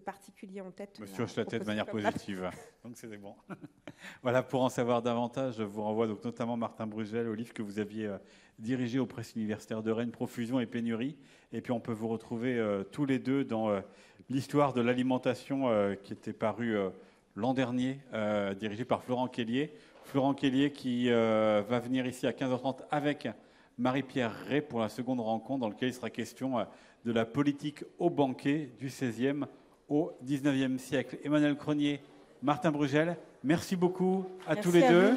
particulier 0.00 0.60
en 0.60 0.70
tête 0.70 0.98
Monsieur 1.00 1.24
hoche 1.24 1.36
la 1.36 1.44
tête 1.44 1.62
de 1.62 1.66
manière 1.66 1.86
positive, 1.86 2.50
donc 2.84 2.96
c'est 2.96 3.16
bon. 3.16 3.34
voilà, 4.22 4.42
pour 4.42 4.62
en 4.62 4.68
savoir 4.68 5.02
davantage, 5.02 5.56
je 5.58 5.62
vous 5.62 5.82
renvoie 5.82 6.06
donc 6.06 6.24
notamment 6.24 6.56
Martin 6.56 6.86
Brugel 6.86 7.28
au 7.28 7.34
livre 7.34 7.52
que 7.52 7.62
vous 7.62 7.78
aviez 7.78 8.06
euh, 8.06 8.18
dirigé 8.58 8.98
au 8.98 9.06
Presse 9.06 9.34
universitaire 9.34 9.82
de 9.82 9.90
Rennes, 9.90 10.10
Profusion 10.10 10.60
et 10.60 10.66
Pénurie. 10.66 11.16
Et 11.52 11.60
puis 11.60 11.72
on 11.72 11.80
peut 11.80 11.92
vous 11.92 12.08
retrouver 12.08 12.58
euh, 12.58 12.84
tous 12.84 13.06
les 13.06 13.18
deux 13.18 13.44
dans 13.44 13.70
euh, 13.70 13.80
l'histoire 14.28 14.72
de 14.72 14.80
l'alimentation 14.80 15.96
qui 16.02 16.12
était 16.12 16.32
paru 16.32 16.76
l'an 17.36 17.54
dernier, 17.54 18.00
dirigé 18.58 18.84
par 18.84 19.04
Florent 19.04 19.28
Kellier. 19.28 19.72
Florent 20.04 20.34
Kellier 20.34 20.72
qui 20.72 21.08
va 21.10 21.78
venir 21.78 22.06
ici 22.06 22.26
à 22.26 22.32
15h30 22.32 22.80
avec 22.90 23.28
Marie-Pierre 23.78 24.34
Ray 24.48 24.62
pour 24.62 24.80
la 24.80 24.88
seconde 24.88 25.20
rencontre 25.20 25.60
dans 25.60 25.68
laquelle 25.68 25.90
il 25.90 25.94
sera 25.94 26.10
question 26.10 26.66
de 27.04 27.12
la 27.12 27.24
politique 27.24 27.84
au 28.00 28.10
banquet 28.10 28.72
du 28.80 28.88
16e 28.88 29.46
au 29.88 30.12
19e 30.24 30.78
siècle. 30.78 31.18
Emmanuel 31.24 31.56
Cronier, 31.56 32.00
Martin 32.42 32.70
Brugel, 32.70 33.16
merci 33.44 33.76
beaucoup 33.76 34.26
à 34.46 34.56
tous 34.56 34.72
les 34.72 34.86
deux. 34.88 35.14